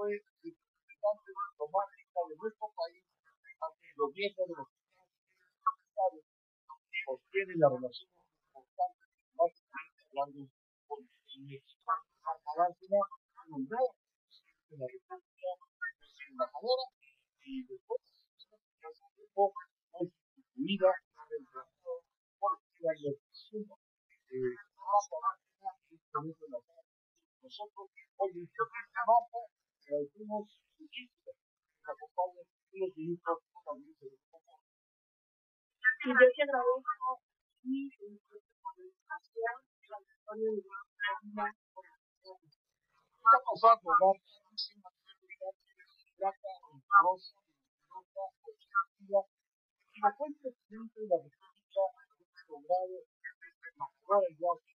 Fue 0.00 0.16
representante 0.16 1.28
diplomática 1.28 2.20
de 2.24 2.34
nuestro 2.40 2.72
país 2.72 3.04
ante 3.60 3.84
gobierno 4.00 4.48
de 4.48 4.54
los 4.56 4.68
Estados 5.84 6.24
sostiene 7.04 7.52
la 7.60 7.68
relación 7.68 8.08
importante 8.48 9.04
básicamente 9.36 10.00
hablando 10.08 10.48
con. 10.88 11.04
Aráncena 12.48 13.00
nombró 13.52 13.92
en 14.72 14.80
la 14.80 14.86
República 14.88 15.48
embajadora 16.32 16.84
y 17.44 17.62
después 17.68 18.00
se 18.00 18.56
fue 18.56 19.20
por 19.36 19.52
el 20.00 20.08
gobierno 20.56 20.96
por 22.40 22.56
la 22.80 22.92
y 22.96 23.12
nosotros 27.42 27.90
hoy 28.16 28.30
en 28.32 28.48
marca 29.90 29.98
algunos 29.98 30.46
muchísimos 30.78 31.34
nos 31.82 31.98
los 31.98 32.46
Y 36.02 36.08
yo 36.08 36.26
te 36.30 36.42
agradezco 36.42 37.20
mi 37.62 37.90
participación 38.62 39.52
en 39.74 39.90
la 39.90 39.98
historia 40.00 40.50
de 40.50 40.62
la 40.62 40.78
la 49.08 49.22
la 50.00 50.16
cuenta 50.16 50.48
de 50.48 51.06
la 51.08 51.16
República 51.18 51.50
viaje. 54.38 54.70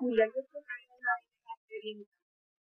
Mira, 0.00 0.26
yo 0.26 0.32
creo 0.32 0.46
que 0.50 0.72
hay 0.72 0.84
una 0.86 1.14
experiencia 1.54 2.19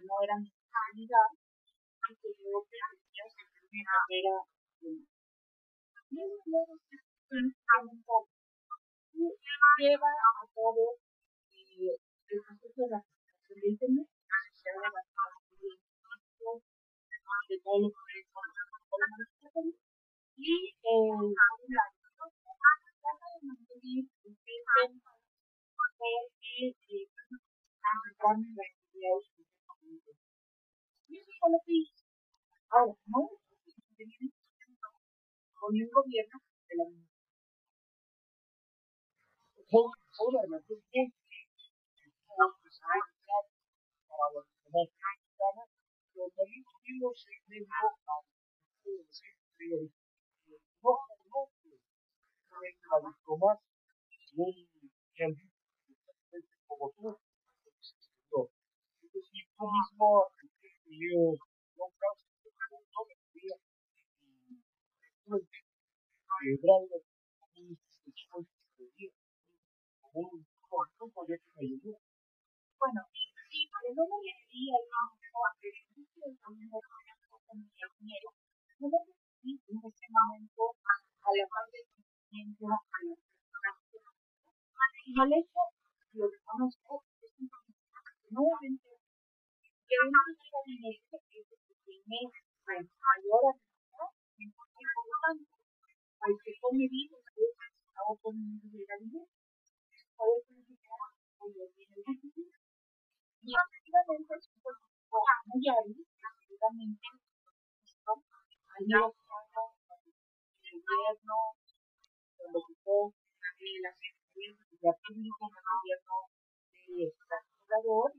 no 0.03 0.15
eran 0.23 0.43
de 0.43 0.51
calidad 0.71 1.29
y 1.35 2.15
que 2.15 2.29
yo 2.35 2.65
pretendía 2.67 3.25
seguir 3.31 3.69
mi 3.71 3.83
carrera 3.83 4.35
lleva 9.77 10.07
a 10.07 10.47
cabo 10.55 10.97
el 11.67 12.41
proceso 12.41 12.81
de 12.83 12.89
la 12.89 13.05
de 13.49 13.67
Internet 13.69 14.07
asociado 14.29 14.79
a 14.79 14.89
las 14.89 15.05
de 15.05 15.13
todos 15.13 15.31
los 15.33 15.44
proyectos 15.44 15.44
y 15.44 15.44
eh, 15.44 15.44
trata 15.44 15.44
de 15.44 15.44
mantener 15.44 15.44
el 15.44 15.44
tema 15.44 15.44
porque 15.44 15.44
acercarme 15.44 15.44
a 15.44 15.44
las 15.44 15.44
actividades 28.65 29.29
y 31.07 31.17
eso 31.17 31.31
fue 31.39 31.51
lo 31.51 31.59
que 31.65 31.73
hice 31.73 32.03
ahora 32.69 32.97
no 33.05 33.29
con 35.53 35.71
un 35.75 35.89
gobierno 35.91 36.41
de 36.67 36.75
la 36.75 36.85
misma 36.85 37.05
Ahora, 40.17 40.45
para 46.85 46.93
tuvimos 46.93 47.25
en 47.27 47.41
medio 47.49 47.65
a 47.65 48.21
no 50.83 50.93
conoce 51.17 51.69
la 52.51 52.97
diplomacia 53.09 53.65
un 54.35 54.53
como 56.67 56.85
tú 56.91 57.17
es 59.01 59.11
decir 59.13 59.45
tú 59.57 59.65
mismo 59.65 60.07
yo 60.85 61.21
no 61.77 61.85
causa 61.97 62.27
no 62.53 62.99
me 63.05 63.15
celebrando 66.37 66.95
un 67.55 67.77
como 70.01 70.19
un 70.21 71.11
ayudó 71.57 71.93
bueno 72.77 73.01
sí 73.11 73.69
no 73.95 74.03
me 74.21 74.31
quería 74.49 74.77
ir 74.77 75.94
también 76.41 76.69
de 76.73 76.79
con 77.45 77.57
mi 77.61 77.69
ingeniero, 77.69 78.29
no 78.81 78.89
me 78.89 78.97
sentí 79.05 79.61
en 79.69 79.77
ese 79.77 80.05
momento 80.09 80.73
a 80.81 81.29
la 81.29 81.45
par 81.45 81.69
del 81.69 81.85
conocimiento, 81.85 82.65
a 82.65 82.99
la 83.05 83.13
práctica. 83.61 84.09
Y 85.05 85.13
el 85.21 85.31
hecho 85.37 85.61
lo 86.17 86.25
que 86.25 86.41
conozco 86.41 87.05
es 87.21 87.31
un 87.37 87.45
conocimiento 87.45 88.09
que 88.17 88.27
nuevamente 88.33 88.89
que 89.85 89.95
una 90.01 90.21
manera 90.25 90.59
de 90.65 90.89
este 90.97 91.17
que 91.29 91.37
es 91.45 91.47
el 91.53 91.61
que 91.61 91.75
tiene 91.85 92.19
mayor 92.65 93.53
habilidad 93.53 94.09
en 94.41 94.49
cualquier 94.49 94.89
tanto, 95.21 95.53
al 96.25 96.33
que 96.41 96.51
come 96.57 96.89
vida, 96.89 97.17
es 97.21 97.53
estado 97.85 98.17
con 98.17 98.33
un 98.33 98.57
ilegalidad. 98.65 99.29
Puede 100.17 100.41
significar 100.41 101.05
que 101.37 101.69
tiene 101.77 102.01
difícil 102.01 102.49
y 103.45 103.53
efectivamente 103.53 104.33
es 104.33 104.49
un 104.49 104.94
muy 105.45 105.63
hábil 105.69 105.95
absolutamente 106.23 107.07
allá 108.75 109.01
el 110.65 110.83
gobierno 110.83 111.35
lo 112.51 112.59
ocupó 112.59 113.13
la 113.21 114.91
Pública, 115.01 115.45
el 115.47 115.63
gobierno 115.71 116.15
del 116.85 117.11
Procurador, 117.27 118.11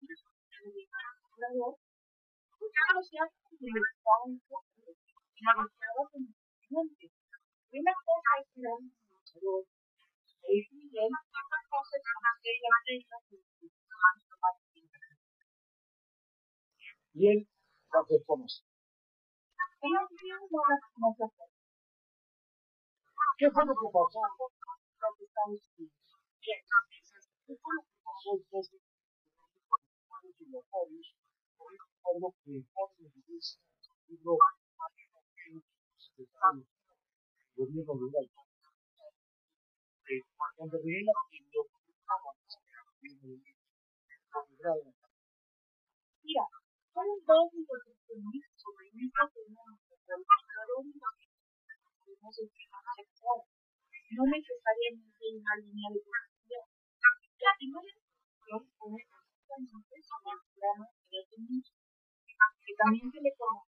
el 0.00 0.06
presidente. 0.06 0.58
Una 7.72 7.94
cosa 8.02 8.30
es 8.40 8.50
un 8.56 8.92
negociador, 9.08 9.64
es 10.42 10.72
y 17.14 17.28
él 17.28 17.48
las 17.92 18.08
desconoce. 18.08 18.62
¿Qué 19.80 19.90
fue 19.90 20.06
lo 20.06 20.14
que 20.14 20.26
pasó? 20.32 23.00
¿Qué 23.38 23.50
fue 23.50 23.64
lo 23.64 23.74
que 23.74 23.86
pasó 23.92 24.20
que 26.42 26.42
que 26.42 26.62
lo 34.22 34.38
Mira, 46.24 46.44
fueron 46.92 47.16
dos 47.24 47.48
interpretaciones 47.56 48.44
sobre 48.56 48.92
esta 48.92 49.24
fenómeno 49.32 49.80
del 49.88 50.24
valor 50.28 50.84
sexual, 52.96 53.40
no 54.12 54.22
necesariamente 54.28 55.20
en 55.24 55.40
una 55.40 55.56
línea 55.56 55.88
de 55.88 56.00
producción. 56.04 56.64
La 57.00 57.10
primera 57.16 57.52
sobre 59.72 59.96
el 59.96 60.04
de 61.08 61.20
que 62.62 62.72
también 62.76 63.10
se 63.10 63.20
le 63.20 63.32
conoció, 63.36 63.71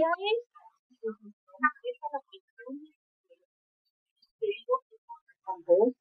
A 0.00 0.08
la 1.60 2.20
cuestión 2.24 2.72
digo 4.40 4.74
que 4.88 4.96
cuando 5.04 5.72
es 5.84 5.92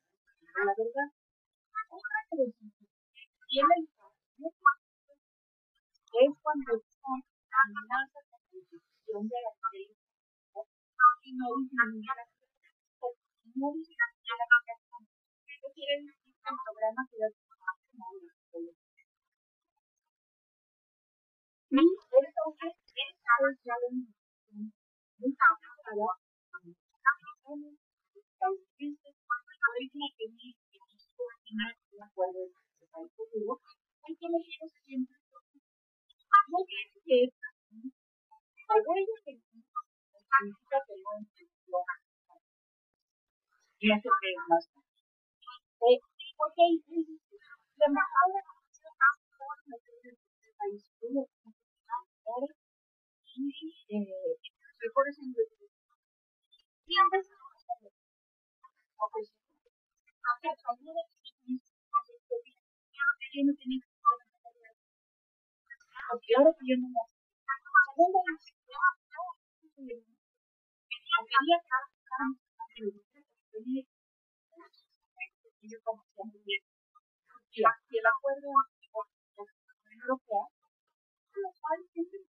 la 0.56 0.72
verdad, 0.72 1.12
otra 1.92 2.20
cosa 2.30 2.48
y 3.50 3.60
la 3.60 3.76
es 6.16 6.32
cuando 6.42 6.72
son 6.80 7.20
amenazas 7.52 8.24
la 8.32 8.40
constitución 8.50 9.28
de 9.28 9.36
la 9.36 9.52
ley 9.74 9.92
y 11.24 11.34
no 11.36 11.48
disminuye 11.60 12.08
la 12.08 12.24
no 12.24 13.68
disminuye 13.76 13.96
la 14.00 14.08
migración. 14.16 15.04
Eso 15.44 15.68
quiere 15.76 16.08
decir 16.08 16.32
que 16.40 16.50
el 16.50 16.56
programa 16.64 17.04
queda 17.12 17.28
es 23.40 23.56
ya 23.64 23.76
la 23.80 23.88
muy 23.90 25.32
complicada 25.32 25.56
que 30.18 30.28
mi 30.28 30.52
equipo 30.52 31.24
final 31.48 31.72
de 31.92 32.04
acuerdo 32.04 32.40
país 32.92 33.62
hay 34.04 34.16
que 34.16 34.26
elegir 34.28 34.60
que 34.60 35.08
huella 36.52 36.84
que 37.06 37.18
que 39.24 40.96
no 41.00 41.16
y 43.80 43.92
hace 43.92 44.10
que 44.20 44.36
es 45.80 46.04
la 47.78 47.86
embajada 47.88 48.40
tiene 49.88 51.24
país. 52.36 52.59
Y 53.40 53.48
aunque 56.98 57.20
también 60.60 60.96
yo 63.32 63.44
no 63.46 63.54
tenía 63.56 63.80
porque 66.10 66.36
ahora 66.36 66.52
que 66.58 66.66
yo 66.68 66.76
no 66.82 66.88
me 66.90 67.00
y 77.52 77.98
el 77.98 78.06
acuerdo 78.06 78.48
europeo 80.04 80.52
lo 81.36 81.50
cual 81.60 81.80
siempre 81.94 82.20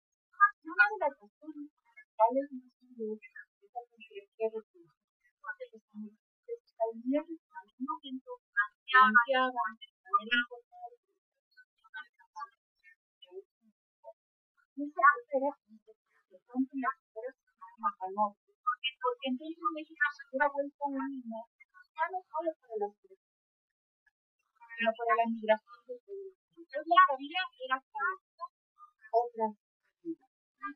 Una 0.65 0.85
de 0.91 0.99
las 1.03 1.13
razones 1.19 1.71
por 1.83 1.91
las 1.91 2.51
no 2.55 2.67
se 2.71 2.87
dio 2.95 3.19
esa 3.19 3.43
transferencia 3.75 4.47
de 4.47 4.55
recursos 4.55 4.95
de 5.59 5.67
los 5.75 5.83
estadounidenses 6.47 7.41
en 7.43 7.55
algún 7.59 7.83
momento 7.83 8.31
planteaban 8.47 9.71
de 9.75 9.87
manera 10.07 10.39
importante 10.39 11.04
porque 19.05 19.31
entonces 19.31 19.63
México 19.71 20.03
se 20.11 20.27
hubiera 20.27 20.51
vuelto 20.51 20.83
un 20.91 20.99
niño, 20.99 21.47
ya 21.95 22.11
no 22.11 22.19
solo 22.27 22.51
para 22.59 22.91
mujeres, 22.91 23.23
sino 24.75 24.91
para 24.99 25.15
la 25.15 25.27
migración 25.31 25.79
de 25.87 25.95
Entonces 26.59 26.83
la 26.91 27.07
cabida 27.07 27.39
era 27.55 27.79
para 27.79 28.19
otras 29.15 29.55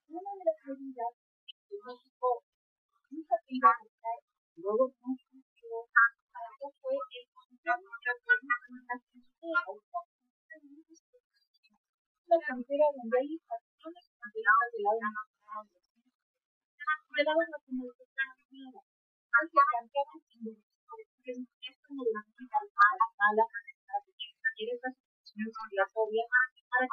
una 0.08 0.30
de 0.38 0.44
las 0.46 0.58
medidas 0.62 1.12
que 1.66 1.76
México 1.82 2.28
nunca 3.10 3.34
se 3.42 3.50
iba 3.50 3.68
a 3.68 3.82
buscar, 3.82 4.18
luego 4.56 4.94
no 4.94 5.10
funcionó, 5.26 5.90
algo 5.90 6.70
fue 6.80 6.94
el 6.94 7.26
de 12.28 12.36
la 12.38 13.67
estaciones 13.78 14.10
fronterizas 14.18 14.68
del 14.74 14.82
lado 14.82 14.98
mexicano 15.06 15.70
del 17.14 17.26
lado 17.26 17.42
latinoamericano 17.46 18.34
hay 18.34 19.46
que 19.46 19.60
planteaban 19.70 20.18
es 21.28 21.78
como 21.86 22.02
de 22.02 22.10
a 22.10 22.26
la 22.98 23.06
mala 23.14 23.44
para 23.46 23.62
que 23.62 24.10
existiera 24.10 24.74
esas 24.74 24.94
situaciones 25.22 25.54
migratorias 25.70 26.26
para 26.26 26.86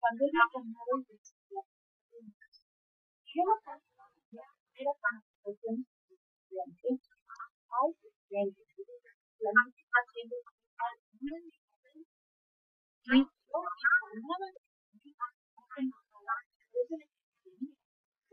cuando 0.00 0.24
yo 0.24 0.30
era 4.76 4.92
para 5.00 5.24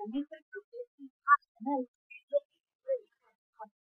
también 0.02 0.26
el 0.26 0.44
proceso 0.50 0.98
internacional, 0.98 1.86
lo 1.86 2.40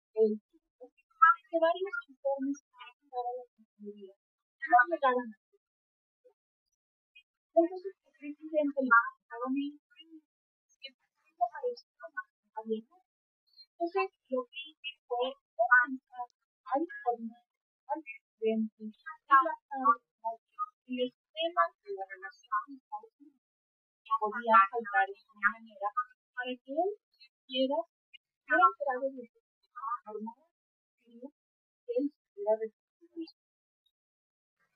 que 0.10 0.26
el 0.26 0.42
que 0.42 1.58
varios 1.62 1.94
informes 2.10 2.58
para 3.14 3.30
la 3.30 3.46
consejería 3.54 4.14
no 4.18 4.78
llegaron 4.90 5.30
a 5.30 5.38
entonces 7.46 7.94
el 7.94 8.10
presidente 8.18 8.80
estaba 8.82 9.46
que 10.82 10.90
apareció 11.38 11.94
entonces 13.78 14.10
lo 14.34 14.42
que 14.50 14.60
hice 14.66 14.90
fue 15.06 15.30
organizar 15.30 16.26
a 16.26 16.80
informar 16.80 17.46
al 17.86 18.02
presidente 18.02 18.82
y 20.90 20.98
los 20.98 21.14
temas 21.38 21.70
de 21.86 21.90
la 21.94 22.06
relación 22.10 22.66
con 22.66 22.74
Estados 22.74 23.14
Unidos 23.22 23.50
de 25.40 25.48
manera 25.56 25.88
para 26.36 26.52
que 26.52 26.72
él 26.76 26.92
quiera 27.48 27.78
ser 28.44 28.60
enterado 28.60 29.08
de 29.16 29.24
su 29.24 29.40
forma 30.04 30.34
que 31.06 31.16
él 31.16 32.12
pudiera 32.12 32.54
recibir. 32.60 33.30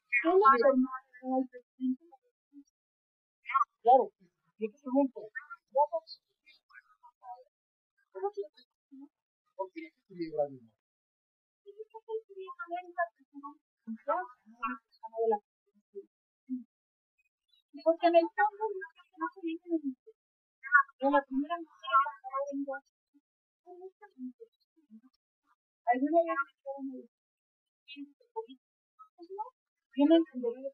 ¿Qué 0.07 0.29
le 0.29 0.39
informaron 0.39 1.35
al 1.35 1.47
presidente? 1.51 2.05
Claro, 3.83 4.05
yo 4.59 4.67
te 4.71 4.77
pregunto, 4.79 5.19
¿Cómo 8.13 8.31
¿por 9.55 9.71
qué 9.73 9.91
se 10.07 10.13
libra 10.15 10.43
de 10.45 10.61
más? 10.61 10.71
yo 11.65 11.71
creo 11.73 12.01
que 12.05 12.11
él 12.13 12.21
quería 12.27 12.51
saber 12.55 12.79
esa 12.87 13.03
persona, 13.17 13.49
una 13.83 14.79
persona 14.79 15.17
de 15.19 15.27
la 15.27 15.37
porque 17.83 18.07
en 18.07 18.15
el 18.15 18.27
fondo 18.35 18.63
no 19.17 19.27
se 19.33 19.41
dice 19.43 19.69
de 19.69 19.77
la 21.11 21.21
primera 21.27 21.55
mujer 21.57 21.89
en. 22.53 22.81
¿Alguna 25.85 26.19
vez 26.23 26.33
me 26.33 26.49
dijeron 26.49 26.93
el 26.93 27.09
yo 29.95 30.05
no 30.09 30.15
entendería. 30.15 30.73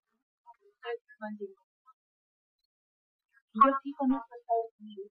Yo 3.52 3.68
sí 3.84 3.92
conozco 3.92 4.32
a 4.32 4.38
Estados 4.38 4.72
Unidos, 4.80 5.12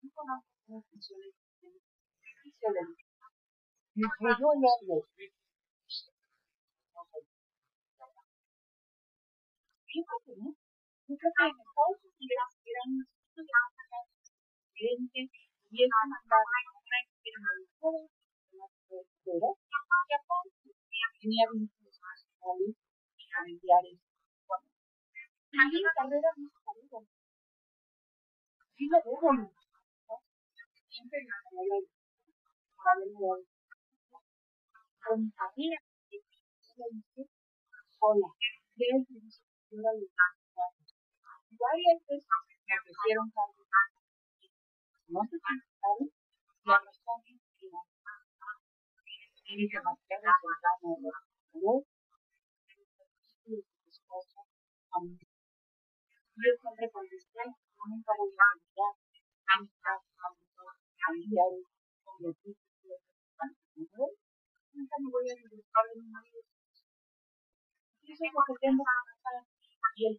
sí 0.00 0.10
conozco 0.10 0.50
cómo 0.66 0.82
funciona 0.90 1.26
el 1.26 1.34
en 1.34 2.74
algo. 2.82 2.94
Yo 3.94 4.08
creo 4.18 4.36
que 10.24 10.34
no. 10.36 10.50
Que 11.06 11.14
en 11.14 11.22
Estados 11.22 12.02
Unidos 12.02 12.50
eran 12.66 12.90
presidente 14.76 15.32
y 15.70 15.88
mandaba 15.88 16.44
una 16.76 16.98
experimentadora 17.00 18.12
pero 19.24 19.56
Japón 19.72 20.44
tenía 21.20 21.46
vínculos 21.52 21.96
nacionales 21.96 22.76
y 23.16 23.24
familiares 23.32 23.98
con 24.46 24.60
y 24.60 25.80
la 25.80 25.92
carrera 25.96 26.28
no 26.36 26.48
se 26.52 26.60
sabía 26.60 27.00
sí 28.76 28.84
lo 28.92 28.98
veo 29.00 29.52
siempre 30.92 31.24
la 31.24 31.38
carrera 31.42 31.78
saber 32.84 33.10
con 35.00 35.16
mi 35.24 35.30
familia 35.32 35.80
hola 38.00 38.28
de 38.76 38.84
él 38.92 39.06
yo 39.08 39.78
la 39.80 39.92
varias 41.58 41.98
veces 42.06 42.28
me 42.68 42.74
ofrecieron 42.78 43.30
cargos. 43.30 43.66
No 45.08 45.20
se 45.22 45.38
presentaron 45.38 46.10
la 46.66 46.78
razón 46.82 47.22
es 47.26 47.38
que 47.56 47.70
tiene 49.46 49.70
demasiado 49.70 49.94
cercano 50.02 50.26
a 50.26 50.82
los 50.82 51.14
valores 51.54 51.86
de 53.46 53.62
su 53.70 53.86
esposo 53.86 54.40
a 54.90 54.98
mí. 55.06 55.14
Yo 55.14 56.50
siempre 56.58 56.90
contesté, 56.90 57.38
nunca 57.86 58.12
voy 58.18 58.34
a 58.34 58.50
olvidar 58.50 58.94
amistad, 59.46 60.02
familiares, 61.06 61.66
convertidos 62.02 62.66
Nunca 64.74 64.96
me 64.98 65.10
voy 65.10 65.30
a 65.30 65.34
disgustar 65.38 65.84
de 65.86 66.02
mi 66.02 66.08
marido. 66.10 66.40
Eso 68.02 68.24
es 68.26 68.32
lo 68.34 68.42
que 68.42 68.54
tengo 68.60 68.82
que 68.82 68.90
pasar. 69.22 69.46
Y 69.96 70.06
el 70.06 70.18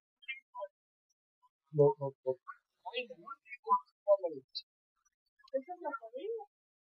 lo, 1.71 1.95
lo, 1.99 2.15
lo, 2.23 2.31
Esa 5.51 5.73
es. 5.73 5.73
Entonces, 5.73 5.73
cuando 5.73 5.87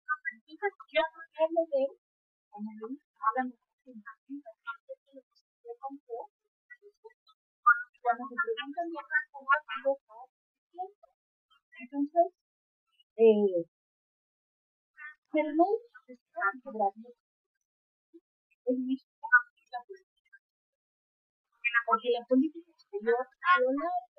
hablan 0.06 0.40
de 0.40 1.86
cuando 2.50 2.72
preguntan 2.80 4.00
sido 4.26 4.50
entonces, 11.80 12.34
eh, 13.16 13.66
pero 15.32 15.50
no 15.56 15.66
es 15.76 15.82
que 16.06 16.14
en 16.14 16.78
la 16.78 16.92
política. 19.88 20.38
Porque 21.86 22.10
la 22.12 22.26
política 22.26 22.72
exterior 22.72 23.16
a 23.18 23.60
lo 23.62 23.72
largo 23.72 24.19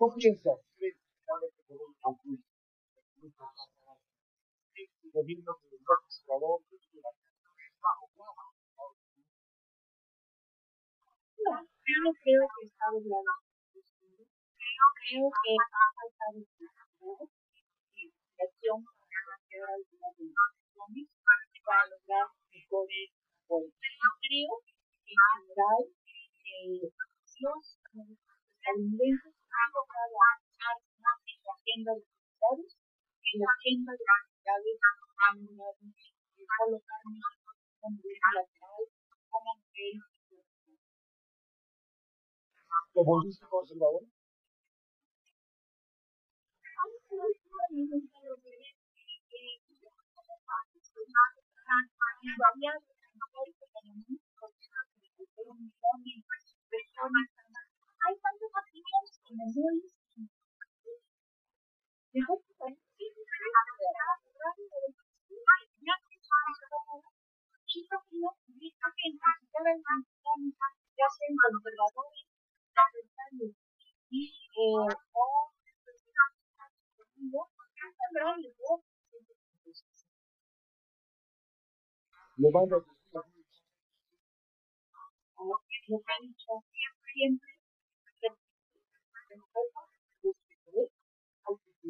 Conservadores 0.00 0.96
No, 11.36 11.52
yo 11.84 11.96
no 12.02 12.12
creo 12.16 12.48
que 12.48 12.64
está 12.64 12.86
doblado. 12.90 13.44
Yo 13.74 13.82
creo 15.04 15.28
que 15.28 15.52
ha 15.60 15.84
faltado 15.92 16.40
investigación 17.92 18.78
para 18.80 19.36
hacer 19.36 19.60
algunas 19.68 20.16
investigaciones 20.16 21.08
para 21.62 21.84
lograr 21.92 22.26
mejores 22.48 23.12
políticas. 23.46 24.16
Creo 24.24 24.64
que 24.64 24.72
en 25.12 25.20
general 25.36 25.92
eh, 25.92 26.88
los 27.40 27.64
estadounidenses 28.64 29.39
han 29.50 29.68
logrado 29.74 30.14
avanzar 30.14 30.76
más 31.02 31.18
en 31.26 31.38
la 31.42 31.52
agenda 31.58 31.90
de 31.94 32.04
los 32.04 32.70
en 33.30 33.36
la 33.40 33.50
agenda 33.50 33.90
de 33.92 34.04
ciudades 34.30 34.76
han 34.80 34.96
logrado 35.00 35.74
colocar 36.58 37.00
México 37.10 37.50
como 37.80 37.96
bilateral 38.00 38.82
como 39.30 39.50
como 42.92 43.22
dice 43.24 43.46
conservador. 43.48 44.02
Hay 58.02 58.16
que 59.30 59.36
me 59.36 59.46
duelen. 59.54 59.86
Mejor 62.12 62.38
que 62.42 62.66
ya 70.98 71.06
sean 71.14 71.34
conservadores, 71.38 72.26
y 74.10 74.26
eh, 74.26 74.90
Lo 82.36 82.50
manda 82.50 82.76
a 82.76 82.80
dicho 86.20 86.52
siempre, 87.12 87.59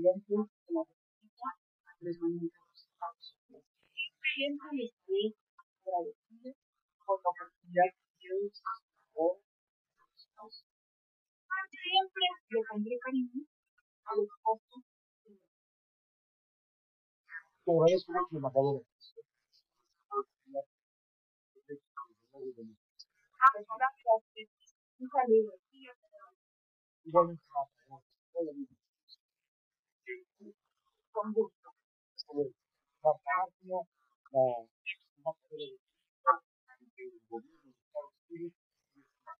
de 0.01 0.09
la 0.09 0.15
República, 0.17 1.49
Andrés 1.85 2.19
Manuel 2.21 2.49
López 2.49 2.89
Siempre 4.35 4.69
le 4.73 4.85
estoy 4.87 5.37
agradecido 5.85 6.55
por 7.05 7.21
la 7.23 7.31
oportunidad 7.31 7.89
que 7.93 8.29
Dios 8.29 8.63
o 9.15 9.41
Siempre 11.71 12.25
le 12.49 12.61
pondré 12.69 12.99
cariño 13.05 13.45
a 14.05 14.17
los 14.17 14.29
costos. 14.43 14.83
Te 17.65 17.71
agradezco 17.71 18.13
mucho, 18.13 18.37
embajadora. 18.37 18.81
Igualmente, 27.05 27.43
Con 31.13 31.33
gusto. 31.33 31.71
la 33.03 33.13
patria, 33.25 33.79
la 34.33 34.67
embajadora 35.17 35.65
del 36.97 37.21
gobierno 37.29 37.59
de 37.65 37.71
Estados 37.71 38.15
Unidos, 38.29 38.53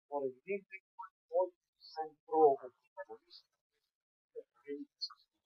por 0.09 0.25
evidente, 0.25 0.85
hoy 1.29 1.53
centro 1.79 2.57
protagonista 2.59 3.49
de 4.35 4.41
la 4.41 4.85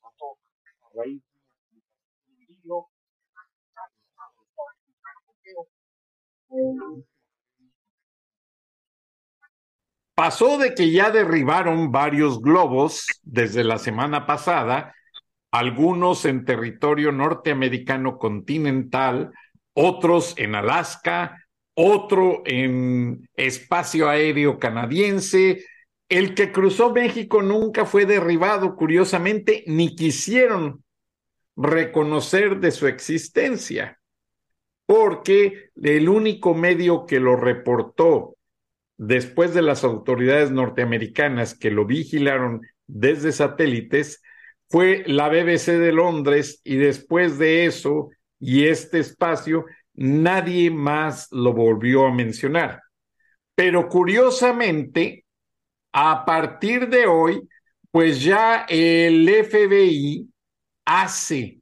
pasó 0.00 0.38
a 0.82 0.88
raíz 0.96 1.22
de 1.22 1.82
un 2.26 2.46
libro 2.46 2.88
Pasó 10.14 10.58
de 10.58 10.74
que 10.74 10.92
ya 10.92 11.10
derribaron 11.10 11.90
varios 11.90 12.40
globos 12.40 13.06
desde 13.22 13.64
la 13.64 13.78
semana 13.78 14.26
pasada, 14.26 14.94
algunos 15.54 16.24
en 16.24 16.44
territorio 16.44 17.12
norteamericano 17.12 18.18
continental, 18.18 19.30
otros 19.72 20.34
en 20.36 20.56
Alaska, 20.56 21.46
otro 21.74 22.42
en 22.44 23.28
espacio 23.36 24.08
aéreo 24.08 24.58
canadiense. 24.58 25.64
El 26.08 26.34
que 26.34 26.50
cruzó 26.50 26.92
México 26.92 27.40
nunca 27.40 27.86
fue 27.86 28.04
derribado, 28.04 28.74
curiosamente, 28.74 29.62
ni 29.68 29.94
quisieron 29.94 30.82
reconocer 31.54 32.58
de 32.58 32.72
su 32.72 32.88
existencia, 32.88 34.00
porque 34.86 35.70
el 35.80 36.08
único 36.08 36.54
medio 36.54 37.06
que 37.06 37.20
lo 37.20 37.36
reportó 37.36 38.34
después 38.98 39.54
de 39.54 39.62
las 39.62 39.84
autoridades 39.84 40.50
norteamericanas 40.50 41.56
que 41.56 41.70
lo 41.70 41.86
vigilaron 41.86 42.62
desde 42.88 43.30
satélites 43.30 44.20
fue 44.68 45.04
la 45.06 45.28
BBC 45.28 45.78
de 45.78 45.92
Londres 45.92 46.60
y 46.64 46.76
después 46.76 47.38
de 47.38 47.66
eso 47.66 48.10
y 48.40 48.66
este 48.66 48.98
espacio 48.98 49.64
nadie 49.94 50.70
más 50.70 51.28
lo 51.30 51.52
volvió 51.52 52.06
a 52.06 52.12
mencionar. 52.12 52.82
Pero 53.54 53.88
curiosamente, 53.88 55.24
a 55.92 56.24
partir 56.24 56.88
de 56.88 57.06
hoy, 57.06 57.48
pues 57.90 58.22
ya 58.22 58.66
el 58.68 59.28
FBI 59.28 60.28
hace 60.84 61.60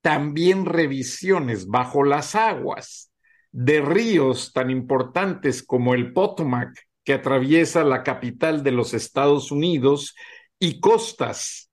también 0.00 0.66
revisiones 0.66 1.66
bajo 1.68 2.02
las 2.02 2.34
aguas 2.34 3.12
de 3.52 3.80
ríos 3.80 4.52
tan 4.52 4.70
importantes 4.70 5.62
como 5.62 5.94
el 5.94 6.12
Potomac, 6.12 6.70
que 7.04 7.14
atraviesa 7.14 7.84
la 7.84 8.02
capital 8.02 8.62
de 8.62 8.72
los 8.72 8.92
Estados 8.92 9.50
Unidos, 9.50 10.14
y 10.58 10.80
costas 10.80 11.70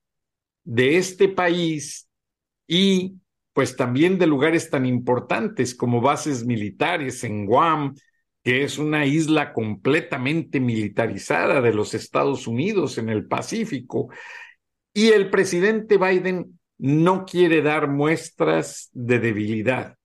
de 0.64 0.96
este 0.96 1.28
país 1.28 2.08
y 2.66 3.16
pues 3.52 3.74
también 3.74 4.18
de 4.18 4.26
lugares 4.26 4.68
tan 4.68 4.84
importantes 4.84 5.74
como 5.74 6.00
bases 6.00 6.44
militares 6.44 7.24
en 7.24 7.46
Guam, 7.46 7.94
que 8.44 8.64
es 8.64 8.78
una 8.78 9.06
isla 9.06 9.52
completamente 9.54 10.60
militarizada 10.60 11.60
de 11.62 11.72
los 11.72 11.94
Estados 11.94 12.46
Unidos 12.46 12.98
en 12.98 13.08
el 13.08 13.26
Pacífico. 13.26 14.10
Y 14.92 15.08
el 15.08 15.30
presidente 15.30 15.96
Biden 15.96 16.58
no 16.78 17.24
quiere 17.24 17.62
dar 17.62 17.88
muestras 17.88 18.90
de 18.92 19.18
debilidad, 19.20 19.96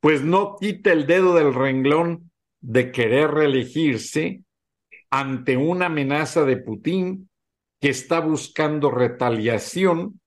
pues 0.00 0.22
no 0.22 0.56
quita 0.58 0.92
el 0.92 1.06
dedo 1.06 1.34
del 1.34 1.54
renglón 1.54 2.32
de 2.60 2.90
querer 2.90 3.30
reelegirse 3.30 4.42
ante 5.10 5.56
una 5.56 5.86
amenaza 5.86 6.44
de 6.44 6.56
Putin 6.56 7.27
que 7.80 7.90
está 7.90 8.20
buscando 8.20 8.90
retaliación 8.90 10.20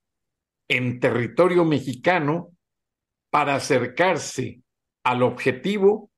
en 0.67 0.99
territorio 0.99 1.65
mexicano 1.65 2.51
para 3.29 3.55
acercarse 3.55 4.61
al 5.03 5.23
objetivo 5.23 6.11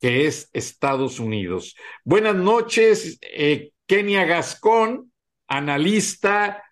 que 0.00 0.26
es 0.26 0.50
Estados 0.52 1.18
Unidos. 1.18 1.74
Buenas 2.04 2.34
noches, 2.34 3.18
eh, 3.22 3.72
Kenia 3.86 4.24
Gascón, 4.24 5.12
analista, 5.48 6.62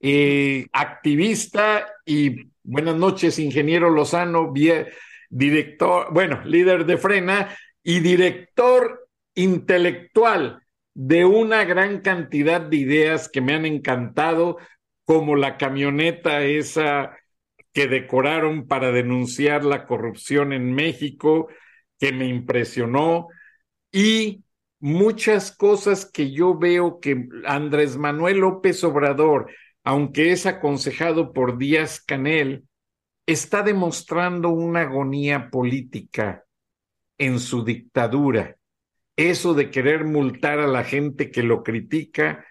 eh, 0.00 0.66
activista 0.72 1.86
y 2.04 2.50
buenas 2.62 2.96
noches, 2.96 3.38
ingeniero 3.38 3.88
Lozano, 3.88 4.52
director, 5.30 6.12
bueno, 6.12 6.42
líder 6.44 6.84
de 6.84 6.98
Frena 6.98 7.56
y 7.82 8.00
director 8.00 9.08
intelectual 9.34 10.63
de 10.94 11.24
una 11.24 11.64
gran 11.64 12.00
cantidad 12.00 12.60
de 12.60 12.76
ideas 12.76 13.28
que 13.28 13.40
me 13.40 13.54
han 13.54 13.66
encantado, 13.66 14.58
como 15.04 15.36
la 15.36 15.58
camioneta 15.58 16.42
esa 16.44 17.18
que 17.72 17.88
decoraron 17.88 18.66
para 18.68 18.92
denunciar 18.92 19.64
la 19.64 19.86
corrupción 19.86 20.52
en 20.52 20.72
México, 20.72 21.48
que 21.98 22.12
me 22.12 22.26
impresionó, 22.26 23.28
y 23.92 24.44
muchas 24.78 25.54
cosas 25.54 26.10
que 26.10 26.30
yo 26.30 26.56
veo 26.56 27.00
que 27.00 27.28
Andrés 27.46 27.96
Manuel 27.96 28.38
López 28.38 28.82
Obrador, 28.84 29.50
aunque 29.82 30.32
es 30.32 30.46
aconsejado 30.46 31.32
por 31.32 31.58
Díaz 31.58 32.00
Canel, 32.00 32.64
está 33.26 33.62
demostrando 33.62 34.50
una 34.50 34.82
agonía 34.82 35.50
política 35.50 36.44
en 37.18 37.40
su 37.40 37.64
dictadura. 37.64 38.56
Eso 39.16 39.54
de 39.54 39.70
querer 39.70 40.04
multar 40.04 40.58
a 40.58 40.66
la 40.66 40.84
gente 40.84 41.30
que 41.30 41.42
lo 41.42 41.62
critica, 41.62 42.44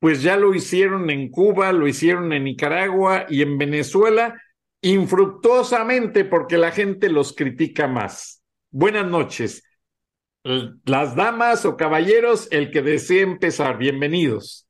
pues 0.00 0.22
ya 0.22 0.36
lo 0.36 0.54
hicieron 0.54 1.10
en 1.10 1.30
Cuba, 1.30 1.72
lo 1.72 1.86
hicieron 1.86 2.32
en 2.32 2.44
Nicaragua 2.44 3.26
y 3.28 3.42
en 3.42 3.56
Venezuela, 3.56 4.40
infructuosamente 4.80 6.24
porque 6.24 6.58
la 6.58 6.72
gente 6.72 7.08
los 7.08 7.34
critica 7.34 7.86
más. 7.86 8.42
Buenas 8.70 9.06
noches. 9.06 9.62
Las 10.42 11.14
damas 11.14 11.64
o 11.64 11.76
caballeros, 11.76 12.48
el 12.50 12.72
que 12.72 12.82
desee 12.82 13.20
empezar, 13.20 13.78
bienvenidos. 13.78 14.66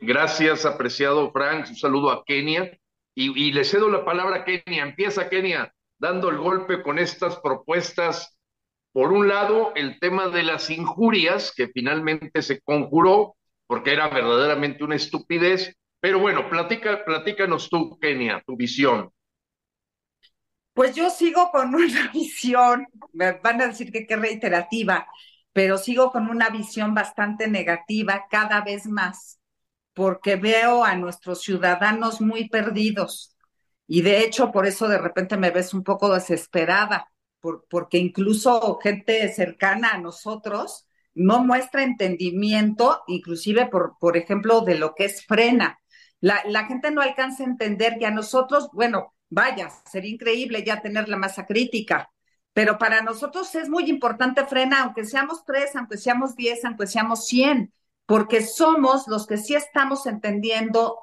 Gracias, 0.00 0.66
apreciado 0.66 1.30
Frank. 1.30 1.66
Un 1.68 1.76
saludo 1.76 2.10
a 2.10 2.24
Kenia. 2.24 2.76
Y, 3.14 3.52
le 3.52 3.64
cedo 3.64 3.88
la 3.88 4.04
palabra 4.04 4.38
a 4.38 4.44
Kenia. 4.44 4.82
Empieza 4.82 5.28
Kenia 5.28 5.72
dando 5.98 6.28
el 6.28 6.38
golpe 6.38 6.82
con 6.82 6.98
estas 6.98 7.38
propuestas. 7.38 8.36
Por 8.92 9.12
un 9.12 9.28
lado, 9.28 9.72
el 9.76 10.00
tema 10.00 10.28
de 10.28 10.42
las 10.42 10.68
injurias, 10.70 11.52
que 11.54 11.68
finalmente 11.68 12.42
se 12.42 12.60
conjuró 12.60 13.36
porque 13.66 13.92
era 13.92 14.08
verdaderamente 14.08 14.82
una 14.82 14.96
estupidez. 14.96 15.76
Pero 16.00 16.18
bueno, 16.18 16.48
platica, 16.50 17.04
platícanos 17.04 17.68
tú, 17.68 17.98
Kenia, 18.00 18.42
tu 18.44 18.56
visión. 18.56 19.10
Pues 20.74 20.94
yo 20.96 21.10
sigo 21.10 21.50
con 21.50 21.74
una 21.74 22.10
visión, 22.12 22.86
me 23.12 23.32
van 23.32 23.60
a 23.60 23.66
decir 23.68 23.92
que 23.92 24.06
qué 24.06 24.16
reiterativa, 24.16 25.06
pero 25.52 25.78
sigo 25.78 26.10
con 26.10 26.28
una 26.28 26.48
visión 26.48 26.94
bastante 26.94 27.48
negativa 27.48 28.26
cada 28.30 28.60
vez 28.62 28.86
más, 28.86 29.40
porque 29.94 30.36
veo 30.36 30.84
a 30.84 30.96
nuestros 30.96 31.42
ciudadanos 31.42 32.20
muy 32.20 32.48
perdidos. 32.48 33.36
Y 33.86 34.02
de 34.02 34.24
hecho, 34.24 34.52
por 34.52 34.66
eso 34.66 34.88
de 34.88 34.98
repente 34.98 35.36
me 35.36 35.50
ves 35.50 35.74
un 35.74 35.84
poco 35.84 36.12
desesperada, 36.12 37.08
porque 37.40 37.98
incluso 37.98 38.78
gente 38.82 39.32
cercana 39.32 39.90
a 39.92 39.98
nosotros 39.98 40.86
no 41.14 41.44
muestra 41.44 41.82
entendimiento, 41.82 43.02
inclusive 43.06 43.66
por, 43.66 43.96
por 43.98 44.16
ejemplo, 44.16 44.60
de 44.60 44.76
lo 44.76 44.94
que 44.94 45.06
es 45.06 45.24
frena. 45.26 45.78
La, 46.20 46.42
la 46.46 46.66
gente 46.66 46.90
no 46.90 47.00
alcanza 47.00 47.42
a 47.42 47.46
entender 47.46 47.96
que 47.98 48.06
a 48.06 48.10
nosotros, 48.10 48.68
bueno, 48.72 49.14
Vaya, 49.30 49.70
sería 49.88 50.10
increíble 50.10 50.64
ya 50.64 50.82
tener 50.82 51.08
la 51.08 51.16
masa 51.16 51.46
crítica, 51.46 52.10
pero 52.52 52.78
para 52.78 53.00
nosotros 53.02 53.54
es 53.54 53.68
muy 53.68 53.88
importante 53.88 54.44
frena, 54.44 54.82
aunque 54.82 55.04
seamos 55.04 55.44
tres, 55.44 55.76
aunque 55.76 55.96
seamos 55.98 56.34
diez, 56.34 56.64
aunque 56.64 56.88
seamos 56.88 57.26
cien, 57.26 57.72
porque 58.06 58.42
somos 58.42 59.06
los 59.06 59.28
que 59.28 59.36
sí 59.36 59.54
estamos 59.54 60.06
entendiendo 60.06 60.98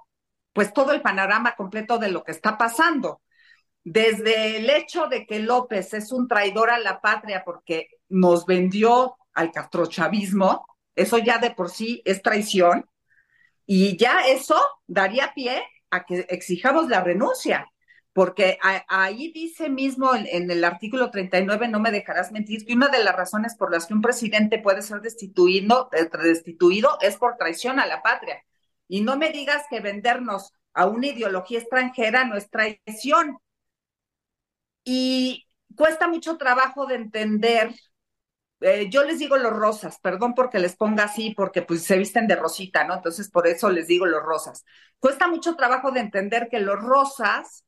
pues 0.51 0.73
todo 0.73 0.91
el 0.91 1.01
panorama 1.01 1.55
completo 1.55 1.99
de 1.99 2.11
lo 2.11 2.23
que 2.25 2.33
está 2.33 2.57
pasando. 2.57 3.21
Desde 3.89 4.57
el 4.57 4.69
hecho 4.69 5.07
de 5.07 5.25
que 5.25 5.39
López 5.39 5.93
es 5.93 6.11
un 6.11 6.27
traidor 6.27 6.69
a 6.69 6.79
la 6.79 6.99
patria 6.99 7.43
porque 7.45 7.87
nos 8.09 8.45
vendió 8.45 9.15
al 9.33 9.51
castrochavismo, 9.51 10.65
eso 10.95 11.17
ya 11.19 11.37
de 11.37 11.51
por 11.51 11.69
sí 11.69 12.01
es 12.03 12.21
traición, 12.21 12.85
y 13.65 13.97
ya 13.97 14.27
eso 14.27 14.59
daría 14.87 15.33
pie 15.33 15.63
a 15.89 16.05
que 16.05 16.25
exijamos 16.29 16.89
la 16.89 17.01
renuncia 17.01 17.71
porque 18.17 18.57
ahí 18.87 19.31
dice 19.31 19.69
mismo 19.69 20.15
en, 20.15 20.49
el 20.49 20.63
artículo 20.63 21.11
39, 21.11 21.67
no 21.67 21.79
me 21.79 21.91
dejarás 21.91 22.31
mentir, 22.31 22.65
que 22.65 22.73
una 22.73 22.87
de 22.87 23.03
las 23.03 23.15
razones 23.15 23.55
por 23.55 23.71
las 23.71 23.85
que 23.85 23.93
un 23.93 24.01
presidente 24.01 24.57
puede 24.57 24.81
ser 24.81 25.01
destituido, 25.01 25.87
eh, 25.93 26.09
destituido 26.23 26.97
es 26.99 27.15
por 27.17 27.37
traición 27.37 27.79
a 27.79 27.85
la 27.85 28.01
patria. 28.01 28.43
Y 28.87 29.01
no 29.01 29.17
me 29.17 29.29
digas 29.29 29.65
que 29.69 29.81
vendernos 29.81 30.51
a 30.73 30.87
una 30.87 31.05
ideología 31.05 31.59
extranjera 31.59 32.25
no 32.25 32.35
es 32.35 32.49
traición. 32.49 33.37
Y 34.89 35.45
cuesta 35.75 36.07
mucho 36.07 36.37
trabajo 36.37 36.85
de 36.85 36.95
entender. 36.95 37.75
Eh, 38.61 38.89
yo 38.89 39.03
les 39.03 39.19
digo 39.19 39.37
los 39.37 39.53
rosas, 39.53 39.99
perdón 40.01 40.33
porque 40.33 40.59
les 40.59 40.75
ponga 40.77 41.05
así, 41.05 41.33
porque 41.35 41.61
pues 41.61 41.83
se 41.83 41.97
visten 41.97 42.27
de 42.27 42.37
rosita, 42.37 42.85
¿no? 42.85 42.95
Entonces 42.95 43.29
por 43.29 43.47
eso 43.47 43.69
les 43.69 43.87
digo 43.87 44.05
los 44.05 44.23
rosas. 44.23 44.65
Cuesta 44.99 45.27
mucho 45.27 45.55
trabajo 45.55 45.91
de 45.91 45.99
entender 45.99 46.47
que 46.49 46.59
los 46.59 46.79
rosas 46.81 47.65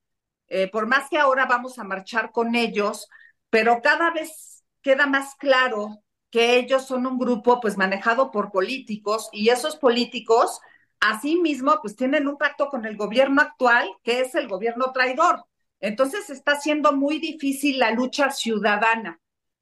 eh, 0.48 0.70
por 0.72 0.88
más 0.88 1.10
que 1.10 1.18
ahora 1.20 1.46
vamos 1.46 1.80
a 1.80 1.84
marchar 1.84 2.32
con 2.32 2.56
ellos, 2.56 3.10
pero 3.50 3.82
cada 3.82 4.12
vez 4.12 4.64
queda 4.82 5.08
más 5.08 5.36
claro 5.36 6.04
que 6.32 6.58
ellos 6.58 6.88
son 6.88 7.06
un 7.08 7.18
grupo 7.20 7.60
pues 7.62 7.78
manejado 7.78 8.32
por 8.32 8.52
políticos 8.52 9.30
y 9.32 9.50
esos 9.50 9.78
políticos 9.78 10.62
asimismo 11.00 11.80
pues 11.82 11.96
tienen 11.96 12.28
un 12.28 12.38
pacto 12.38 12.70
con 12.70 12.86
el 12.86 12.98
gobierno 12.98 13.42
actual 13.42 13.90
que 14.04 14.22
es 14.22 14.36
el 14.36 14.48
gobierno 14.48 14.92
traidor. 14.94 15.46
Entonces 15.80 16.30
está 16.30 16.60
siendo 16.60 16.94
muy 16.94 17.20
difícil 17.20 17.80
la 17.80 17.92
lucha 17.92 18.32
ciudadana 18.32 19.20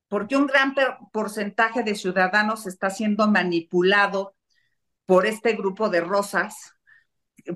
porque 0.08 0.38
un 0.38 0.48
gran 0.48 0.74
porcentaje 1.12 1.84
de 1.84 1.96
ciudadanos 1.96 2.66
está 2.66 2.90
siendo 2.90 3.28
manipulado 3.28 4.36
por 5.06 5.26
este 5.26 5.54
grupo 5.54 5.90
de 5.90 6.02
rosas, 6.02 6.74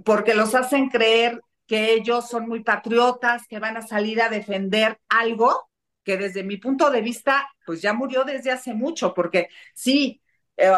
porque 0.05 0.35
los 0.35 0.55
hacen 0.55 0.89
creer 0.89 1.41
que 1.65 1.93
ellos 1.93 2.29
son 2.29 2.47
muy 2.47 2.63
patriotas, 2.63 3.47
que 3.47 3.59
van 3.59 3.77
a 3.77 3.81
salir 3.81 4.21
a 4.21 4.29
defender 4.29 4.99
algo 5.09 5.69
que 6.03 6.17
desde 6.17 6.43
mi 6.43 6.57
punto 6.57 6.89
de 6.89 7.01
vista, 7.01 7.47
pues 7.65 7.81
ya 7.81 7.93
murió 7.93 8.23
desde 8.23 8.51
hace 8.51 8.73
mucho, 8.73 9.13
porque 9.13 9.49
sí, 9.73 10.21
eh, 10.57 10.71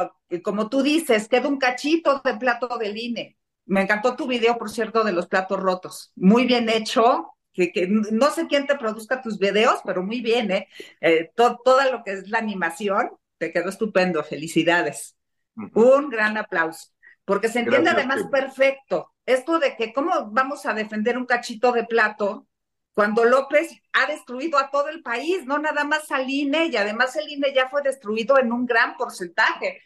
como 0.43 0.69
tú 0.69 0.83
dices, 0.83 1.27
queda 1.27 1.47
un 1.47 1.57
cachito 1.57 2.21
de 2.23 2.35
plato 2.35 2.77
del 2.77 2.97
INE. 2.97 3.37
Me 3.65 3.81
encantó 3.81 4.15
tu 4.15 4.27
video, 4.27 4.57
por 4.57 4.69
cierto, 4.69 5.03
de 5.03 5.13
los 5.13 5.27
platos 5.27 5.59
rotos. 5.59 6.11
Muy 6.15 6.45
bien 6.45 6.67
hecho, 6.69 7.32
que, 7.53 7.87
no 7.87 8.31
sé 8.31 8.47
quién 8.47 8.67
te 8.67 8.75
produzca 8.75 9.21
tus 9.21 9.37
videos, 9.37 9.79
pero 9.85 10.03
muy 10.03 10.21
bien, 10.21 10.51
¿eh? 10.51 10.67
eh 11.01 11.31
todo 11.35 11.55
lo 11.91 12.03
que 12.03 12.13
es 12.13 12.29
la 12.29 12.39
animación, 12.39 13.11
te 13.37 13.51
quedó 13.51 13.69
estupendo, 13.69 14.23
felicidades. 14.23 15.15
Un 15.55 16.09
gran 16.09 16.37
aplauso, 16.37 16.89
porque 17.25 17.47
se 17.47 17.59
entiende 17.59 17.91
además 17.91 18.23
perfecto 18.31 19.13
esto 19.25 19.59
de 19.59 19.75
que 19.75 19.93
cómo 19.93 20.11
vamos 20.31 20.65
a 20.65 20.73
defender 20.73 21.17
un 21.17 21.25
cachito 21.25 21.71
de 21.71 21.85
plato 21.85 22.47
cuando 22.93 23.23
López 23.23 23.71
ha 23.93 24.05
destruido 24.05 24.59
a 24.59 24.69
todo 24.69 24.89
el 24.89 25.01
país, 25.01 25.45
no 25.45 25.57
nada 25.57 25.83
más 25.83 26.11
al 26.11 26.29
INE, 26.29 26.67
y 26.67 26.77
además 26.77 27.15
el 27.15 27.27
INE 27.27 27.53
ya 27.53 27.69
fue 27.69 27.81
destruido 27.81 28.37
en 28.37 28.51
un 28.51 28.67
gran 28.67 28.95
porcentaje. 28.97 29.81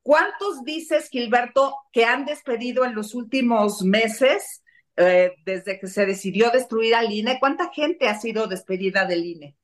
¿Cuántos 0.00 0.62
dices, 0.62 1.08
Gilberto, 1.08 1.74
que 1.92 2.04
han 2.04 2.24
despedido 2.24 2.84
en 2.84 2.94
los 2.94 3.14
últimos 3.14 3.82
meses, 3.82 4.62
eh, 4.96 5.32
desde 5.44 5.78
que 5.78 5.86
se 5.86 6.06
decidió 6.06 6.50
destruir 6.50 6.94
al 6.94 7.12
INE? 7.12 7.38
¿Cuánta 7.40 7.70
gente 7.72 8.08
ha 8.08 8.18
sido 8.18 8.46
despedida 8.46 9.04
del 9.04 9.24
INE? 9.24 9.56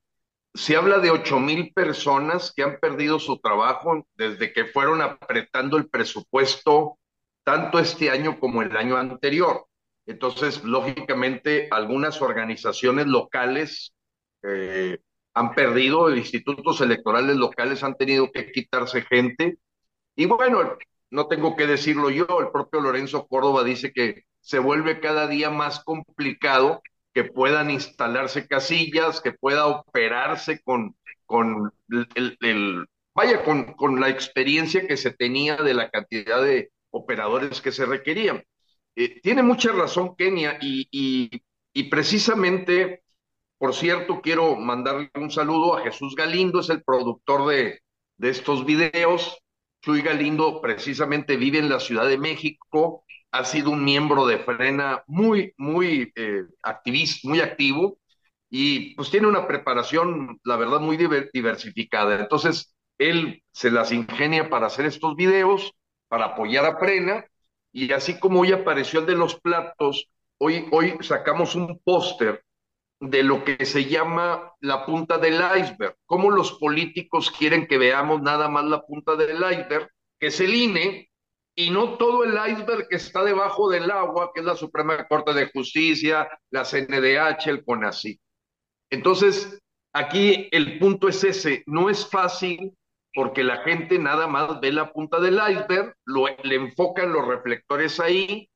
Se 0.55 0.77
habla 0.77 0.99
de 0.99 1.11
ocho 1.11 1.39
mil 1.39 1.73
personas 1.73 2.53
que 2.55 2.63
han 2.63 2.79
perdido 2.81 3.19
su 3.19 3.39
trabajo 3.39 4.07
desde 4.17 4.53
que 4.53 4.65
fueron 4.65 5.03
apretando 5.03 5.77
el 5.77 5.89
presupuesto 5.89 6.99
tanto 7.45 7.79
este 7.79 8.11
año 8.11 8.41
como 8.41 8.63
el 8.63 8.77
año 8.77 8.97
anterior. 8.97 9.67
Entonces, 10.07 10.65
lógicamente, 10.65 11.69
algunas 11.71 12.21
organizaciones 12.23 13.07
locales 13.07 13.93
eh, 14.43 14.99
han 15.35 15.55
perdido, 15.55 16.15
institutos 16.15 16.81
electorales 16.81 17.37
locales 17.37 17.83
han 17.83 17.95
tenido 17.95 18.33
que 18.33 18.51
quitarse 18.51 19.03
gente. 19.03 19.59
Y 20.17 20.27
bueno, 20.27 20.77
no 21.11 21.27
tengo 21.29 21.57
que 21.57 21.67
decirlo 21.67 22.11
yo, 22.11 22.27
el 22.41 22.51
propio 22.51 22.81
Lorenzo 22.81 23.27
Córdoba 23.27 23.65
dice 23.65 23.93
que 23.93 24.25
se 24.49 24.59
vuelve 24.59 24.99
cada 24.99 25.27
día 25.29 25.51
más 25.51 25.85
complicado 25.85 26.81
que 27.13 27.23
puedan 27.25 27.71
instalarse 27.71 28.49
casillas, 28.49 29.21
que 29.21 29.33
pueda 29.33 29.67
operarse 29.67 30.63
con, 30.63 30.97
con 31.27 31.71
el, 32.15 32.87
vaya, 33.15 33.45
con, 33.45 33.75
con 33.75 34.01
la 34.01 34.09
experiencia 34.09 34.87
que 34.87 34.97
se 34.97 35.11
tenía 35.11 35.57
de 35.57 35.75
la 35.75 35.91
cantidad 35.91 36.41
de 36.41 36.71
operadores 36.89 37.61
que 37.61 37.73
se 37.73 37.85
requerían. 37.85 38.43
Eh, 38.97 39.21
tiene 39.21 39.43
mucha 39.43 39.71
razón 39.71 40.17
Kenia 40.17 40.57
y, 40.63 40.89
y, 41.75 41.83
precisamente, 41.91 43.03
por 43.59 43.75
cierto, 43.75 44.23
quiero 44.23 44.57
mandarle 44.57 45.11
un 45.17 45.31
saludo 45.31 45.77
a 45.77 45.83
Jesús 45.83 46.15
Galindo, 46.17 46.61
es 46.61 46.71
el 46.71 46.83
productor 46.83 47.51
de, 47.51 47.81
de 48.17 48.31
estos 48.31 48.65
videos. 48.65 49.37
Chuy 49.83 50.01
Galindo 50.01 50.63
precisamente 50.63 51.37
vive 51.37 51.59
en 51.59 51.69
la 51.69 51.81
Ciudad 51.81 52.09
de 52.09 52.17
México, 52.17 53.05
ha 53.31 53.45
sido 53.45 53.71
un 53.71 53.85
miembro 53.85 54.27
de 54.27 54.39
Frena 54.39 55.03
muy, 55.07 55.53
muy 55.57 56.13
eh, 56.17 56.45
activista, 56.63 57.29
muy 57.29 57.41
activo 57.41 57.99
y 58.51 58.95
pues 58.95 59.11
tiene 59.11 59.27
una 59.27 59.47
preparación, 59.47 60.41
la 60.45 60.57
verdad, 60.57 60.81
muy 60.81 60.97
diversificada. 60.97 62.19
Entonces, 62.19 62.75
él 62.97 63.43
se 63.53 63.71
las 63.71 63.93
ingenia 63.93 64.49
para 64.49 64.67
hacer 64.67 64.87
estos 64.87 65.15
videos 65.17 65.75
para 66.09 66.27
apoyar 66.27 66.65
a 66.65 66.79
Prena, 66.79 67.27
y 67.73 67.93
así 67.93 68.19
como 68.19 68.41
hoy 68.41 68.53
apareció 68.53 69.01
el 69.01 69.07
de 69.07 69.15
los 69.15 69.39
platos, 69.41 70.09
hoy, 70.39 70.67
hoy 70.73 70.97
sacamos 71.01 71.55
un 71.55 71.79
póster 71.85 72.43
de 73.01 73.23
lo 73.23 73.45
que 73.45 73.65
se 73.65 73.85
llama 73.85 74.53
la 74.61 74.85
punta 74.85 75.19
del 75.19 75.35
iceberg, 75.35 75.95
cómo 76.07 76.31
los 76.31 76.53
políticos 76.55 77.31
quieren 77.31 77.67
que 77.67 77.79
veamos 77.79 78.23
nada 78.23 78.49
más 78.49 78.65
la 78.65 78.83
punta 78.83 79.15
del 79.15 79.37
iceberg, 79.37 79.91
que 80.19 80.29
es 80.29 80.41
el 80.41 80.55
INE, 80.55 81.08
y 81.59 81.71
no 81.71 81.99
todo 81.99 82.23
el 82.23 82.39
iceberg 82.53 82.87
que 82.87 82.95
está 82.95 83.25
debajo 83.25 83.69
del 83.69 83.91
agua, 83.91 84.31
que 84.33 84.43
es 84.43 84.47
la 84.47 84.55
Suprema 84.55 85.09
Corte 85.09 85.35
de 85.35 85.51
Justicia, 85.51 86.29
la 86.53 86.65
CNDH, 86.65 87.49
el 87.49 87.65
CONACYT. 87.65 88.21
Entonces, 88.91 89.59
aquí 89.93 90.49
el 90.53 90.79
punto 90.79 91.09
es 91.09 91.25
ese, 91.25 91.65
no 91.67 91.91
es 91.91 92.09
fácil 92.09 92.79
porque 93.13 93.43
la 93.43 93.57
gente 93.65 93.99
nada 93.99 94.29
más 94.29 94.61
ve 94.61 94.71
la 94.71 94.93
punta 94.93 95.19
del 95.19 95.41
iceberg, 95.51 95.97
lo, 96.05 96.27
le 96.45 96.55
enfocan 96.55 97.13
los 97.13 97.27
reflectores 97.27 97.99
ahí, 97.99 98.49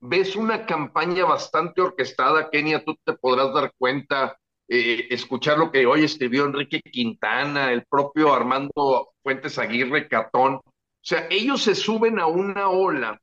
ves 0.00 0.34
una 0.34 0.64
campaña 0.64 1.26
bastante 1.26 1.82
orquestada, 1.82 2.48
Kenia, 2.48 2.82
tú 2.82 2.96
te 3.04 3.12
podrás 3.12 3.52
dar 3.52 3.70
cuenta, 3.76 4.38
eh, 4.66 5.08
escuchar 5.10 5.58
lo 5.58 5.70
que 5.70 5.84
hoy 5.84 6.04
escribió 6.04 6.46
Enrique 6.46 6.80
Quintana, 6.80 7.70
el 7.70 7.84
propio 7.84 8.32
Armando 8.32 9.10
Fuentes 9.22 9.58
Aguirre 9.58 10.08
Catón. 10.08 10.62
O 11.06 11.08
sea, 11.08 11.28
ellos 11.30 11.62
se 11.62 11.76
suben 11.76 12.18
a 12.18 12.26
una 12.26 12.68
ola 12.68 13.22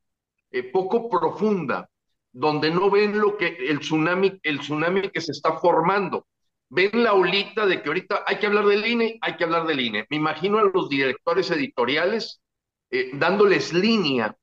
eh, 0.52 0.64
poco 0.64 1.10
profunda, 1.10 1.90
donde 2.32 2.72
no 2.72 2.90
ven 2.90 3.20
lo 3.20 3.36
que 3.36 3.58
el 3.60 3.82
tsunami, 3.82 4.40
el 4.42 4.60
tsunami 4.60 5.10
que 5.10 5.20
se 5.20 5.34
está 5.34 5.58
formando. 5.58 6.26
Ven 6.70 7.04
la 7.04 7.12
olita 7.12 7.66
de 7.66 7.82
que 7.82 7.90
ahorita 7.90 8.24
hay 8.26 8.38
que 8.38 8.46
hablar 8.46 8.68
del 8.68 8.88
INE, 8.88 9.20
hay 9.20 9.36
que 9.36 9.44
hablar 9.44 9.68
del 9.68 9.82
INE. 9.82 10.08
Me 10.10 10.16
imagino 10.16 10.60
a 10.60 10.64
los 10.64 10.88
directores 10.88 11.52
editoriales 11.52 12.40
eh, 12.90 13.10
dándoles 13.16 13.74
línea 13.74 14.34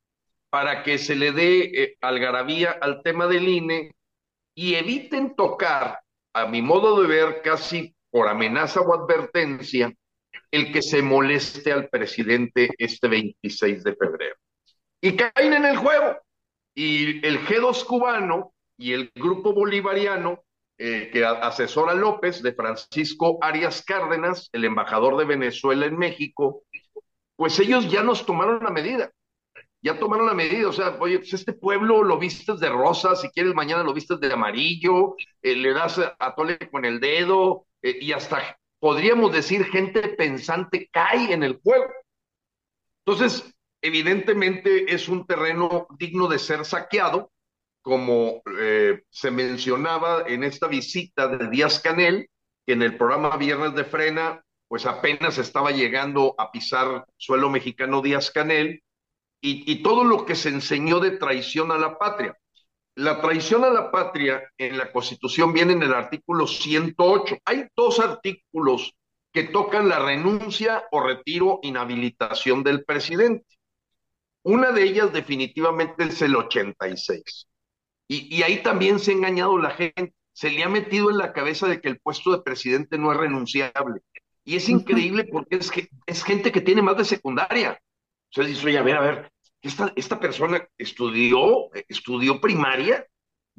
para 0.50 0.82
que 0.82 0.98
se 0.98 1.16
le 1.16 1.32
dé 1.32 1.60
eh, 1.60 1.96
algarabía 2.02 2.72
al 2.72 3.02
tema 3.02 3.26
del 3.26 3.48
INE 3.48 3.94
y 4.54 4.74
eviten 4.74 5.34
tocar, 5.34 6.00
a 6.34 6.44
mi 6.44 6.60
modo 6.60 7.00
de 7.00 7.08
ver, 7.08 7.40
casi 7.40 7.94
por 8.10 8.28
amenaza 8.28 8.82
o 8.82 8.92
advertencia, 8.92 9.94
el 10.50 10.72
que 10.72 10.82
se 10.82 11.02
moleste 11.02 11.72
al 11.72 11.88
presidente 11.88 12.70
este 12.78 13.08
26 13.08 13.84
de 13.84 13.94
febrero. 13.94 14.36
Y 15.00 15.16
caen 15.16 15.52
en 15.52 15.64
el 15.64 15.76
juego. 15.76 16.18
Y 16.74 17.24
el 17.26 17.40
G2 17.40 17.84
cubano 17.84 18.52
y 18.76 18.92
el 18.92 19.10
grupo 19.14 19.52
bolivariano 19.52 20.42
eh, 20.78 21.10
que 21.12 21.24
asesora 21.24 21.94
López, 21.94 22.42
de 22.42 22.54
Francisco 22.54 23.38
Arias 23.42 23.82
Cárdenas, 23.84 24.48
el 24.52 24.64
embajador 24.64 25.16
de 25.18 25.26
Venezuela 25.26 25.84
en 25.86 25.98
México, 25.98 26.62
pues 27.36 27.58
ellos 27.58 27.90
ya 27.90 28.02
nos 28.02 28.24
tomaron 28.24 28.64
la 28.64 28.70
medida 28.70 29.12
ya 29.82 29.98
tomaron 29.98 30.26
la 30.26 30.34
medida, 30.34 30.68
o 30.68 30.72
sea, 30.72 30.96
oye, 31.00 31.18
pues 31.18 31.32
este 31.32 31.52
pueblo 31.52 32.02
lo 32.02 32.18
vistes 32.18 32.60
de 32.60 32.68
rosa, 32.68 33.16
si 33.16 33.30
quieres 33.30 33.54
mañana 33.54 33.82
lo 33.82 33.94
vistes 33.94 34.20
de 34.20 34.32
amarillo, 34.32 35.16
eh, 35.42 35.56
le 35.56 35.72
das 35.72 35.98
a, 35.98 36.34
tole 36.34 36.58
con 36.70 36.84
el 36.84 37.00
dedo, 37.00 37.66
eh, 37.82 37.96
y 38.00 38.12
hasta 38.12 38.58
podríamos 38.80 39.32
decir 39.32 39.64
gente 39.66 40.08
pensante 40.08 40.88
cae 40.90 41.32
en 41.32 41.42
el 41.42 41.60
juego. 41.62 41.92
Entonces, 43.04 43.54
evidentemente 43.82 44.92
es 44.92 45.08
un 45.08 45.26
terreno 45.26 45.86
digno 45.98 46.26
de 46.26 46.38
ser 46.38 46.64
saqueado, 46.64 47.30
como 47.82 48.42
eh, 48.58 49.02
se 49.10 49.30
mencionaba 49.30 50.24
en 50.26 50.44
esta 50.44 50.66
visita 50.66 51.28
de 51.28 51.48
Díaz 51.48 51.80
Canel, 51.80 52.28
que 52.66 52.72
en 52.72 52.82
el 52.82 52.96
programa 52.96 53.36
Viernes 53.36 53.74
de 53.74 53.84
Frena, 53.84 54.44
pues 54.68 54.86
apenas 54.86 55.38
estaba 55.38 55.70
llegando 55.70 56.34
a 56.38 56.50
pisar 56.50 57.06
suelo 57.16 57.48
mexicano 57.48 58.02
Díaz 58.02 58.30
Canel, 58.30 58.82
y, 59.42 59.82
todo 59.82 60.04
lo 60.04 60.26
que 60.26 60.34
se 60.34 60.50
enseñó 60.50 61.00
de 61.00 61.12
traición 61.12 61.72
a 61.72 61.78
la 61.78 61.98
patria. 61.98 62.36
La 62.96 63.20
traición 63.20 63.64
a 63.64 63.70
la 63.70 63.90
patria 63.90 64.42
en 64.58 64.76
la 64.76 64.92
Constitución 64.92 65.52
viene 65.52 65.72
en 65.72 65.82
el 65.82 65.94
artículo 65.94 66.46
108. 66.46 67.38
Hay 67.44 67.66
dos 67.76 68.00
artículos 68.00 68.94
que 69.32 69.44
tocan 69.44 69.88
la 69.88 70.00
renuncia 70.00 70.84
o 70.90 71.00
retiro, 71.00 71.60
inhabilitación 71.62 72.62
del 72.64 72.84
presidente. 72.84 73.46
Una 74.42 74.72
de 74.72 74.82
ellas 74.82 75.12
definitivamente 75.12 76.04
es 76.04 76.20
el 76.22 76.34
86. 76.34 77.46
Y, 78.08 78.36
y 78.36 78.42
ahí 78.42 78.62
también 78.62 78.98
se 78.98 79.12
ha 79.12 79.14
engañado 79.14 79.56
la 79.58 79.70
gente. 79.70 80.14
Se 80.32 80.50
le 80.50 80.64
ha 80.64 80.68
metido 80.68 81.10
en 81.10 81.18
la 81.18 81.32
cabeza 81.32 81.68
de 81.68 81.80
que 81.80 81.88
el 81.88 82.00
puesto 82.00 82.32
de 82.32 82.42
presidente 82.42 82.98
no 82.98 83.12
es 83.12 83.18
renunciable. 83.18 84.00
Y 84.44 84.56
es 84.56 84.68
increíble 84.68 85.24
porque 85.24 85.56
es, 85.56 85.70
que, 85.70 85.88
es 86.06 86.24
gente 86.24 86.50
que 86.50 86.60
tiene 86.60 86.82
más 86.82 86.96
de 86.96 87.04
secundaria. 87.04 87.80
Sea, 88.30 88.44
dice, 88.44 88.66
oye, 88.66 88.78
a 88.78 88.82
ver, 88.82 88.96
a 88.96 89.00
ver, 89.00 89.32
esta, 89.62 89.92
esta 89.96 90.18
persona 90.18 90.66
estudió, 90.78 91.70
estudió 91.88 92.40
primaria, 92.40 93.06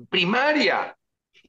primaria. 0.10 0.96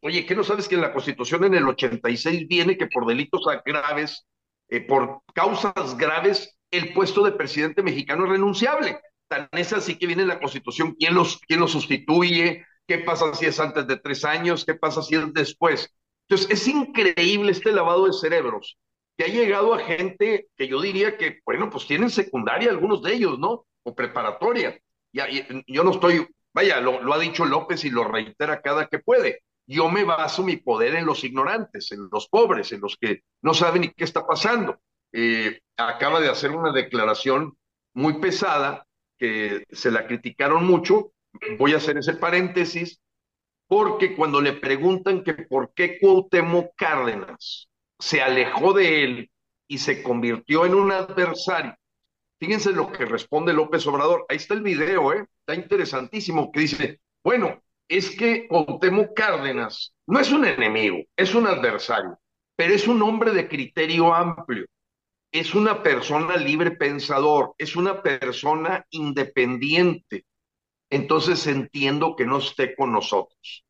Oye, 0.02 0.26
¿qué 0.26 0.34
no 0.34 0.44
sabes 0.44 0.68
que 0.68 0.74
en 0.74 0.80
la 0.80 0.92
Constitución 0.92 1.44
en 1.44 1.54
el 1.54 1.68
86 1.68 2.48
viene 2.48 2.76
que 2.76 2.88
por 2.88 3.06
delitos 3.06 3.44
graves, 3.64 4.26
eh, 4.68 4.80
por 4.80 5.22
causas 5.34 5.96
graves, 5.96 6.56
el 6.70 6.92
puesto 6.92 7.24
de 7.24 7.32
presidente 7.32 7.82
mexicano 7.82 8.24
es 8.24 8.30
renunciable? 8.30 9.00
Tan 9.28 9.48
es 9.52 9.72
así 9.72 9.96
que 9.96 10.06
viene 10.06 10.22
en 10.22 10.28
la 10.28 10.40
Constitución 10.40 10.94
quién 10.98 11.14
los, 11.14 11.38
quién 11.40 11.60
lo 11.60 11.68
sustituye, 11.68 12.66
qué 12.86 12.98
pasa 12.98 13.32
si 13.34 13.46
es 13.46 13.58
antes 13.60 13.86
de 13.86 13.96
tres 13.96 14.24
años, 14.24 14.64
qué 14.64 14.74
pasa 14.74 15.02
si 15.02 15.14
es 15.14 15.32
después. 15.32 15.94
Entonces, 16.28 16.50
es 16.50 16.68
increíble 16.68 17.52
este 17.52 17.72
lavado 17.72 18.06
de 18.06 18.12
cerebros 18.12 18.78
que 19.16 19.24
ha 19.24 19.28
llegado 19.28 19.74
a 19.74 19.78
gente 19.78 20.48
que 20.56 20.68
yo 20.68 20.80
diría 20.80 21.16
que, 21.16 21.40
bueno, 21.44 21.70
pues 21.70 21.86
tienen 21.86 22.10
secundaria 22.10 22.70
algunos 22.70 23.02
de 23.02 23.14
ellos, 23.14 23.38
¿no? 23.38 23.66
O 23.84 23.94
preparatoria. 23.94 24.78
Ya, 25.12 25.26
yo 25.66 25.84
no 25.84 25.90
estoy, 25.90 26.26
vaya, 26.52 26.80
lo, 26.80 27.12
ha 27.12 27.18
dicho 27.18 27.44
López 27.44 27.84
y 27.84 27.90
lo 27.90 28.04
reitera 28.04 28.62
cada 28.62 28.86
que 28.86 28.98
puede. 28.98 29.42
Yo 29.66 29.88
me 29.88 30.04
baso 30.04 30.42
mi 30.42 30.56
poder 30.56 30.94
en 30.94 31.06
los 31.06 31.24
ignorantes, 31.24 31.92
en 31.92 32.08
los 32.10 32.28
pobres, 32.28 32.72
en 32.72 32.80
los 32.80 32.96
que 32.96 33.22
no 33.42 33.54
saben 33.54 33.82
ni 33.82 33.90
qué 33.90 34.04
está 34.04 34.26
pasando. 34.26 34.78
Eh, 35.12 35.60
acaba 35.76 36.20
de 36.20 36.30
hacer 36.30 36.50
una 36.50 36.72
declaración 36.72 37.56
muy 37.94 38.14
pesada 38.14 38.86
que 39.18 39.64
se 39.70 39.90
la 39.90 40.06
criticaron 40.06 40.66
mucho. 40.66 41.12
Voy 41.58 41.74
a 41.74 41.76
hacer 41.76 41.98
ese 41.98 42.14
paréntesis 42.14 43.00
porque 43.68 44.14
cuando 44.14 44.40
le 44.40 44.52
preguntan 44.52 45.22
que 45.22 45.32
por 45.32 45.72
qué 45.72 45.98
Cuauhtémoc 45.98 46.74
Cárdenas 46.76 47.70
se 47.98 48.20
alejó 48.20 48.72
de 48.74 49.04
él 49.04 49.30
y 49.66 49.78
se 49.78 50.02
convirtió 50.02 50.66
en 50.66 50.74
un 50.74 50.92
adversario. 50.92 51.74
Fíjense 52.42 52.72
lo 52.72 52.90
que 52.90 53.04
responde 53.04 53.52
López 53.52 53.86
Obrador. 53.86 54.26
Ahí 54.28 54.38
está 54.38 54.54
el 54.54 54.62
video, 54.62 55.12
¿eh? 55.12 55.24
Está 55.46 55.54
interesantísimo, 55.54 56.50
que 56.50 56.58
dice, 56.58 57.00
bueno, 57.22 57.62
es 57.86 58.16
que 58.16 58.48
Cuauhtémoc 58.48 59.14
Cárdenas 59.14 59.94
no 60.08 60.18
es 60.18 60.32
un 60.32 60.44
enemigo, 60.44 61.04
es 61.16 61.36
un 61.36 61.46
adversario, 61.46 62.18
pero 62.56 62.74
es 62.74 62.88
un 62.88 63.00
hombre 63.00 63.30
de 63.30 63.46
criterio 63.46 64.12
amplio, 64.12 64.66
es 65.30 65.54
una 65.54 65.84
persona 65.84 66.36
libre 66.36 66.72
pensador, 66.72 67.54
es 67.58 67.76
una 67.76 68.02
persona 68.02 68.84
independiente. 68.90 70.26
Entonces 70.90 71.46
entiendo 71.46 72.16
que 72.16 72.26
no 72.26 72.38
esté 72.38 72.74
con 72.74 72.90
nosotros. 72.90 73.64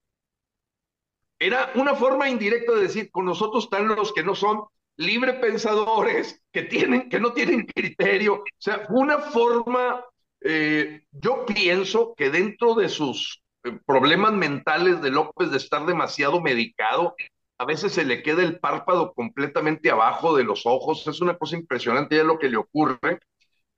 Era 1.39 1.73
una 1.75 1.95
forma 1.95 2.31
indirecta 2.31 2.73
de 2.73 2.81
decir, 2.81 3.11
con 3.11 3.27
nosotros 3.27 3.65
están 3.65 3.87
los 3.89 4.15
que 4.15 4.25
no 4.25 4.35
son 4.35 4.63
libre 4.97 5.35
pensadores, 5.35 6.41
que, 6.53 6.63
tienen, 6.63 7.09
que 7.09 7.21
no 7.21 7.33
tienen 7.33 7.67
criterio. 7.67 8.35
O 8.35 8.45
sea, 8.59 8.87
una 8.91 9.19
forma, 9.19 10.05
eh, 10.41 11.05
yo 11.11 11.47
pienso 11.47 12.15
que 12.17 12.31
dentro 12.31 12.75
de 12.75 12.89
sus 12.89 13.43
eh, 13.65 13.79
problemas 13.87 14.33
mentales 14.33 15.01
de 15.03 15.11
López 15.11 15.51
de 15.51 15.57
estar 15.57 15.87
demasiado 15.87 16.41
medicado, 16.41 17.15
a 17.59 17.65
veces 17.65 17.93
se 17.93 18.05
le 18.05 18.23
queda 18.23 18.43
el 18.43 18.59
párpado 18.59 19.13
completamente 19.15 19.91
abajo 19.91 20.37
de 20.37 20.45
los 20.45 20.67
ojos, 20.67 21.07
es 21.07 21.21
una 21.21 21.37
cosa 21.39 21.57
impresionante 21.57 22.17
ya 22.17 22.25
lo 22.25 22.39
que 22.39 22.49
le 22.49 22.57
ocurre, 22.57 23.21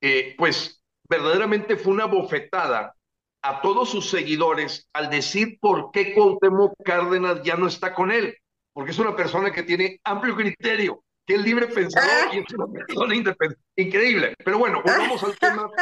eh, 0.01 0.33
pues 0.37 0.81
verdaderamente 1.07 1.77
fue 1.77 1.93
una 1.93 2.05
bofetada 2.05 2.95
a 3.43 3.61
todos 3.61 3.89
sus 3.89 4.09
seguidores 4.09 4.89
al 4.91 5.11
decir 5.11 5.59
por 5.59 5.91
qué 5.91 6.15
Cuauhtémoc 6.15 6.73
Cárdenas 6.83 7.43
ya 7.43 7.55
no 7.57 7.67
está 7.67 7.93
con 7.93 8.11
él, 8.11 8.35
porque 8.73 8.89
es 8.89 8.97
una 8.97 9.15
persona 9.15 9.51
que 9.51 9.61
tiene 9.61 9.99
amplio 10.03 10.35
criterio, 10.35 11.03
que 11.25 11.35
es 11.35 11.41
libre 11.41 11.67
pensador 11.67 12.33
y 12.33 12.39
es 12.39 12.53
una 12.53 12.67
persona 12.67 13.15
independiente. 13.15 13.65
Increíble. 13.75 14.33
Pero 14.43 14.59
bueno, 14.59 14.81
volvamos 14.83 15.23
al 15.23 15.37
tema. 15.37 15.69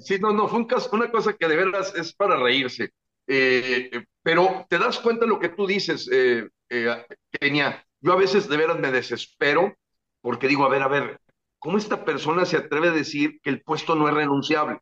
Sí, 0.00 0.16
no, 0.20 0.32
no, 0.32 0.46
fue 0.46 0.64
una 0.92 1.10
cosa 1.10 1.32
que 1.32 1.48
de 1.48 1.56
veras 1.56 1.92
es 1.96 2.14
para 2.14 2.36
reírse. 2.36 2.92
Eh, 3.26 3.90
pero 4.22 4.64
te 4.68 4.78
das 4.78 5.00
cuenta 5.00 5.24
de 5.24 5.30
lo 5.30 5.40
que 5.40 5.48
tú 5.48 5.66
dices, 5.66 6.08
eh, 6.12 6.48
eh, 6.70 7.04
Kenia. 7.32 7.84
Yo 8.00 8.12
a 8.12 8.16
veces 8.16 8.48
de 8.48 8.56
veras 8.56 8.78
me 8.78 8.92
desespero 8.92 9.74
porque 10.20 10.48
digo, 10.48 10.64
a 10.64 10.68
ver, 10.68 10.82
a 10.82 10.88
ver, 10.88 11.20
¿cómo 11.58 11.78
esta 11.78 12.04
persona 12.04 12.44
se 12.44 12.56
atreve 12.56 12.88
a 12.88 12.92
decir 12.92 13.40
que 13.42 13.50
el 13.50 13.62
puesto 13.62 13.94
no 13.94 14.08
es 14.08 14.14
renunciable? 14.14 14.80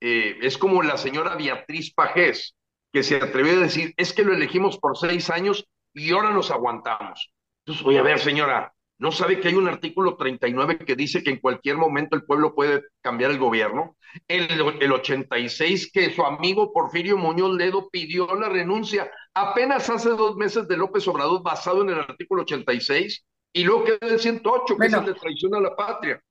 Eh, 0.00 0.38
es 0.42 0.58
como 0.58 0.82
la 0.82 0.96
señora 0.96 1.36
Beatriz 1.36 1.92
Pajés, 1.94 2.56
que 2.92 3.02
se 3.02 3.16
atrevió 3.16 3.52
a 3.52 3.62
decir, 3.62 3.94
es 3.96 4.12
que 4.12 4.24
lo 4.24 4.34
elegimos 4.34 4.78
por 4.78 4.96
seis 4.96 5.30
años 5.30 5.68
y 5.94 6.12
ahora 6.12 6.30
nos 6.30 6.50
aguantamos. 6.50 7.32
Entonces, 7.64 7.84
voy 7.84 7.96
a 7.96 8.02
ver, 8.02 8.18
señora, 8.18 8.72
¿No 8.98 9.12
sabe 9.12 9.40
que 9.40 9.48
hay 9.48 9.54
un 9.54 9.68
artículo 9.68 10.16
39 10.16 10.78
que 10.78 10.96
dice 10.96 11.22
que 11.22 11.30
en 11.30 11.40
cualquier 11.40 11.76
momento 11.76 12.16
el 12.16 12.24
pueblo 12.24 12.54
puede 12.54 12.82
cambiar 13.02 13.30
el 13.30 13.38
gobierno? 13.38 13.96
El, 14.26 14.48
el 14.80 14.92
86 14.92 15.90
que 15.92 16.14
su 16.14 16.22
amigo 16.22 16.72
Porfirio 16.72 17.18
Muñoz 17.18 17.54
Ledo 17.56 17.90
pidió 17.90 18.34
la 18.34 18.48
renuncia 18.48 19.10
apenas 19.34 19.90
hace 19.90 20.08
dos 20.10 20.36
meses 20.36 20.66
de 20.66 20.78
López 20.78 21.06
Obrador 21.08 21.42
basado 21.42 21.82
en 21.82 21.90
el 21.90 21.98
artículo 21.98 22.42
86 22.42 23.26
y 23.52 23.64
luego 23.64 23.84
queda 23.84 23.98
el 24.12 24.18
108 24.18 24.76
que 24.78 24.86
es 24.86 24.92
el 24.94 25.04
de 25.04 25.14
traición 25.14 25.54
a 25.54 25.60
la 25.60 25.76
patria. 25.76 26.22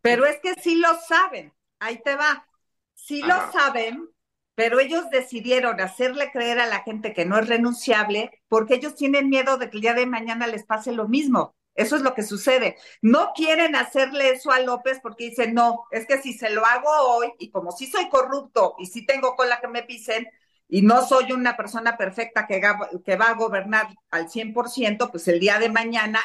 Pero 0.00 0.24
es 0.24 0.38
que 0.40 0.54
sí 0.54 0.76
lo 0.76 0.88
saben, 1.06 1.52
ahí 1.78 2.00
te 2.02 2.16
va, 2.16 2.46
sí 2.94 3.20
lo 3.20 3.52
saben, 3.52 4.08
pero 4.54 4.80
ellos 4.80 5.10
decidieron 5.10 5.78
hacerle 5.80 6.30
creer 6.32 6.58
a 6.58 6.66
la 6.66 6.82
gente 6.82 7.12
que 7.12 7.26
no 7.26 7.38
es 7.38 7.48
renunciable 7.48 8.30
porque 8.48 8.76
ellos 8.76 8.94
tienen 8.94 9.28
miedo 9.28 9.58
de 9.58 9.68
que 9.68 9.76
el 9.76 9.82
día 9.82 9.94
de 9.94 10.06
mañana 10.06 10.46
les 10.46 10.64
pase 10.64 10.92
lo 10.92 11.06
mismo. 11.06 11.54
Eso 11.78 11.94
es 11.94 12.02
lo 12.02 12.12
que 12.12 12.24
sucede. 12.24 12.76
No 13.02 13.30
quieren 13.36 13.76
hacerle 13.76 14.30
eso 14.30 14.50
a 14.50 14.58
López 14.58 14.98
porque 15.00 15.26
dicen, 15.30 15.54
no, 15.54 15.84
es 15.92 16.06
que 16.06 16.20
si 16.20 16.32
se 16.32 16.50
lo 16.50 16.66
hago 16.66 16.90
hoy 16.90 17.32
y 17.38 17.52
como 17.52 17.70
sí 17.70 17.86
soy 17.86 18.08
corrupto 18.08 18.74
y 18.80 18.86
sí 18.86 19.06
tengo 19.06 19.36
cola 19.36 19.60
que 19.60 19.68
me 19.68 19.84
pisen 19.84 20.26
y 20.66 20.82
no 20.82 21.06
soy 21.06 21.30
una 21.30 21.56
persona 21.56 21.96
perfecta 21.96 22.48
que, 22.48 22.60
que 23.04 23.16
va 23.16 23.26
a 23.26 23.34
gobernar 23.34 23.86
al 24.10 24.28
100%, 24.28 25.08
pues 25.12 25.28
el 25.28 25.38
día 25.38 25.60
de 25.60 25.68
mañana 25.68 26.20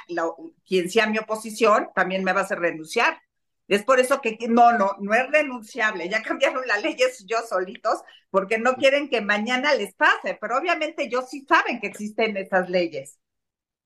quien 0.66 0.90
sea 0.90 1.06
mi 1.06 1.20
oposición 1.20 1.90
también 1.94 2.24
me 2.24 2.34
va 2.34 2.42
a 2.42 2.44
hacer 2.46 2.58
renunciar. 2.60 3.22
Es 3.68 3.84
por 3.84 4.00
eso 4.00 4.22
que 4.22 4.38
no, 4.50 4.76
no, 4.76 4.98
no 5.02 5.14
es 5.14 5.30
renunciable. 5.30 6.10
Ya 6.10 6.24
cambiaron 6.24 6.66
las 6.66 6.82
leyes 6.82 7.26
yo 7.28 7.38
solitos 7.48 8.02
porque 8.32 8.58
no 8.58 8.74
quieren 8.74 9.08
que 9.08 9.22
mañana 9.22 9.76
les 9.76 9.94
pase, 9.94 10.36
pero 10.42 10.58
obviamente 10.58 11.04
ellos 11.04 11.30
sí 11.30 11.46
saben 11.48 11.80
que 11.80 11.88
existen 11.88 12.38
esas 12.38 12.72
leyes. 12.72 13.20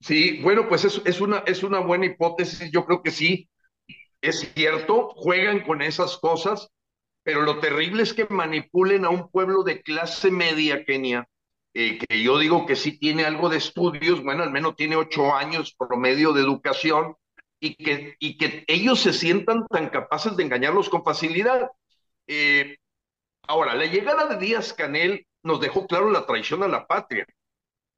Sí, 0.00 0.40
bueno, 0.42 0.68
pues 0.68 0.84
es, 0.84 1.02
es, 1.04 1.20
una, 1.20 1.38
es 1.46 1.62
una 1.62 1.80
buena 1.80 2.06
hipótesis, 2.06 2.70
yo 2.70 2.84
creo 2.84 3.02
que 3.02 3.10
sí, 3.10 3.48
es 4.20 4.52
cierto, 4.54 5.10
juegan 5.16 5.60
con 5.60 5.82
esas 5.82 6.18
cosas, 6.18 6.68
pero 7.24 7.42
lo 7.42 7.58
terrible 7.60 8.02
es 8.02 8.14
que 8.14 8.26
manipulen 8.30 9.04
a 9.04 9.10
un 9.10 9.30
pueblo 9.30 9.64
de 9.64 9.82
clase 9.82 10.30
media, 10.30 10.84
Kenia, 10.84 11.28
eh, 11.74 11.98
que 11.98 12.22
yo 12.22 12.38
digo 12.38 12.64
que 12.66 12.76
sí 12.76 12.98
tiene 12.98 13.24
algo 13.24 13.48
de 13.48 13.58
estudios, 13.58 14.22
bueno, 14.22 14.44
al 14.44 14.50
menos 14.52 14.76
tiene 14.76 14.96
ocho 14.96 15.34
años 15.34 15.74
promedio 15.76 16.32
de 16.32 16.42
educación, 16.42 17.16
y 17.60 17.74
que, 17.74 18.14
y 18.20 18.38
que 18.38 18.64
ellos 18.68 19.00
se 19.00 19.12
sientan 19.12 19.66
tan 19.66 19.88
capaces 19.90 20.36
de 20.36 20.44
engañarlos 20.44 20.88
con 20.88 21.04
facilidad. 21.04 21.68
Eh, 22.26 22.76
ahora, 23.48 23.74
la 23.74 23.86
llegada 23.86 24.26
de 24.26 24.38
Díaz 24.38 24.72
Canel 24.72 25.26
nos 25.42 25.60
dejó 25.60 25.86
claro 25.86 26.10
la 26.10 26.26
traición 26.26 26.62
a 26.62 26.68
la 26.68 26.86
patria. 26.86 27.26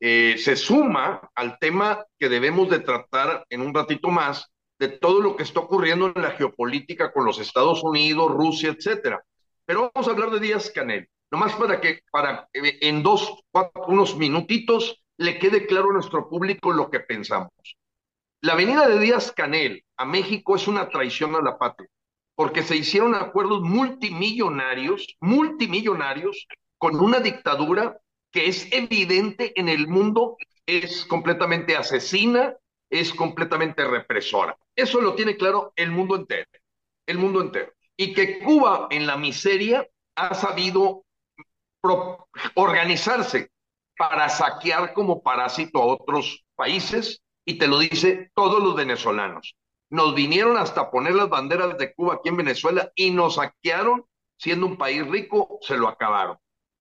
Eh, 0.00 0.36
se 0.38 0.56
suma 0.56 1.30
al 1.34 1.58
tema 1.58 2.04
que 2.18 2.30
debemos 2.30 2.70
de 2.70 2.80
tratar 2.80 3.44
en 3.50 3.60
un 3.60 3.74
ratito 3.74 4.08
más 4.08 4.50
de 4.78 4.88
todo 4.88 5.20
lo 5.20 5.36
que 5.36 5.42
está 5.42 5.60
ocurriendo 5.60 6.06
en 6.14 6.22
la 6.22 6.30
geopolítica 6.30 7.12
con 7.12 7.26
los 7.26 7.38
Estados 7.38 7.84
Unidos, 7.84 8.32
Rusia, 8.32 8.70
etcétera. 8.70 9.22
Pero 9.66 9.90
vamos 9.94 10.08
a 10.08 10.12
hablar 10.12 10.30
de 10.30 10.40
Díaz 10.40 10.70
Canel, 10.70 11.06
nomás 11.30 11.54
para 11.54 11.82
que 11.82 12.00
para 12.10 12.48
eh, 12.54 12.78
en 12.80 13.02
dos, 13.02 13.42
unos 13.88 14.16
minutitos 14.16 15.02
le 15.18 15.38
quede 15.38 15.66
claro 15.66 15.90
a 15.90 15.92
nuestro 15.92 16.30
público 16.30 16.72
lo 16.72 16.90
que 16.90 17.00
pensamos. 17.00 17.52
La 18.40 18.54
venida 18.54 18.88
de 18.88 18.98
Díaz 18.98 19.32
Canel 19.32 19.84
a 19.98 20.06
México 20.06 20.56
es 20.56 20.66
una 20.66 20.88
traición 20.88 21.34
a 21.34 21.42
la 21.42 21.58
patria, 21.58 21.90
porque 22.34 22.62
se 22.62 22.74
hicieron 22.74 23.14
acuerdos 23.14 23.60
multimillonarios, 23.60 25.14
multimillonarios, 25.20 26.46
con 26.78 26.98
una 26.98 27.20
dictadura 27.20 28.00
que 28.30 28.46
es 28.46 28.68
evidente 28.72 29.52
en 29.58 29.68
el 29.68 29.88
mundo, 29.88 30.36
es 30.66 31.04
completamente 31.04 31.76
asesina, 31.76 32.56
es 32.88 33.12
completamente 33.12 33.84
represora. 33.84 34.56
Eso 34.74 35.00
lo 35.00 35.14
tiene 35.14 35.36
claro 35.36 35.72
el 35.76 35.90
mundo 35.90 36.16
entero, 36.16 36.48
el 37.06 37.18
mundo 37.18 37.40
entero. 37.40 37.72
Y 37.96 38.12
que 38.14 38.38
Cuba 38.40 38.88
en 38.90 39.06
la 39.06 39.16
miseria 39.16 39.86
ha 40.16 40.34
sabido 40.34 41.04
organizarse 42.54 43.50
para 43.96 44.28
saquear 44.28 44.92
como 44.94 45.22
parásito 45.22 45.82
a 45.82 45.86
otros 45.86 46.44
países, 46.54 47.22
y 47.44 47.58
te 47.58 47.66
lo 47.66 47.78
dice 47.78 48.30
todos 48.34 48.62
los 48.62 48.76
venezolanos. 48.76 49.56
Nos 49.90 50.14
vinieron 50.14 50.56
hasta 50.56 50.90
poner 50.90 51.14
las 51.14 51.28
banderas 51.28 51.76
de 51.78 51.92
Cuba 51.94 52.14
aquí 52.14 52.28
en 52.28 52.36
Venezuela 52.36 52.92
y 52.94 53.10
nos 53.10 53.34
saquearon, 53.36 54.04
siendo 54.38 54.66
un 54.66 54.76
país 54.76 55.06
rico, 55.06 55.58
se 55.62 55.76
lo 55.76 55.88
acabaron 55.88 56.38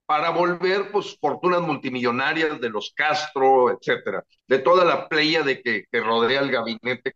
para 0.09 0.31
volver 0.31 0.91
pues 0.91 1.15
fortunas 1.21 1.61
multimillonarias 1.61 2.59
de 2.59 2.71
los 2.71 2.91
Castro, 2.95 3.69
etcétera, 3.69 4.25
de 4.47 4.57
toda 4.57 4.83
la 4.83 5.07
playa 5.07 5.43
de 5.43 5.61
que, 5.61 5.85
rodea 5.91 6.39
el 6.39 6.49
gabinete 6.49 7.13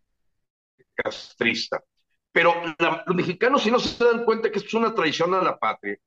castrista. 0.93 1.83
Pero 2.31 2.53
los 3.07 3.15
mexicanos 3.15 3.63
si 3.63 3.71
no 3.71 3.79
se 3.79 4.05
dan 4.05 4.23
cuenta 4.25 4.51
que 4.51 4.59
esto 4.59 4.67
es 4.67 4.73
una 4.75 4.93
traición 4.93 5.33
a 5.33 5.41
la 5.41 5.57
patria, 5.57 5.97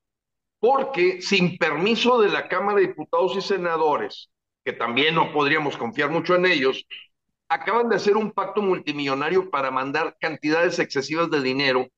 porque 0.60 1.20
sin 1.20 1.58
permiso 1.58 2.20
de 2.20 2.28
la 2.28 2.46
Cámara 2.46 2.78
de 2.78 2.86
Diputados 2.86 3.36
y 3.36 3.40
Senadores, 3.40 4.30
que 4.64 4.72
también 4.72 5.16
no 5.16 5.32
podríamos 5.32 5.76
confiar 5.76 6.10
mucho 6.10 6.36
en 6.36 6.46
ellos, 6.46 6.86
acaban 7.48 7.88
de 7.88 7.96
hacer 7.96 8.16
un 8.16 8.30
pacto 8.30 8.62
multimillonario 8.62 9.50
para 9.50 9.72
mandar 9.72 10.16
cantidades 10.20 10.78
excesivas 10.78 11.32
de 11.32 11.42
dinero, 11.42 11.88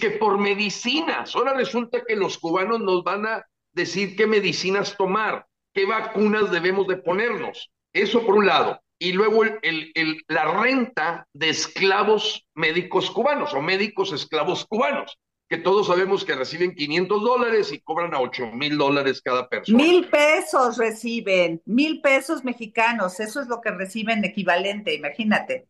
que 0.00 0.10
por 0.12 0.38
medicinas. 0.38 1.36
Ahora 1.36 1.52
resulta 1.52 2.02
que 2.02 2.16
los 2.16 2.38
cubanos 2.38 2.80
nos 2.80 3.04
van 3.04 3.26
a 3.26 3.44
decir 3.72 4.16
qué 4.16 4.26
medicinas 4.26 4.96
tomar, 4.96 5.46
qué 5.72 5.86
vacunas 5.86 6.50
debemos 6.50 6.86
de 6.86 6.96
ponernos. 6.96 7.70
Eso 7.92 8.24
por 8.24 8.36
un 8.36 8.46
lado. 8.46 8.80
Y 8.98 9.12
luego 9.12 9.42
el, 9.44 10.22
la 10.28 10.44
renta 10.62 11.26
de 11.32 11.48
esclavos 11.48 12.46
médicos 12.54 13.10
cubanos 13.10 13.52
o 13.52 13.60
médicos 13.60 14.12
esclavos 14.12 14.64
cubanos, 14.64 15.18
que 15.48 15.58
todos 15.58 15.88
sabemos 15.88 16.24
que 16.24 16.36
reciben 16.36 16.74
500 16.74 17.22
dólares 17.22 17.72
y 17.72 17.80
cobran 17.80 18.14
a 18.14 18.20
8 18.20 18.52
mil 18.52 18.78
dólares 18.78 19.20
cada 19.20 19.48
persona. 19.48 19.76
Mil 19.76 20.08
pesos 20.08 20.78
reciben, 20.78 21.60
mil 21.64 22.00
pesos 22.00 22.44
mexicanos, 22.44 23.18
eso 23.18 23.40
es 23.40 23.48
lo 23.48 23.60
que 23.60 23.72
reciben 23.72 24.24
equivalente, 24.24 24.94
imagínate. 24.94 25.66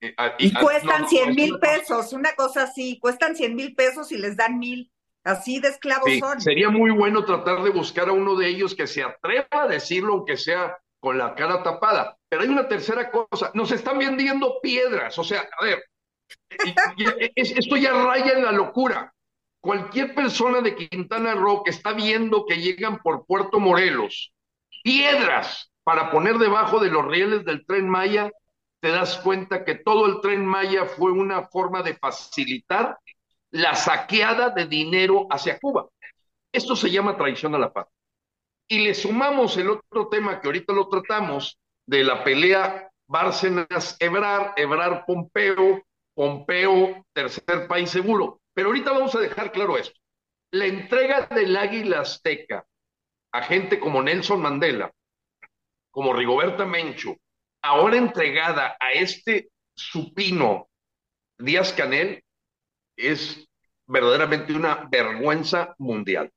Eh, 0.00 0.14
y, 0.38 0.52
cuestan 0.52 1.08
100 1.08 1.34
mil 1.34 1.58
pesos, 1.58 2.12
una 2.12 2.34
cosa 2.34 2.64
así, 2.64 2.98
cuestan 3.00 3.34
100 3.34 3.54
mil 3.54 3.74
pesos 3.74 4.12
y 4.12 4.18
les 4.18 4.36
dan 4.36 4.58
mil. 4.58 4.90
Así 5.26 5.58
de 5.58 5.70
esclavos 5.70 6.08
son. 6.20 6.40
Sería 6.40 6.70
muy 6.70 6.92
bueno 6.92 7.24
tratar 7.24 7.60
de 7.64 7.70
buscar 7.70 8.08
a 8.08 8.12
uno 8.12 8.36
de 8.36 8.46
ellos 8.46 8.76
que 8.76 8.86
se 8.86 9.02
atreva 9.02 9.48
a 9.50 9.66
decirlo, 9.66 10.12
aunque 10.14 10.36
sea 10.36 10.78
con 11.00 11.18
la 11.18 11.34
cara 11.34 11.64
tapada. 11.64 12.16
Pero 12.28 12.42
hay 12.42 12.48
una 12.48 12.68
tercera 12.68 13.10
cosa, 13.10 13.50
nos 13.52 13.72
están 13.72 13.98
vendiendo 13.98 14.60
piedras, 14.62 15.18
o 15.18 15.24
sea, 15.24 15.48
a 15.58 15.64
ver, 15.64 15.82
esto 17.34 17.76
ya 17.76 17.92
raya 17.92 18.34
en 18.34 18.44
la 18.44 18.52
locura. 18.52 19.12
Cualquier 19.60 20.14
persona 20.14 20.60
de 20.60 20.76
Quintana 20.76 21.34
Roo 21.34 21.64
que 21.64 21.70
está 21.70 21.92
viendo 21.92 22.46
que 22.46 22.58
llegan 22.60 22.98
por 22.98 23.26
Puerto 23.26 23.58
Morelos 23.58 24.32
piedras 24.84 25.72
para 25.82 26.12
poner 26.12 26.38
debajo 26.38 26.78
de 26.78 26.90
los 26.90 27.04
rieles 27.04 27.44
del 27.44 27.66
tren 27.66 27.88
Maya, 27.88 28.30
te 28.80 28.90
das 28.90 29.16
cuenta 29.18 29.64
que 29.64 29.74
todo 29.74 30.06
el 30.06 30.20
tren 30.20 30.46
Maya 30.46 30.84
fue 30.84 31.10
una 31.10 31.48
forma 31.48 31.82
de 31.82 31.96
facilitar 31.96 32.96
la 33.56 33.74
saqueada 33.74 34.50
de 34.50 34.66
dinero 34.66 35.26
hacia 35.30 35.58
Cuba. 35.58 35.88
Esto 36.52 36.76
se 36.76 36.90
llama 36.90 37.16
traición 37.16 37.54
a 37.54 37.58
la 37.58 37.72
paz. 37.72 37.86
Y 38.68 38.80
le 38.80 38.94
sumamos 38.94 39.56
el 39.56 39.70
otro 39.70 40.08
tema 40.08 40.40
que 40.40 40.48
ahorita 40.48 40.72
lo 40.72 40.88
tratamos, 40.88 41.58
de 41.86 42.04
la 42.04 42.22
pelea 42.24 42.90
Bárcenas-Ebrar, 43.08 44.54
Ebrar-Pompeo, 44.56 45.82
Pompeo, 46.14 47.06
tercer 47.12 47.66
país 47.68 47.90
seguro. 47.90 48.40
Pero 48.52 48.68
ahorita 48.68 48.92
vamos 48.92 49.14
a 49.14 49.20
dejar 49.20 49.52
claro 49.52 49.78
esto. 49.78 49.98
La 50.50 50.66
entrega 50.66 51.26
del 51.26 51.56
águila 51.56 52.00
azteca 52.00 52.66
a 53.32 53.42
gente 53.42 53.78
como 53.78 54.02
Nelson 54.02 54.40
Mandela, 54.40 54.92
como 55.90 56.12
Rigoberta 56.12 56.64
Menchu, 56.64 57.16
ahora 57.62 57.96
entregada 57.96 58.76
a 58.80 58.92
este 58.92 59.50
supino 59.74 60.68
Díaz 61.38 61.72
Canel, 61.72 62.22
es 62.96 63.45
verdaderamente 63.86 64.52
una 64.52 64.88
vergüenza 64.90 65.74
mundial. 65.78 66.30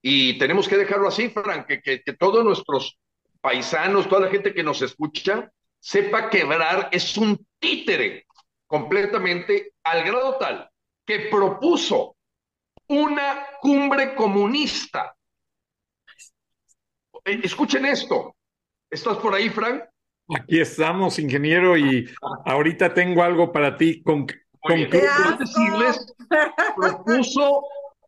Y 0.00 0.38
tenemos 0.38 0.68
que 0.68 0.76
dejarlo 0.76 1.08
así, 1.08 1.30
Frank, 1.30 1.66
que, 1.66 1.80
que, 1.80 2.12
todos 2.12 2.44
nuestros 2.44 2.98
paisanos, 3.40 4.08
toda 4.08 4.22
la 4.22 4.30
gente 4.30 4.52
que 4.52 4.62
nos 4.62 4.82
escucha, 4.82 5.50
sepa 5.78 6.30
quebrar 6.30 6.88
es 6.92 7.16
un 7.16 7.46
títere 7.58 8.26
completamente 8.66 9.72
al 9.82 10.04
grado 10.04 10.36
tal 10.38 10.68
que 11.06 11.28
propuso 11.30 12.16
una 12.88 13.46
cumbre 13.60 14.14
comunista. 14.14 15.14
Eh, 17.24 17.40
escuchen 17.42 17.86
esto. 17.86 18.36
¿Estás 18.90 19.18
por 19.18 19.34
ahí, 19.34 19.48
Frank? 19.48 19.82
Aquí 20.34 20.60
estamos, 20.60 21.18
ingeniero, 21.18 21.76
y 21.76 22.08
ahorita 22.46 22.94
tengo 22.94 23.22
algo 23.22 23.52
para 23.52 23.76
ti. 23.76 24.02
Con, 24.02 24.26
decirles, 25.38 26.14
propuso, 26.76 27.64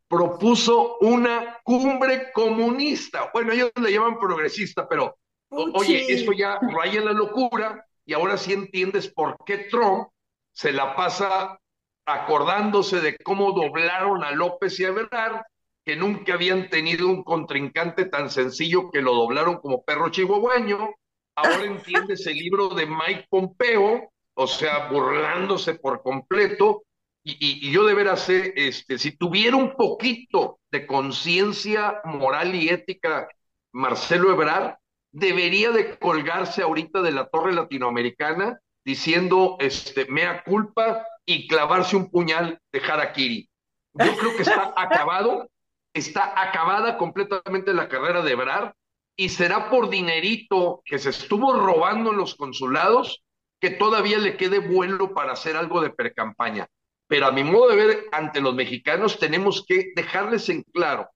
propuso 0.09 0.97
una 1.01 1.59
cumbre 1.63 2.33
comunista. 2.33 3.31
Bueno, 3.33 3.53
ellos 3.53 3.71
le 3.81 3.93
llaman 3.93 4.19
progresista, 4.19 4.89
pero 4.89 5.17
oye, 5.51 6.07
esto 6.13 6.33
ya 6.33 6.59
raya 6.61 7.03
la 7.03 7.13
locura 7.13 7.85
y 8.05 8.15
ahora 8.15 8.37
sí 8.37 8.53
entiendes 8.53 9.09
por 9.09 9.37
qué 9.45 9.67
Trump 9.71 10.09
se 10.53 10.73
la 10.73 10.97
pasa 10.97 11.59
acordándose 12.07 13.01
de 13.01 13.19
cómo 13.19 13.53
doblaron 13.53 14.23
a 14.25 14.31
López 14.31 14.79
y 14.79 14.85
a 14.85 14.89
Ebrard, 14.89 15.43
que 15.85 15.97
nunca 15.97 16.35
habían 16.35 16.71
tenido 16.71 17.09
un 17.09 17.23
contrincante 17.23 18.07
tan 18.07 18.31
sencillo 18.31 18.91
que 18.91 19.03
lo 19.03 19.13
doblaron 19.15 19.59
como 19.59 19.83
perro 19.83 20.09
chihuahueño. 20.09 20.95
Ahora 21.35 21.65
entiende 21.65 22.15
ese 22.15 22.33
libro 22.33 22.69
de 22.71 22.87
Mike 22.87 23.27
Pompeo, 23.29 24.13
o 24.37 24.47
sea, 24.47 24.89
burlándose 24.89 25.74
por 25.74 26.03
completo. 26.03 26.84
Y, 27.24 27.70
yo 27.72 27.84
de 27.84 27.95
veras, 27.95 28.28
este, 28.28 28.99
si 28.99 29.16
tuviera 29.16 29.57
un 29.57 29.74
poquito 29.74 30.61
de 30.70 30.87
conciencia 30.87 32.01
moral 32.05 32.55
y 32.55 32.68
ética, 32.68 33.28
Marcelo 33.72 34.30
Ebrard, 34.30 34.76
debería 35.11 35.70
de 35.70 35.99
colgarse 35.99 36.62
ahorita 36.62 37.03
de 37.03 37.12
la 37.12 37.26
torre 37.28 37.53
latinoamericana 37.53 38.61
diciendo, 38.84 39.57
este, 39.59 40.05
mea 40.07 40.45
culpa 40.45 41.05
y 41.24 41.49
clavarse 41.49 41.97
un 41.97 42.11
puñal 42.11 42.61
de 42.70 42.80
harakiri. 42.80 43.49
Yo 43.95 44.16
creo 44.16 44.37
que 44.37 44.43
está 44.43 44.72
acabado, 44.76 45.51
está 45.95 46.41
acabada 46.41 46.99
completamente 46.99 47.72
la 47.72 47.89
carrera 47.89 48.22
de 48.22 48.32
Ebrard 48.32 48.72
y 49.16 49.30
será 49.30 49.70
por 49.70 49.89
dinerito 49.89 50.82
que 50.84 50.99
se 50.99 51.11
estuvo 51.11 51.55
robando 51.55 52.11
en 52.11 52.18
los 52.18 52.34
consulados 52.34 53.24
que 53.61 53.71
todavía 53.71 54.19
le 54.19 54.37
quede 54.37 54.59
vuelo 54.59 55.15
para 55.15 55.33
hacer 55.33 55.57
algo 55.57 55.81
de 55.81 55.91
precampaña. 55.91 56.67
Pero 57.09 57.27
a 57.27 57.33
mi 57.33 57.45
modo 57.45 57.69
de 57.69 57.77
ver, 57.77 58.05
ante 58.13 58.41
los 58.41 58.55
mexicanos 58.55 59.19
tenemos 59.19 59.65
que 59.67 59.93
dejarles 59.95 60.49
en 60.49 60.63
claro 60.63 61.09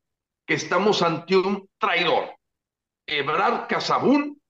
que 0.47 0.55
estamos 0.55 1.03
ante 1.03 1.37
un 1.37 1.69
traidor. 1.79 2.35
Ebrard 3.07 3.67
Casabún 3.69 4.41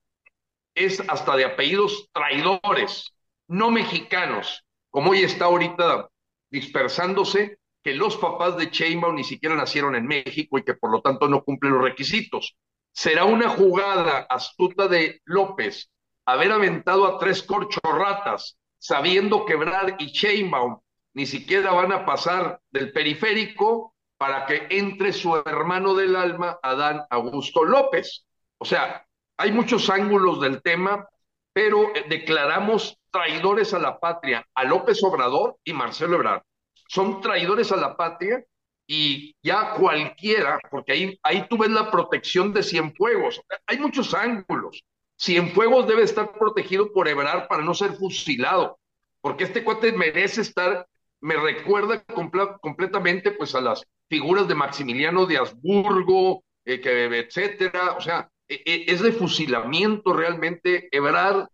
es 0.74 1.00
hasta 1.08 1.36
de 1.36 1.44
apellidos 1.44 2.08
traidores, 2.12 3.12
no 3.48 3.70
mexicanos, 3.70 4.64
como 4.90 5.10
hoy 5.10 5.20
está 5.20 5.46
ahorita 5.46 6.08
dispersándose, 6.50 7.58
que 7.82 7.94
los 7.94 8.16
papás 8.16 8.56
de 8.56 8.66
Sheinbaum 8.66 9.14
ni 9.14 9.24
siquiera 9.24 9.54
nacieron 9.54 9.94
en 9.94 10.06
México 10.06 10.58
y 10.58 10.62
que 10.62 10.74
por 10.74 10.90
lo 10.90 11.00
tanto 11.00 11.28
no 11.28 11.42
cumplen 11.42 11.72
los 11.72 11.82
requisitos. 11.82 12.56
Será 12.92 13.24
una 13.24 13.48
jugada 13.48 14.26
astuta 14.28 14.88
de 14.88 15.20
López 15.24 15.90
haber 16.32 16.52
aventado 16.52 17.06
a 17.06 17.18
tres 17.18 17.42
corchorratas, 17.42 18.58
sabiendo 18.78 19.44
que 19.44 19.56
Brad 19.56 19.94
y 19.98 20.06
Sheinbaum 20.06 20.80
ni 21.14 21.26
siquiera 21.26 21.72
van 21.72 21.92
a 21.92 22.04
pasar 22.06 22.60
del 22.70 22.92
periférico 22.92 23.94
para 24.16 24.46
que 24.46 24.66
entre 24.70 25.12
su 25.12 25.34
hermano 25.34 25.94
del 25.94 26.14
alma, 26.14 26.58
Adán 26.62 27.04
Augusto 27.10 27.64
López. 27.64 28.26
O 28.58 28.64
sea, 28.64 29.06
hay 29.38 29.50
muchos 29.52 29.88
ángulos 29.88 30.40
del 30.40 30.62
tema, 30.62 31.08
pero 31.52 31.94
eh, 31.94 32.04
declaramos 32.08 32.98
traidores 33.10 33.72
a 33.72 33.78
la 33.78 33.98
patria 33.98 34.46
a 34.54 34.64
López 34.64 35.02
Obrador 35.02 35.56
y 35.64 35.72
Marcelo 35.72 36.16
Ebrard. 36.16 36.42
Son 36.88 37.20
traidores 37.20 37.72
a 37.72 37.76
la 37.76 37.96
patria 37.96 38.44
y 38.86 39.34
ya 39.42 39.72
cualquiera, 39.74 40.58
porque 40.70 40.92
ahí, 40.92 41.18
ahí 41.22 41.46
tú 41.48 41.56
ves 41.56 41.70
la 41.70 41.90
protección 41.90 42.52
de 42.52 42.62
Cienfuegos. 42.62 43.40
Hay 43.66 43.78
muchos 43.78 44.12
ángulos. 44.14 44.84
Cienfuegos 45.20 45.86
debe 45.86 46.02
estar 46.02 46.32
protegido 46.32 46.92
por 46.92 47.08
Ebrard 47.08 47.46
para 47.48 47.62
no 47.62 47.74
ser 47.74 47.92
fusilado, 47.92 48.78
porque 49.20 49.44
este 49.44 49.62
cuate 49.62 49.92
merece 49.92 50.40
estar, 50.40 50.86
me 51.20 51.36
recuerda 51.36 52.02
completamente 52.04 53.32
pues 53.32 53.54
a 53.54 53.60
las 53.60 53.86
figuras 54.08 54.48
de 54.48 54.54
Maximiliano 54.54 55.26
de 55.26 55.36
Habsburgo, 55.36 56.42
eh, 56.64 56.80
etcétera, 56.82 57.92
o 57.98 58.00
sea, 58.00 58.30
e, 58.48 58.62
e, 58.64 58.84
es 58.88 59.02
de 59.02 59.12
fusilamiento 59.12 60.12
realmente 60.12 60.88
Ebrard, 60.90 61.48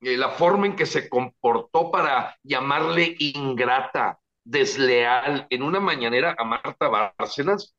eh, 0.00 0.16
la 0.16 0.30
forma 0.30 0.66
en 0.66 0.76
que 0.76 0.86
se 0.86 1.08
comportó 1.08 1.90
para 1.90 2.36
llamarle 2.42 3.16
ingrata, 3.18 4.18
desleal, 4.44 5.46
en 5.50 5.62
una 5.62 5.80
mañanera 5.80 6.36
a 6.38 6.44
Marta 6.44 6.88
Bárcenas, 6.88 7.74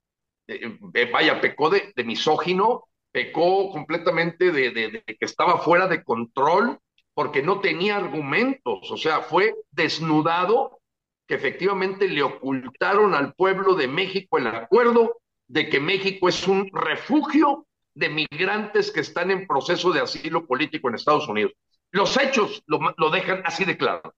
eh, 0.48 0.78
eh, 0.94 1.12
vaya, 1.12 1.40
pecó 1.40 1.70
de, 1.70 1.94
misógino, 2.04 2.86
pecó 3.12 3.72
completamente 3.72 4.52
de, 4.52 4.72
de, 4.72 5.04
que 5.06 5.26
estaba 5.26 5.60
fuera 5.60 5.88
de 5.88 6.04
control 6.04 6.80
porque 7.14 7.42
no 7.42 7.60
tenía 7.60 7.98
argumentos, 7.98 8.90
o 8.92 8.98
sea, 8.98 9.22
fue 9.22 9.54
desnudado 9.72 10.80
que 11.28 11.36
efectivamente 11.36 12.08
le 12.08 12.24
ocultaron 12.24 13.14
al 13.14 13.34
pueblo 13.34 13.76
de 13.76 13.88
México 13.88 14.38
el 14.38 14.48
acuerdo 14.48 15.20
de 15.48 15.70
que 15.70 15.80
México 15.80 16.30
es 16.30 16.48
un 16.48 16.70
refugio 16.72 17.68
de 17.94 18.10
migrantes 18.10 18.92
que 18.92 19.02
están 19.02 19.32
en 19.32 19.48
proceso 19.48 19.92
de 19.92 20.00
asilo 20.00 20.48
político 20.48 20.88
en 20.88 20.96
Estados 20.96 21.28
Unidos. 21.28 21.54
Los 21.92 22.18
hechos 22.18 22.64
lo, 22.68 23.10
dejan 23.10 23.42
así 23.46 23.66
de 23.66 23.78
claro. 23.78 24.16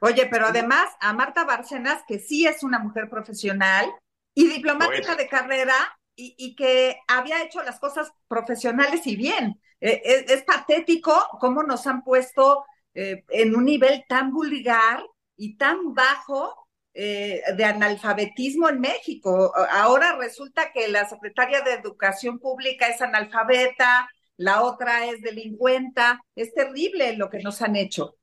Oye, 0.00 0.26
pero 0.26 0.46
además 0.46 0.88
a 1.00 1.12
Marta 1.12 1.44
Bárcenas, 1.44 2.02
que 2.06 2.18
sí 2.18 2.46
es 2.46 2.62
una 2.62 2.78
mujer 2.78 3.10
profesional 3.10 3.92
y 4.34 4.48
diplomática 4.48 5.16
de 5.16 5.28
carrera 5.28 5.74
y, 6.16 6.54
que 6.56 6.96
había 7.08 7.42
hecho 7.42 7.62
las 7.62 7.80
cosas 7.80 8.12
profesionales 8.28 9.06
y 9.06 9.16
bien. 9.16 9.60
E, 9.80 10.00
e, 10.04 10.24
es, 10.32 10.42
patético 10.44 11.14
cómo 11.40 11.62
nos 11.62 11.86
han 11.86 12.02
puesto 12.04 12.64
eh, 12.94 13.24
en 13.28 13.54
un 13.54 13.64
nivel 13.64 14.04
tan 14.08 14.32
vulgar 14.32 15.04
y 15.36 15.56
tan 15.56 15.94
bajo 15.94 16.68
eh, 16.94 17.42
de 17.56 17.64
analfabetismo 17.64 18.68
en 18.68 18.80
México. 18.80 19.52
Ahora 19.70 20.16
resulta 20.16 20.70
que 20.72 20.88
la 20.88 21.08
secretaria 21.08 21.60
de 21.62 21.72
Educación 21.72 22.38
Pública 22.38 22.86
es 22.86 23.02
analfabeta, 23.02 24.08
la 24.36 24.62
otra 24.62 25.06
es 25.06 25.20
delincuenta. 25.22 26.20
Es 26.34 26.54
terrible 26.54 27.16
lo 27.16 27.30
que 27.30 27.40
nos 27.40 27.62
han 27.62 27.76
hecho. 27.76 28.16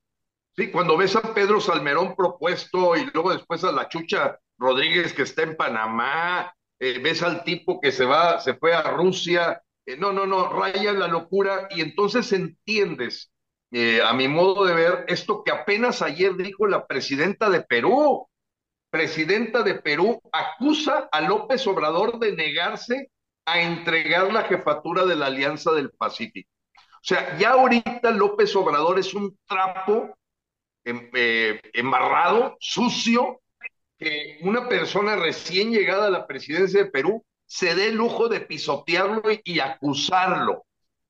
Sí, 0.55 0.69
cuando 0.71 0.97
ves 0.97 1.15
a 1.15 1.33
Pedro 1.33 1.61
Salmerón 1.61 2.15
propuesto 2.15 2.95
y 2.97 3.05
luego 3.13 3.33
después 3.33 3.63
a 3.63 3.71
la 3.71 3.87
Chucha 3.87 4.37
Rodríguez 4.57 5.13
que 5.13 5.23
está 5.23 5.43
en 5.43 5.55
Panamá, 5.55 6.53
eh, 6.81 6.99
ves 6.99 7.23
al 7.23 7.43
tipo 7.43 7.79
que 7.79 7.91
se 7.91 8.05
va, 8.05 8.41
se 8.41 8.55
fue 8.55 8.73
a 8.73 8.81
Rusia, 8.81 9.61
eh, 9.85 9.95
no, 9.95 10.11
no, 10.11 10.25
no, 10.25 10.49
raya 10.49 10.91
la 10.93 11.07
locura 11.07 11.67
y 11.69 11.81
entonces 11.81 12.33
entiendes, 12.33 13.31
a 14.03 14.11
mi 14.11 14.27
modo 14.27 14.65
de 14.65 14.73
ver, 14.73 15.05
esto 15.07 15.45
que 15.45 15.51
apenas 15.51 16.01
ayer 16.01 16.35
dijo 16.35 16.67
la 16.67 16.87
presidenta 16.87 17.49
de 17.49 17.61
Perú, 17.61 18.27
presidenta 18.89 19.63
de 19.63 19.75
Perú, 19.75 20.21
acusa 20.33 21.07
a 21.09 21.21
López 21.21 21.65
Obrador 21.67 22.19
de 22.19 22.33
negarse 22.33 23.09
a 23.45 23.61
entregar 23.61 24.31
la 24.31 24.43
jefatura 24.43 25.05
de 25.05 25.15
la 25.15 25.27
Alianza 25.27 25.71
del 25.71 25.91
Pacífico. 25.91 26.49
O 26.75 27.03
sea, 27.03 27.37
ya 27.37 27.51
ahorita 27.51 28.11
López 28.11 28.55
Obrador 28.55 28.99
es 28.99 29.13
un 29.13 29.37
trapo 29.47 30.15
em, 30.83 31.09
eh, 31.13 31.59
embarrado, 31.73 32.57
sucio, 32.59 33.40
que 34.01 34.39
una 34.41 34.67
persona 34.67 35.15
recién 35.15 35.71
llegada 35.71 36.07
a 36.07 36.11
la 36.11 36.25
presidencia 36.25 36.83
de 36.83 36.89
Perú 36.89 37.23
se 37.45 37.75
dé 37.75 37.89
el 37.89 37.95
lujo 37.95 38.29
de 38.29 38.41
pisotearlo 38.41 39.21
y, 39.43 39.59
acusarlo. 39.59 40.65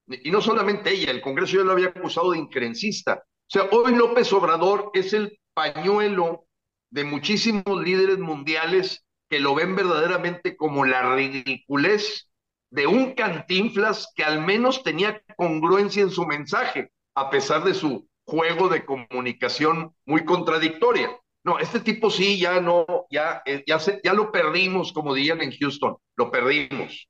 Y 0.07 0.29
no 0.29 0.41
solamente 0.41 0.91
ella, 0.91 1.09
el 1.11 1.21
Congreso 1.21 1.57
ya 1.57 1.63
lo 1.63 1.71
había 1.71 1.87
acusado 1.87 2.31
de 2.31 2.39
increncista. 2.39 3.23
O 3.23 3.47
sea, 3.47 3.69
hoy 3.71 3.95
López 3.95 4.33
Obrador 4.33 4.91
es 4.93 5.13
el 5.13 5.39
pañuelo 5.53 6.45
de 6.89 7.05
muchísimos 7.05 7.81
líderes 7.81 8.19
mundiales 8.19 9.05
que 9.29 9.39
lo 9.39 9.55
ven 9.55 9.73
verdaderamente 9.73 10.57
como 10.57 10.83
la 10.83 11.15
ridiculez 11.15 12.27
de 12.71 12.87
un 12.87 13.13
cantinflas 13.13 14.11
que 14.13 14.25
al 14.25 14.45
menos 14.45 14.83
tenía 14.83 15.21
congruencia 15.37 16.03
en 16.03 16.09
su 16.11 16.25
mensaje, 16.25 16.91
a 17.15 17.29
pesar 17.29 17.63
de 17.63 17.73
su 17.73 18.09
juego 18.25 18.67
de 18.67 18.83
comunicación 18.83 19.95
muy 20.05 20.25
contradictoria. 20.25 21.20
No, 21.43 21.57
este 21.57 21.79
tipo 21.79 22.09
sí, 22.09 22.39
ya 22.39 22.61
no, 22.61 22.85
ya, 23.09 23.41
eh, 23.45 23.63
ya, 23.65 23.79
ya 24.03 24.13
lo 24.13 24.31
perdimos, 24.31 24.93
como 24.93 25.13
dirían 25.13 25.41
en 25.41 25.51
Houston, 25.51 25.95
lo 26.15 26.29
perdimos. 26.29 27.07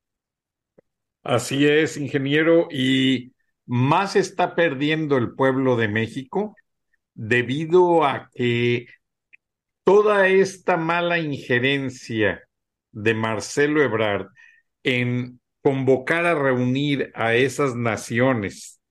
Así 1.24 1.68
es, 1.68 1.98
ingeniero, 1.98 2.68
y 2.72 3.34
más 3.66 4.16
está 4.16 4.56
perdiendo 4.56 5.18
el 5.18 5.36
pueblo 5.36 5.76
de 5.76 5.88
México 5.88 6.56
debido 7.14 8.06
a 8.06 8.30
que 8.34 8.88
toda 9.84 10.28
esta 10.28 10.78
mala 10.78 11.20
injerencia 11.20 12.42
de 12.92 13.14
Marcelo 13.14 13.82
Ebrard 13.82 14.28
en 14.84 15.40
convocar 15.62 16.26
a 16.26 16.36
reunir 16.36 17.12
a 17.14 17.36
esas 17.36 17.76
naciones, 17.76 18.82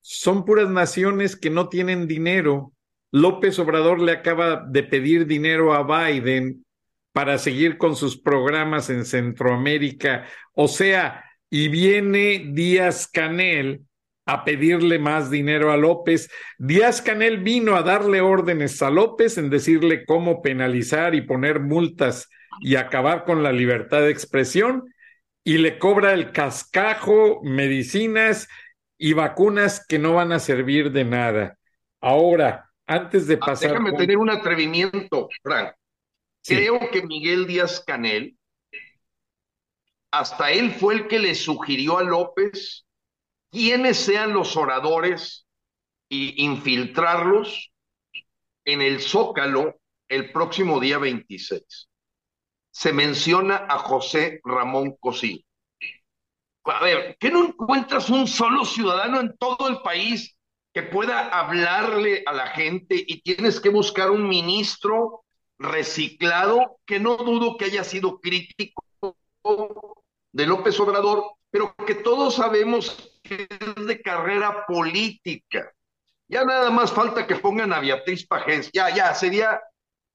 son 0.00 0.44
puras 0.44 0.68
naciones 0.68 1.36
que 1.36 1.50
no 1.50 1.68
tienen 1.68 2.06
dinero. 2.06 2.72
López 3.12 3.58
Obrador 3.58 4.00
le 4.00 4.12
acaba 4.12 4.64
de 4.66 4.82
pedir 4.82 5.26
dinero 5.26 5.74
a 5.74 5.82
Biden 5.82 6.64
para 7.12 7.38
seguir 7.38 7.78
con 7.78 7.96
sus 7.96 8.20
programas 8.20 8.90
en 8.90 9.04
Centroamérica. 9.04 10.26
O 10.52 10.68
sea, 10.68 11.24
y 11.48 11.68
viene 11.68 12.50
Díaz 12.52 13.08
Canel 13.08 13.82
a 14.26 14.44
pedirle 14.44 14.98
más 14.98 15.30
dinero 15.30 15.70
a 15.72 15.76
López. 15.76 16.28
Díaz 16.58 17.00
Canel 17.00 17.38
vino 17.38 17.76
a 17.76 17.82
darle 17.82 18.20
órdenes 18.20 18.82
a 18.82 18.90
López 18.90 19.38
en 19.38 19.50
decirle 19.50 20.04
cómo 20.04 20.42
penalizar 20.42 21.14
y 21.14 21.22
poner 21.22 21.60
multas 21.60 22.28
y 22.60 22.76
acabar 22.76 23.24
con 23.24 23.42
la 23.42 23.52
libertad 23.52 24.00
de 24.00 24.10
expresión 24.10 24.84
y 25.44 25.58
le 25.58 25.78
cobra 25.78 26.12
el 26.12 26.32
cascajo, 26.32 27.40
medicinas 27.44 28.48
y 28.98 29.12
vacunas 29.12 29.86
que 29.86 29.98
no 29.98 30.14
van 30.14 30.32
a 30.32 30.40
servir 30.40 30.90
de 30.90 31.04
nada. 31.04 31.56
Ahora, 32.00 32.65
Antes 32.86 33.26
de 33.26 33.34
Ah, 33.34 33.46
pasar. 33.46 33.70
Déjame 33.70 33.90
con- 33.90 33.98
tener 33.98 34.16
un 34.18 34.30
atrevimiento, 34.30 35.28
Frank. 35.42 35.74
Sí. 36.42 36.54
Creo 36.56 36.78
que 36.90 37.02
Miguel 37.02 37.46
Díaz 37.46 37.82
Canel, 37.84 38.36
hasta 40.12 40.50
él 40.52 40.72
fue 40.72 40.94
el 40.94 41.08
que 41.08 41.18
le 41.18 41.34
sugirió 41.34 41.98
a 41.98 42.02
López 42.04 42.86
quiénes 43.50 43.96
sean 43.98 44.32
los 44.32 44.56
oradores 44.56 45.46
y 46.08 46.44
infiltrarlos 46.44 47.72
en 48.64 48.80
el 48.82 49.00
Zócalo 49.00 49.80
el 50.08 50.30
próximo 50.32 50.78
día 50.80 50.98
26. 50.98 51.88
Se 52.70 52.92
menciona 52.92 53.66
a 53.68 53.78
José 53.78 54.40
Ramón 54.44 54.96
Cosío. 55.00 55.38
A 56.64 56.82
ver, 56.82 57.16
¿qué 57.18 57.30
no 57.30 57.44
encuentras 57.46 58.10
un 58.10 58.26
solo 58.26 58.64
ciudadano 58.64 59.20
en 59.20 59.36
todo 59.36 59.68
el 59.68 59.80
país 59.82 60.35
que 60.76 60.82
pueda 60.82 61.30
hablarle 61.30 62.22
a 62.26 62.34
la 62.34 62.48
gente 62.48 63.02
y 63.06 63.22
tienes 63.22 63.60
que 63.60 63.70
buscar 63.70 64.10
un 64.10 64.28
ministro 64.28 65.24
reciclado 65.58 66.80
que 66.84 67.00
no 67.00 67.16
dudo 67.16 67.56
que 67.56 67.64
haya 67.64 67.82
sido 67.82 68.20
crítico 68.20 68.84
de 70.32 70.46
López 70.46 70.78
Obrador, 70.78 71.32
pero 71.50 71.74
que 71.86 71.94
todos 71.94 72.34
sabemos 72.34 73.18
que 73.22 73.48
es 73.48 73.86
de 73.86 74.02
carrera 74.02 74.66
política. 74.66 75.72
Ya 76.28 76.44
nada 76.44 76.70
más 76.70 76.92
falta 76.92 77.26
que 77.26 77.36
pongan 77.36 77.72
a 77.72 77.80
Beatriz 77.80 78.26
Pajés. 78.26 78.70
Ya, 78.74 78.94
ya, 78.94 79.14
sería 79.14 79.58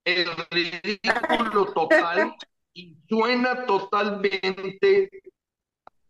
el 0.05 0.29
ridículo 0.51 1.73
total 1.73 2.35
y 2.71 2.95
suena 3.09 3.65
totalmente 3.65 5.09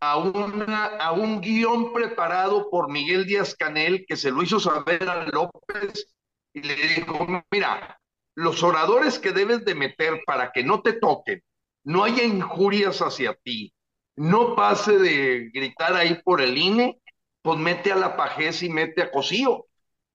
a, 0.02 0.18
una, 0.18 0.86
a 0.98 1.12
un 1.12 1.42
guion 1.42 1.94
preparado 1.94 2.70
por 2.70 2.92
Miguel 2.92 3.26
Díaz 3.26 3.56
Canel 3.56 4.04
que 4.08 4.18
se 4.18 4.32
lo 4.32 4.42
hizo 4.42 4.60
saber 4.60 5.08
a 5.08 5.26
López 5.28 6.14
y 6.54 6.64
le 6.64 6.76
dijo, 6.76 7.28
mira, 7.52 8.00
los 8.36 8.64
oradores 8.64 9.20
que 9.20 9.32
debes 9.32 9.64
de 9.64 9.76
meter 9.76 10.22
para 10.26 10.52
que 10.52 10.64
no 10.64 10.82
te 10.82 10.94
toquen, 10.94 11.44
no 11.84 12.04
haya 12.04 12.24
injurias 12.24 13.00
hacia 13.02 13.36
ti, 13.36 13.74
no 14.16 14.56
pase 14.56 14.98
de 14.98 15.50
gritar 15.54 15.96
ahí 15.96 16.16
por 16.24 16.42
el 16.42 16.58
INE, 16.58 17.00
pues 17.44 17.60
mete 17.60 17.92
a 17.92 17.96
la 17.96 18.18
Pajés 18.18 18.64
y 18.64 18.70
mete 18.70 19.04
a 19.04 19.12
Cosío. 19.12 19.68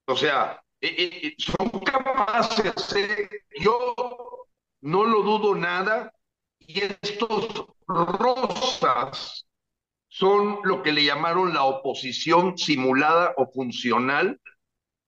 O 0.07 0.16
sea, 0.16 0.61
eh, 0.80 1.11
eh, 1.22 1.34
son 1.39 1.70
capaces, 1.80 2.97
eh, 2.97 3.28
yo 3.61 3.95
no 4.80 5.05
lo 5.05 5.22
dudo 5.22 5.55
nada, 5.55 6.12
y 6.59 6.80
estos 6.80 7.66
rosas 7.87 9.45
son 10.19 10.61
lo 10.64 10.83
que 10.83 10.93
le 10.93 11.05
llamaron 11.05 11.53
la 11.53 11.64
oposición 11.64 12.57
simulada 12.57 13.35
o 13.37 13.47
funcional 13.53 14.41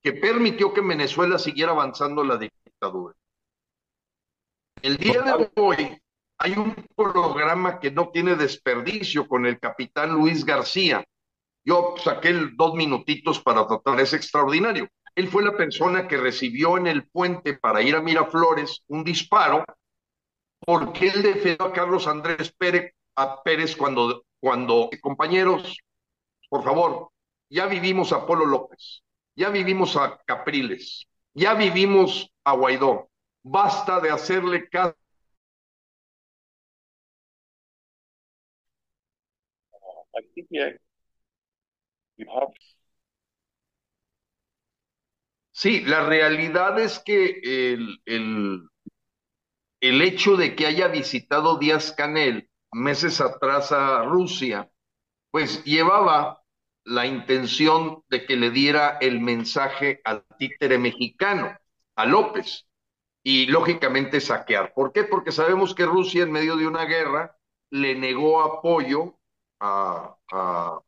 que 0.02 0.12
permitió 0.12 0.74
que 0.74 0.80
en 0.80 0.88
Venezuela 0.88 1.38
siguiera 1.38 1.72
avanzando 1.72 2.22
la 2.22 2.36
dictadura. 2.36 3.14
El 4.82 4.98
día 4.98 5.22
de 5.22 5.50
hoy 5.56 5.98
hay 6.36 6.52
un 6.52 6.74
programa 6.94 7.80
que 7.80 7.90
no 7.90 8.10
tiene 8.10 8.36
desperdicio 8.36 9.26
con 9.26 9.46
el 9.46 9.58
capitán 9.58 10.12
Luis 10.12 10.44
García. 10.44 11.02
Yo 11.64 11.94
saqué 11.96 12.34
dos 12.54 12.74
minutitos 12.74 13.40
para 13.40 13.66
tratar, 13.66 13.98
es 14.00 14.12
extraordinario. 14.12 14.88
Él 15.14 15.28
fue 15.28 15.42
la 15.42 15.56
persona 15.56 16.06
que 16.06 16.18
recibió 16.18 16.76
en 16.76 16.86
el 16.86 17.08
puente 17.08 17.54
para 17.54 17.80
ir 17.80 17.96
a 17.96 18.02
Miraflores 18.02 18.84
un 18.88 19.04
disparo 19.04 19.64
porque 20.60 21.08
él 21.08 21.22
defendió 21.22 21.66
a 21.66 21.72
Carlos 21.72 22.06
Andrés 22.06 22.52
Pérez, 22.52 22.92
a 23.16 23.42
Pérez 23.42 23.74
cuando, 23.74 24.22
cuando, 24.40 24.90
compañeros, 25.00 25.78
por 26.50 26.64
favor, 26.64 27.10
ya 27.50 27.66
vivimos 27.66 28.12
a 28.12 28.26
Polo 28.26 28.46
López, 28.46 29.02
ya 29.36 29.50
vivimos 29.50 29.96
a 29.96 30.18
Capriles, 30.26 31.06
ya 31.34 31.54
vivimos 31.54 32.30
a 32.44 32.52
Guaidó. 32.54 33.10
Basta 33.42 34.00
de 34.00 34.10
hacerle 34.10 34.68
caso. 34.68 34.96
Sí, 45.52 45.80
la 45.82 46.06
realidad 46.06 46.78
es 46.78 47.00
que 47.00 47.40
el, 47.44 48.00
el, 48.06 48.62
el 49.80 50.02
hecho 50.02 50.36
de 50.36 50.54
que 50.54 50.66
haya 50.66 50.86
visitado 50.86 51.58
Díaz 51.58 51.90
Canel 51.92 52.47
meses 52.72 53.20
atrás 53.20 53.72
a 53.72 54.04
Rusia, 54.04 54.70
pues 55.30 55.64
llevaba 55.64 56.42
la 56.84 57.06
intención 57.06 58.02
de 58.08 58.26
que 58.26 58.36
le 58.36 58.50
diera 58.50 58.98
el 59.00 59.20
mensaje 59.20 60.00
al 60.04 60.24
títere 60.38 60.78
mexicano, 60.78 61.56
a 61.96 62.06
López, 62.06 62.66
y 63.22 63.46
lógicamente 63.46 64.20
saquear. 64.20 64.72
¿Por 64.74 64.92
qué? 64.92 65.04
Porque 65.04 65.32
sabemos 65.32 65.74
que 65.74 65.86
Rusia 65.86 66.22
en 66.22 66.32
medio 66.32 66.56
de 66.56 66.66
una 66.66 66.84
guerra 66.84 67.36
le 67.70 67.94
negó 67.94 68.40
apoyo 68.42 69.18
a, 69.60 70.16
a- 70.32 70.80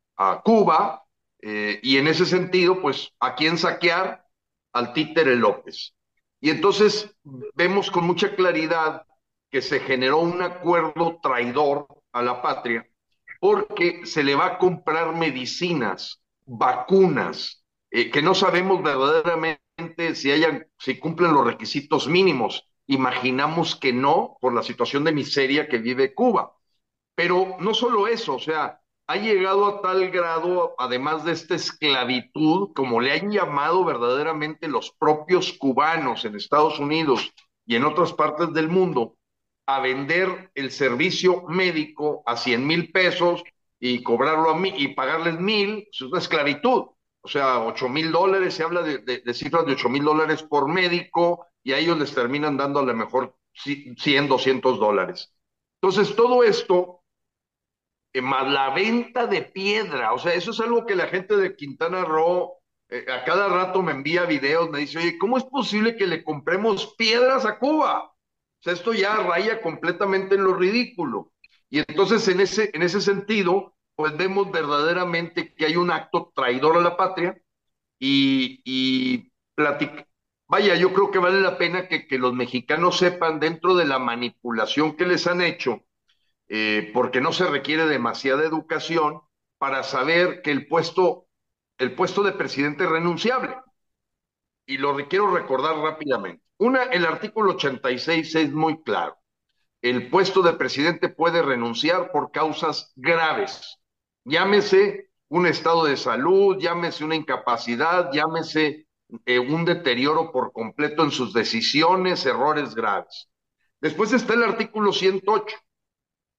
Cuba, 0.43 1.03
eh, 1.41 1.79
y 1.81 1.97
en 1.97 2.07
ese 2.07 2.25
sentido, 2.25 2.81
pues, 2.81 3.11
¿a 3.19 3.35
quién 3.35 3.57
saquear? 3.57 4.25
Al 4.73 4.93
títere 4.93 5.35
López. 5.35 5.93
Y 6.39 6.49
entonces 6.51 7.15
vemos 7.55 7.91
con 7.91 8.05
mucha 8.05 8.35
claridad 8.35 9.05
que 9.51 9.61
se 9.61 9.81
generó 9.81 10.19
un 10.19 10.41
acuerdo 10.41 11.19
traidor 11.21 11.87
a 12.13 12.21
la 12.21 12.41
patria 12.41 12.87
porque 13.41 14.05
se 14.05 14.23
le 14.23 14.35
va 14.35 14.45
a 14.45 14.57
comprar 14.59 15.15
medicinas, 15.15 16.21
vacunas, 16.45 17.65
eh, 17.89 18.11
que 18.11 18.21
no 18.21 18.35
sabemos 18.35 18.83
verdaderamente 18.83 20.13
si 20.13 20.31
hayan, 20.31 20.67
si 20.77 20.99
cumplen 20.99 21.33
los 21.33 21.47
requisitos 21.47 22.07
mínimos. 22.07 22.69
Imaginamos 22.85 23.75
que 23.75 23.93
no, 23.93 24.37
por 24.39 24.53
la 24.53 24.61
situación 24.61 25.03
de 25.03 25.11
miseria 25.11 25.67
que 25.67 25.79
vive 25.79 26.13
Cuba. 26.13 26.55
Pero 27.15 27.57
no 27.59 27.73
solo 27.73 28.07
eso, 28.07 28.35
o 28.35 28.39
sea, 28.39 28.79
ha 29.07 29.15
llegado 29.15 29.65
a 29.65 29.81
tal 29.81 30.11
grado, 30.11 30.75
además 30.77 31.25
de 31.25 31.31
esta 31.31 31.55
esclavitud, 31.55 32.73
como 32.75 33.01
le 33.01 33.13
han 33.13 33.31
llamado 33.31 33.83
verdaderamente 33.83 34.67
los 34.67 34.91
propios 34.91 35.53
cubanos 35.53 36.25
en 36.25 36.35
Estados 36.35 36.77
Unidos 36.77 37.33
y 37.65 37.75
en 37.75 37.85
otras 37.85 38.13
partes 38.13 38.53
del 38.53 38.69
mundo, 38.69 39.17
a 39.65 39.79
vender 39.79 40.51
el 40.55 40.71
servicio 40.71 41.43
médico 41.47 42.23
a 42.25 42.35
100 42.37 42.65
mil 42.65 42.91
pesos 42.91 43.43
y 43.79 44.03
cobrarlo 44.03 44.49
a 44.51 44.57
mí 44.59 44.73
y 44.77 44.89
pagarles 44.89 45.39
mil, 45.39 45.87
es 45.91 46.01
una 46.01 46.19
esclavitud. 46.19 46.85
O 47.23 47.27
sea, 47.27 47.63
8 47.63 47.87
mil 47.87 48.11
dólares, 48.11 48.55
se 48.55 48.63
habla 48.63 48.81
de, 48.81 48.97
de- 48.99 49.19
de 49.19 49.33
cifras 49.33 49.65
de 49.65 49.73
8 49.73 49.89
mil 49.89 50.03
dólares 50.03 50.43
por 50.43 50.67
médico 50.67 51.47
y 51.63 51.73
a 51.73 51.77
ellos 51.77 51.97
les 51.99 52.13
terminan 52.13 52.57
dando 52.57 52.79
a 52.79 52.83
lo 52.83 52.93
mejor 52.95 53.35
100, 53.53 54.27
200 54.27 54.79
dólares. 54.79 55.33
Entonces, 55.81 56.15
todo 56.15 56.43
esto 56.43 57.03
eh, 58.13 58.21
más 58.21 58.47
la 58.47 58.69
venta 58.73 59.27
de 59.27 59.41
piedra, 59.43 60.13
o 60.13 60.19
sea, 60.19 60.33
eso 60.33 60.51
es 60.51 60.59
algo 60.59 60.85
que 60.85 60.95
la 60.95 61.07
gente 61.07 61.35
de 61.37 61.55
Quintana 61.55 62.03
Roo 62.05 62.57
eh, 62.89 63.05
a 63.11 63.23
cada 63.23 63.47
rato 63.49 63.81
me 63.81 63.91
envía 63.93 64.25
videos, 64.25 64.69
me 64.69 64.79
dice, 64.79 64.99
oye, 64.99 65.17
¿cómo 65.17 65.37
es 65.37 65.43
posible 65.45 65.95
que 65.95 66.07
le 66.07 66.23
compremos 66.23 66.93
piedras 66.97 67.45
a 67.45 67.57
Cuba? 67.59 68.10
O 68.61 68.63
sea, 68.63 68.73
esto 68.73 68.93
ya 68.93 69.17
raya 69.17 69.61
completamente 69.61 70.35
en 70.35 70.43
lo 70.43 70.53
ridículo. 70.53 71.33
Y 71.69 71.79
entonces, 71.79 72.27
en 72.27 72.41
ese, 72.41 72.69
en 72.73 72.83
ese 72.83 73.01
sentido, 73.01 73.75
pues 73.95 74.15
vemos 74.17 74.51
verdaderamente 74.51 75.53
que 75.55 75.65
hay 75.65 75.75
un 75.77 75.91
acto 75.91 76.31
traidor 76.35 76.77
a 76.77 76.81
la 76.81 76.97
patria 76.97 77.41
y, 77.99 78.61
y 78.65 79.31
Vaya, 80.47 80.75
yo 80.75 80.93
creo 80.93 81.11
que 81.11 81.19
vale 81.19 81.39
la 81.39 81.57
pena 81.57 81.87
que, 81.87 82.07
que 82.07 82.17
los 82.17 82.33
mexicanos 82.33 82.97
sepan 82.97 83.39
dentro 83.39 83.75
de 83.75 83.85
la 83.85 83.99
manipulación 83.99 84.97
que 84.97 85.05
les 85.05 85.25
han 85.25 85.41
hecho, 85.41 85.85
eh, 86.49 86.91
porque 86.93 87.21
no 87.21 87.33
se 87.33 87.47
requiere 87.47 87.85
demasiada 87.87 88.43
educación 88.43 89.21
para 89.57 89.83
saber 89.83 90.41
que 90.41 90.51
el 90.51 90.67
puesto, 90.67 91.27
el 91.77 91.95
puesto 91.95 92.23
de 92.23 92.33
presidente 92.33 92.83
es 92.85 92.89
renunciable. 92.89 93.55
Y 94.65 94.77
lo 94.77 94.95
quiero 95.07 95.31
recordar 95.31 95.77
rápidamente. 95.77 96.43
Una, 96.57 96.83
el 96.83 97.05
artículo 97.05 97.53
86 97.53 98.35
es 98.35 98.51
muy 98.51 98.81
claro. 98.83 99.17
El 99.81 100.09
puesto 100.09 100.41
de 100.41 100.53
presidente 100.53 101.09
puede 101.09 101.41
renunciar 101.41 102.11
por 102.11 102.31
causas 102.31 102.93
graves. 102.95 103.79
Llámese 104.25 105.09
un 105.29 105.47
estado 105.47 105.85
de 105.85 105.97
salud, 105.97 106.57
llámese 106.59 107.03
una 107.03 107.15
incapacidad, 107.15 108.11
llámese 108.11 108.85
eh, 109.25 109.39
un 109.39 109.65
deterioro 109.65 110.31
por 110.31 110.53
completo 110.53 111.03
en 111.03 111.11
sus 111.11 111.33
decisiones, 111.33 112.25
errores 112.25 112.75
graves. 112.75 113.29
Después 113.79 114.13
está 114.13 114.35
el 114.35 114.43
artículo 114.43 114.93
108 114.93 115.55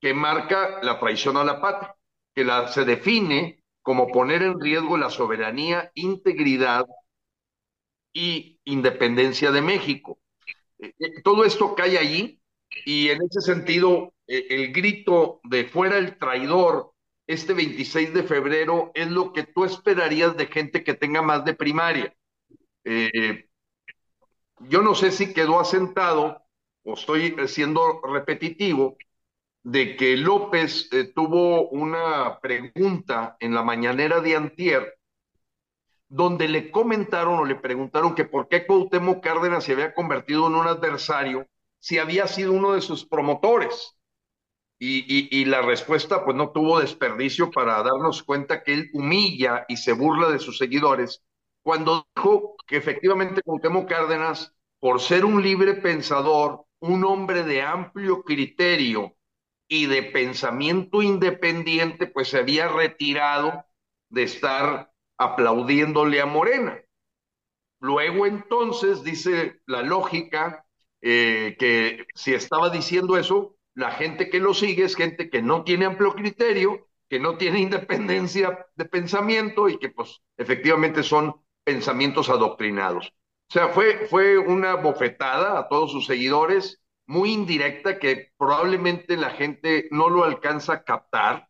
que 0.01 0.15
marca 0.15 0.81
la 0.83 0.99
traición 1.01 1.37
a 1.37 1.45
la 1.45 1.61
patria, 1.61 1.95
que 2.35 2.45
la, 2.45 2.69
se 2.69 2.85
define 2.85 3.65
como 3.83 4.09
poner 4.09 4.43
en 4.43 4.61
riesgo 4.61 4.97
la 4.97 5.11
soberanía, 5.11 5.91
integridad 5.95 6.87
y 8.13 8.61
independencia 8.65 9.51
de 9.51 9.63
México. 9.63 10.19
Eh, 10.79 10.95
eh, 10.99 11.23
todo 11.23 11.45
esto 11.45 11.75
cae 11.75 11.99
allí 11.99 12.41
y 12.85 13.09
en 13.09 13.23
ese 13.23 13.41
sentido 13.41 14.15
eh, 14.27 14.47
el 14.51 14.73
grito 14.73 15.41
de 15.45 15.65
fuera 15.65 15.99
el 15.99 16.19
traidor 16.19 16.93
este 17.27 17.55
26 17.55 18.13
de 18.15 18.25
febrero 18.25 18.91
es 18.95 19.11
lo 19.11 19.33
que 19.33 19.45
tú 19.45 19.65
esperarías 19.65 20.37
de 20.37 20.47
gente 20.47 20.83
que 20.85 20.95
tenga 20.95 21.23
más 21.23 21.45
de 21.45 21.55
primaria. 21.55 22.15
Yo 24.69 24.83
no 24.83 24.95
sé 24.95 25.13
si 25.13 25.33
quedó 25.33 25.61
asentado 25.61 26.43
o 26.83 26.95
estoy 26.95 27.37
siendo 27.47 28.01
repetitivo 28.03 28.97
de 29.63 29.97
que 29.97 30.17
López 30.17 30.91
tuvo 31.15 31.69
una 31.69 32.41
pregunta 32.41 33.37
en 33.39 33.55
la 33.55 33.63
mañanera 33.63 34.21
de 34.21 34.37
Antier 34.37 34.99
donde 36.13 36.47
le 36.47 36.71
comentaron 36.71 37.39
o 37.39 37.45
le 37.47 37.55
preguntaron 37.55 38.15
que 38.15 38.27
por 38.27 38.47
qué 38.47 38.67
Cuauhtémoc 38.67 39.25
Cárdenas 39.25 39.65
se 39.65 39.73
había 39.73 39.95
convertido 39.95 40.47
en 40.47 40.57
un 40.57 40.67
adversario 40.67 41.49
si 41.79 41.99
había 41.99 42.27
sido 42.27 42.53
uno 42.53 42.75
de 42.75 42.83
sus 42.83 43.07
promotores. 43.07 43.97
Y, 44.79 45.45
la 45.47 45.63
respuesta 45.63 46.25
pues 46.25 46.37
no 46.37 46.51
tuvo 46.51 46.81
desperdicio 46.81 47.51
para 47.51 47.83
darnos 47.83 48.23
cuenta 48.25 48.63
que 48.63 48.75
él 48.75 48.91
humilla 48.93 49.65
y 49.69 49.77
se 49.77 49.93
burla 49.93 50.29
de 50.29 50.41
sus 50.41 50.59
seguidores 50.59 51.23
cuando 51.63 52.07
dijo 52.15 52.57
que 52.67 52.77
efectivamente 52.77 53.41
Cuauhtémoc 53.43 53.89
Cárdenas, 53.89 54.53
por 54.81 55.01
ser 55.01 55.25
un 55.25 55.41
libre 55.43 55.75
pensador, 55.75 56.67
un 56.81 57.05
hombre 57.05 57.43
de 57.45 57.63
amplio 57.63 58.23
criterio 58.23 59.17
y 59.67 59.87
de 59.87 60.03
pensamiento 60.03 61.01
independiente, 61.01 62.07
pues 62.07 62.29
se 62.29 62.39
había 62.39 62.69
retirado 62.69 63.65
de 64.11 64.25
estar 64.25 64.92
aplaudiéndole 65.23 66.21
a 66.21 66.27
Morena. 66.27 66.81
Luego 67.81 68.27
entonces 68.27 69.03
dice 69.03 69.61
la 69.67 69.83
lógica 69.83 70.65
eh, 71.01 71.57
que 71.59 72.07
si 72.15 72.33
estaba 72.33 72.71
diciendo 72.71 73.17
eso, 73.17 73.57
la 73.75 73.91
gente 73.91 74.31
que 74.31 74.39
lo 74.39 74.55
sigue 74.55 74.85
es 74.85 74.95
gente 74.95 75.29
que 75.31 75.43
no 75.43 75.65
tiene 75.65 75.87
amplio 75.87 76.15
criterio, 76.15 76.89
que 77.09 77.19
no 77.19 77.37
tiene 77.37 77.61
independencia 77.69 78.67
de 78.77 78.85
pensamiento 78.85 79.69
y 79.69 79.79
que 79.79 79.89
pues 79.91 80.23
efectivamente 80.37 81.03
son 81.03 81.35
pensamientos 81.65 82.29
adoctrinados. 82.31 83.09
O 83.51 83.53
sea, 83.53 83.69
fue, 83.69 84.07
fue 84.09 84.39
una 84.39 84.77
bofetada 84.77 85.59
a 85.59 85.69
todos 85.69 85.93
sus 85.93 86.07
seguidores, 86.07 86.81
muy 87.07 87.33
indirecta, 87.33 87.99
que 87.99 88.31
probablemente 88.39 89.17
la 89.17 89.31
gente 89.31 89.89
no 89.91 90.09
lo 90.09 90.25
alcanza 90.25 90.73
a 90.75 90.85
captar, 90.85 91.49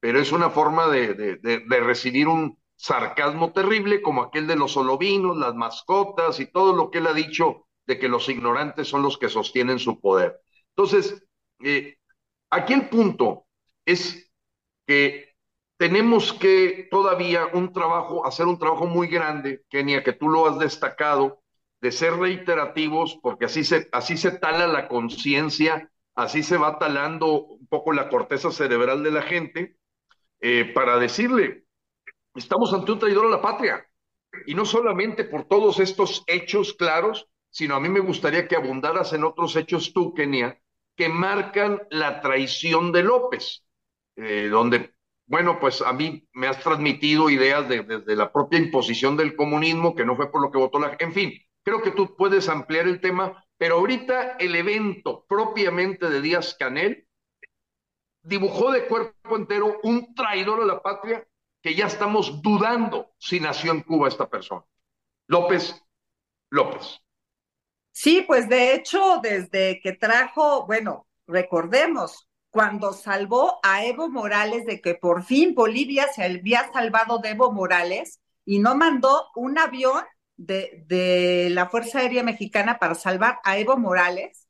pero 0.00 0.20
es 0.20 0.32
una 0.32 0.50
forma 0.50 0.88
de, 0.88 1.14
de 1.14 1.80
recibir 1.80 2.28
un 2.28 2.61
sarcasmo 2.82 3.52
terrible 3.52 4.02
como 4.02 4.22
aquel 4.22 4.48
de 4.48 4.56
los 4.56 4.76
olovinos, 4.76 5.36
las 5.36 5.54
mascotas 5.54 6.40
y 6.40 6.46
todo 6.50 6.72
lo 6.72 6.90
que 6.90 6.98
él 6.98 7.06
ha 7.06 7.12
dicho 7.12 7.68
de 7.86 7.96
que 7.96 8.08
los 8.08 8.28
ignorantes 8.28 8.88
son 8.88 9.02
los 9.02 9.18
que 9.18 9.28
sostienen 9.28 9.78
su 9.78 10.00
poder. 10.00 10.40
Entonces, 10.70 11.24
eh, 11.62 11.96
aquí 12.50 12.72
el 12.72 12.88
punto 12.88 13.46
es 13.86 14.28
que 14.84 15.36
tenemos 15.76 16.32
que 16.32 16.88
todavía 16.90 17.46
un 17.52 17.72
trabajo, 17.72 18.26
hacer 18.26 18.46
un 18.46 18.58
trabajo 18.58 18.86
muy 18.86 19.06
grande, 19.06 19.62
Kenia, 19.68 20.02
que 20.02 20.12
tú 20.12 20.28
lo 20.28 20.48
has 20.48 20.58
destacado, 20.58 21.40
de 21.80 21.92
ser 21.92 22.14
reiterativos, 22.14 23.16
porque 23.22 23.44
así 23.44 23.62
se, 23.62 23.88
así 23.92 24.16
se 24.16 24.32
tala 24.32 24.66
la 24.66 24.88
conciencia, 24.88 25.88
así 26.16 26.42
se 26.42 26.56
va 26.56 26.80
talando 26.80 27.44
un 27.44 27.66
poco 27.68 27.92
la 27.92 28.08
corteza 28.08 28.50
cerebral 28.50 29.04
de 29.04 29.10
la 29.12 29.22
gente, 29.22 29.76
eh, 30.40 30.64
para 30.74 30.98
decirle, 30.98 31.61
estamos 32.34 32.72
ante 32.72 32.92
un 32.92 32.98
traidor 32.98 33.26
a 33.26 33.30
la 33.30 33.42
patria. 33.42 33.86
Y 34.46 34.54
no 34.54 34.64
solamente 34.64 35.24
por 35.24 35.44
todos 35.44 35.78
estos 35.78 36.24
hechos 36.26 36.72
claros, 36.74 37.28
sino 37.50 37.74
a 37.74 37.80
mí 37.80 37.88
me 37.88 38.00
gustaría 38.00 38.48
que 38.48 38.56
abundaras 38.56 39.12
en 39.12 39.24
otros 39.24 39.56
hechos 39.56 39.92
tú, 39.92 40.14
Kenia, 40.14 40.58
que 40.96 41.08
marcan 41.08 41.82
la 41.90 42.20
traición 42.20 42.92
de 42.92 43.02
López, 43.02 43.64
eh, 44.16 44.48
donde, 44.50 44.94
bueno, 45.26 45.60
pues 45.60 45.82
a 45.82 45.92
mí 45.92 46.26
me 46.32 46.46
has 46.46 46.60
transmitido 46.60 47.28
ideas 47.28 47.68
desde 47.68 48.00
de, 48.00 48.16
la 48.16 48.32
propia 48.32 48.58
imposición 48.58 49.16
del 49.16 49.36
comunismo, 49.36 49.94
que 49.94 50.04
no 50.04 50.16
fue 50.16 50.30
por 50.30 50.42
lo 50.42 50.50
que 50.50 50.58
votó 50.58 50.78
la... 50.78 50.96
En 50.98 51.12
fin, 51.12 51.32
creo 51.62 51.82
que 51.82 51.90
tú 51.90 52.16
puedes 52.16 52.48
ampliar 52.48 52.86
el 52.86 53.00
tema, 53.00 53.44
pero 53.58 53.76
ahorita 53.76 54.36
el 54.38 54.54
evento 54.54 55.26
propiamente 55.28 56.08
de 56.08 56.22
Díaz 56.22 56.56
Canel 56.58 57.06
dibujó 58.22 58.72
de 58.72 58.86
cuerpo 58.86 59.36
entero 59.36 59.78
un 59.82 60.14
traidor 60.14 60.62
a 60.62 60.66
la 60.66 60.80
patria 60.82 61.26
que 61.62 61.74
ya 61.74 61.86
estamos 61.86 62.42
dudando 62.42 63.12
si 63.18 63.40
nació 63.40 63.72
en 63.72 63.82
Cuba 63.82 64.08
esta 64.08 64.28
persona. 64.28 64.64
López, 65.28 65.80
López. 66.50 67.00
Sí, 67.92 68.24
pues 68.26 68.48
de 68.48 68.74
hecho, 68.74 69.20
desde 69.22 69.80
que 69.80 69.92
trajo, 69.92 70.66
bueno, 70.66 71.06
recordemos, 71.26 72.28
cuando 72.50 72.92
salvó 72.92 73.60
a 73.62 73.84
Evo 73.84 74.10
Morales 74.10 74.66
de 74.66 74.80
que 74.80 74.94
por 74.94 75.22
fin 75.22 75.54
Bolivia 75.54 76.08
se 76.08 76.24
había 76.24 76.70
salvado 76.72 77.18
de 77.18 77.30
Evo 77.30 77.52
Morales 77.52 78.20
y 78.44 78.58
no 78.58 78.74
mandó 78.74 79.28
un 79.36 79.58
avión 79.58 80.04
de, 80.36 80.84
de 80.86 81.48
la 81.50 81.68
Fuerza 81.68 82.00
Aérea 82.00 82.22
Mexicana 82.22 82.78
para 82.78 82.94
salvar 82.94 83.38
a 83.44 83.56
Evo 83.56 83.78
Morales, 83.78 84.41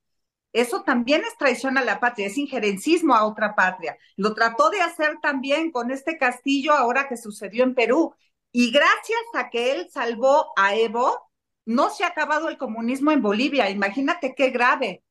eso 0.52 0.82
también 0.82 1.22
es 1.22 1.36
traición 1.38 1.78
a 1.78 1.84
la 1.84 1.98
patria, 1.98 2.26
es 2.26 2.36
injerencismo 2.36 3.14
a 3.14 3.24
otra 3.24 3.54
patria. 3.54 3.96
Lo 4.16 4.34
trató 4.34 4.70
de 4.70 4.82
hacer 4.82 5.18
también 5.22 5.70
con 5.70 5.90
este 5.90 6.18
castillo 6.18 6.72
ahora 6.72 7.08
que 7.08 7.16
sucedió 7.16 7.64
en 7.64 7.74
Perú. 7.74 8.14
Y 8.52 8.70
gracias 8.70 9.20
a 9.34 9.48
que 9.48 9.72
él 9.72 9.88
salvó 9.90 10.52
a 10.56 10.76
Evo, 10.76 11.30
no 11.64 11.90
se 11.90 12.04
ha 12.04 12.08
acabado 12.08 12.48
el 12.50 12.58
comunismo 12.58 13.10
en 13.12 13.22
Bolivia. 13.22 13.70
Imagínate 13.70 14.34
qué 14.34 14.50
grave. 14.50 15.02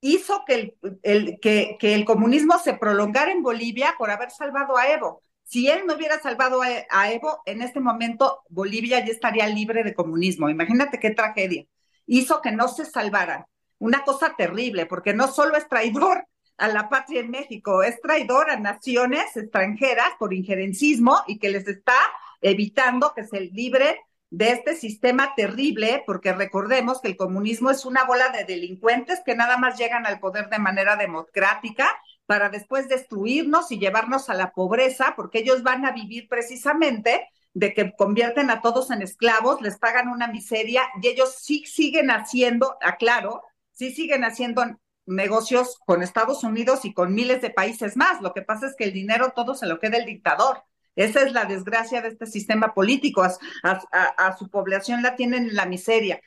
Hizo 0.00 0.44
que 0.46 0.76
el, 1.02 1.38
que, 1.40 1.76
el 1.80 2.04
comunismo 2.04 2.58
se 2.58 2.74
prolongara 2.74 3.30
en 3.32 3.42
Bolivia 3.42 3.94
por 3.98 4.10
haber 4.10 4.30
salvado 4.32 4.76
a 4.76 4.88
Evo. 4.88 5.22
Si 5.44 5.68
él 5.70 5.86
no 5.86 5.94
hubiera 5.94 6.20
salvado 6.20 6.62
a, 6.62 6.68
a 6.90 7.12
Evo, 7.12 7.40
en 7.46 7.62
este 7.62 7.80
momento 7.80 8.42
Bolivia 8.48 9.04
ya 9.04 9.12
estaría 9.12 9.46
libre 9.46 9.84
de 9.84 9.94
comunismo. 9.94 10.50
Imagínate 10.50 10.98
qué 10.98 11.10
tragedia. 11.10 11.66
Hizo 12.06 12.40
que 12.42 12.52
no 12.52 12.68
se 12.68 12.84
salvaran 12.84 13.44
una 13.78 14.02
cosa 14.04 14.34
terrible, 14.36 14.86
porque 14.86 15.14
no 15.14 15.28
solo 15.28 15.56
es 15.56 15.68
traidor 15.68 16.26
a 16.56 16.68
la 16.68 16.88
patria 16.88 17.20
en 17.20 17.30
México, 17.30 17.82
es 17.82 18.00
traidor 18.00 18.50
a 18.50 18.58
naciones 18.58 19.36
extranjeras 19.36 20.08
por 20.18 20.34
injerencismo 20.34 21.22
y 21.26 21.38
que 21.38 21.50
les 21.50 21.66
está 21.68 21.96
evitando 22.40 23.12
que 23.14 23.24
se 23.24 23.40
libre 23.40 24.00
de 24.30 24.50
este 24.50 24.74
sistema 24.74 25.32
terrible, 25.36 26.02
porque 26.06 26.32
recordemos 26.32 27.00
que 27.00 27.08
el 27.08 27.16
comunismo 27.16 27.70
es 27.70 27.86
una 27.86 28.04
bola 28.04 28.28
de 28.28 28.44
delincuentes 28.44 29.22
que 29.24 29.34
nada 29.34 29.56
más 29.56 29.78
llegan 29.78 30.06
al 30.06 30.20
poder 30.20 30.50
de 30.50 30.58
manera 30.58 30.96
democrática 30.96 31.88
para 32.26 32.50
después 32.50 32.88
destruirnos 32.88 33.72
y 33.72 33.78
llevarnos 33.78 34.28
a 34.28 34.34
la 34.34 34.50
pobreza, 34.50 35.14
porque 35.16 35.38
ellos 35.38 35.62
van 35.62 35.86
a 35.86 35.92
vivir 35.92 36.28
precisamente 36.28 37.26
de 37.54 37.72
que 37.72 37.92
convierten 37.96 38.50
a 38.50 38.60
todos 38.60 38.90
en 38.90 39.00
esclavos, 39.00 39.62
les 39.62 39.78
pagan 39.78 40.08
una 40.08 40.28
miseria 40.28 40.82
y 41.00 41.08
ellos 41.08 41.36
sí 41.40 41.64
siguen 41.64 42.10
haciendo, 42.10 42.76
aclaro, 42.82 43.42
sí 43.78 43.92
siguen 43.92 44.24
haciendo 44.24 44.64
negocios 45.06 45.78
con 45.86 46.02
Estados 46.02 46.42
Unidos 46.42 46.84
y 46.84 46.92
con 46.92 47.14
miles 47.14 47.40
de 47.40 47.50
países 47.50 47.96
más. 47.96 48.20
Lo 48.20 48.34
que 48.34 48.42
pasa 48.42 48.66
es 48.66 48.74
que 48.76 48.84
el 48.84 48.92
dinero 48.92 49.32
todo 49.34 49.54
se 49.54 49.66
lo 49.66 49.78
queda 49.78 49.98
el 49.98 50.04
dictador. 50.04 50.64
Esa 50.96 51.22
es 51.22 51.32
la 51.32 51.44
desgracia 51.44 52.02
de 52.02 52.08
este 52.08 52.26
sistema 52.26 52.74
político. 52.74 53.22
A, 53.62 54.36
su 54.36 54.50
población 54.50 55.02
la 55.02 55.14
tienen 55.14 55.50
en 55.50 55.54
la 55.54 55.66
miseria. 55.66 56.20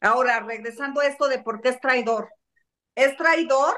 Ahora, 0.00 0.40
regresando 0.40 1.02
a 1.02 1.06
esto 1.06 1.28
de 1.28 1.40
por 1.40 1.60
qué 1.60 1.68
es 1.68 1.80
traidor. 1.80 2.30
Es 2.94 3.16
traidor 3.18 3.76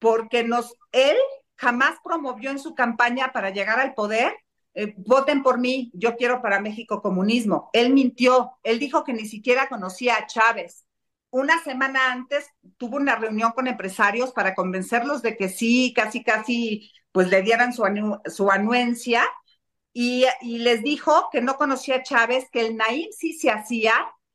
porque 0.00 0.42
nos, 0.42 0.74
él 0.90 1.16
jamás 1.56 1.98
promovió 2.02 2.50
en 2.50 2.58
su 2.58 2.74
campaña 2.74 3.32
para 3.32 3.50
llegar 3.50 3.78
al 3.78 3.94
poder 3.94 4.34
eh, 4.74 4.94
voten 4.96 5.42
por 5.42 5.58
mí, 5.58 5.90
yo 5.94 6.16
quiero 6.16 6.40
para 6.42 6.60
México 6.60 7.02
comunismo. 7.02 7.70
Él 7.72 7.92
mintió, 7.92 8.52
él 8.62 8.78
dijo 8.78 9.04
que 9.04 9.12
ni 9.12 9.26
siquiera 9.26 9.68
conocía 9.68 10.14
a 10.16 10.26
Chávez, 10.26 10.84
una 11.30 11.62
semana 11.62 12.12
antes 12.12 12.50
tuvo 12.76 12.96
una 12.96 13.16
reunión 13.16 13.52
con 13.52 13.66
empresarios 13.66 14.32
para 14.32 14.54
convencerlos 14.54 15.22
de 15.22 15.36
que 15.36 15.48
sí, 15.48 15.92
casi, 15.94 16.22
casi, 16.24 16.90
pues 17.12 17.28
le 17.28 17.42
dieran 17.42 17.72
su, 17.72 17.84
su 18.26 18.50
anuencia 18.50 19.24
y, 19.92 20.24
y, 20.40 20.58
les 20.58 20.82
dijo 20.82 21.28
que 21.32 21.40
no 21.40 21.56
conocía 21.56 21.96
a 21.96 22.02
Chávez, 22.02 22.48
que 22.52 22.66
el 22.66 22.76
Naim 22.76 23.08
sí 23.10 23.32
se 23.34 23.50
hacía, 23.50 23.92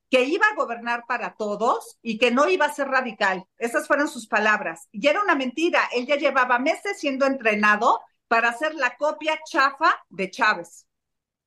que 0.09 0.23
iba 0.23 0.45
a 0.47 0.55
gobernar 0.55 1.05
para 1.07 1.35
todos 1.35 1.97
y 2.01 2.17
que 2.17 2.31
no 2.31 2.47
iba 2.49 2.65
a 2.65 2.73
ser 2.73 2.87
radical. 2.87 3.45
Esas 3.57 3.87
fueron 3.87 4.07
sus 4.07 4.27
palabras. 4.27 4.87
Y 4.91 5.07
era 5.07 5.21
una 5.21 5.35
mentira. 5.35 5.81
Él 5.93 6.05
ya 6.05 6.15
llevaba 6.17 6.59
meses 6.59 6.99
siendo 6.99 7.25
entrenado 7.25 8.01
para 8.27 8.49
hacer 8.49 8.75
la 8.75 8.95
copia 8.97 9.39
chafa 9.49 9.95
de 10.09 10.29
Chávez. 10.29 10.84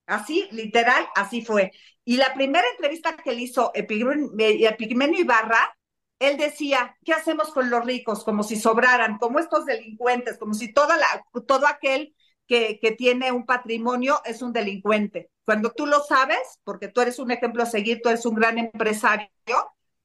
Así, 0.08 0.48
literal, 0.52 1.06
así 1.14 1.44
fue. 1.44 1.70
Y 2.04 2.16
la 2.16 2.32
primera 2.32 2.66
entrevista 2.72 3.14
que 3.16 3.32
le 3.32 3.42
hizo 3.42 3.70
Epigmenio 3.74 5.20
Ibarra, 5.20 5.76
él 6.18 6.38
decía, 6.38 6.96
¿qué 7.04 7.12
hacemos 7.12 7.50
con 7.52 7.68
los 7.68 7.84
ricos? 7.84 8.24
Como 8.24 8.42
si 8.42 8.56
sobraran, 8.56 9.18
como 9.18 9.38
estos 9.38 9.66
delincuentes, 9.66 10.38
como 10.38 10.54
si 10.54 10.72
toda 10.72 10.96
la, 10.96 11.06
todo 11.46 11.66
aquel 11.66 12.14
que, 12.46 12.78
que 12.80 12.92
tiene 12.92 13.32
un 13.32 13.44
patrimonio 13.44 14.20
es 14.24 14.40
un 14.40 14.54
delincuente. 14.54 15.30
Cuando 15.44 15.72
tú 15.72 15.86
lo 15.86 16.00
sabes, 16.00 16.38
porque 16.64 16.88
tú 16.88 17.02
eres 17.02 17.18
un 17.18 17.30
ejemplo 17.30 17.62
a 17.62 17.66
seguir, 17.66 18.00
tú 18.02 18.08
eres 18.08 18.24
un 18.24 18.34
gran 18.34 18.56
empresario, 18.58 19.28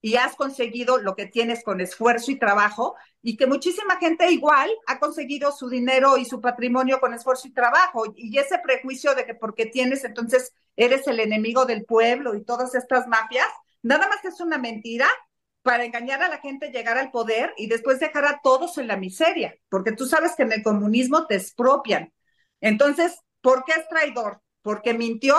y 0.04 0.18
has 0.18 0.36
conseguido 0.36 0.99
lo 0.99 1.16
que 1.16 1.26
tienes 1.26 1.64
con 1.64 1.82
esfuerzo 1.82 2.30
y 2.30 2.38
trabajo 2.38 2.95
y 3.24 3.38
que 3.38 3.47
muchísima 3.47 3.97
gente 3.97 4.30
igual 4.30 4.70
ha 4.86 4.99
conseguido 4.99 5.51
su 5.51 5.68
dinero 5.70 6.18
y 6.18 6.26
su 6.26 6.41
patrimonio 6.41 6.99
con 6.99 7.16
esfuerzo 7.16 7.47
y 7.47 7.54
trabajo 7.54 8.04
y 8.16 8.38
ese 8.38 8.60
prejuicio 8.60 9.16
de 9.16 9.26
que 9.26 9.34
porque 9.34 9.66
tienes 9.66 10.04
entonces 10.04 10.54
eres 10.76 11.08
el 11.08 11.20
enemigo 11.20 11.66
del 11.66 11.86
pueblo 11.86 12.36
y 12.36 12.43
todas 12.43 12.76
estas 12.76 13.08
mafias, 13.08 13.47
Nada 13.84 14.08
más 14.08 14.24
es 14.24 14.39
una 14.39 14.58
mentira 14.58 15.08
para 15.62 15.84
engañar 15.84 16.24
a 16.24 16.30
la 16.30 16.39
gente, 16.39 16.72
llegar 16.72 16.97
al 16.97 17.12
poder 17.12 17.54
y 17.58 17.68
después 17.68 17.99
dejar 17.99 18.26
a 18.26 18.39
todos 18.41 18.78
en 18.78 18.88
la 18.88 18.97
miseria, 18.97 19.56
porque 19.70 19.91
tú 19.91 20.06
sabes 20.06 20.36
que 20.36 20.43
en 20.43 20.54
el 20.54 20.64
comunismo 20.64 21.28
te 21.28 21.36
expropian. 21.36 22.14
Entonces, 22.62 23.20
¿por 23.41 23.66
qué 23.66 23.74
es 23.74 23.88
traidor? 23.89 24.41
Porque 24.62 24.93
mintió, 24.93 25.36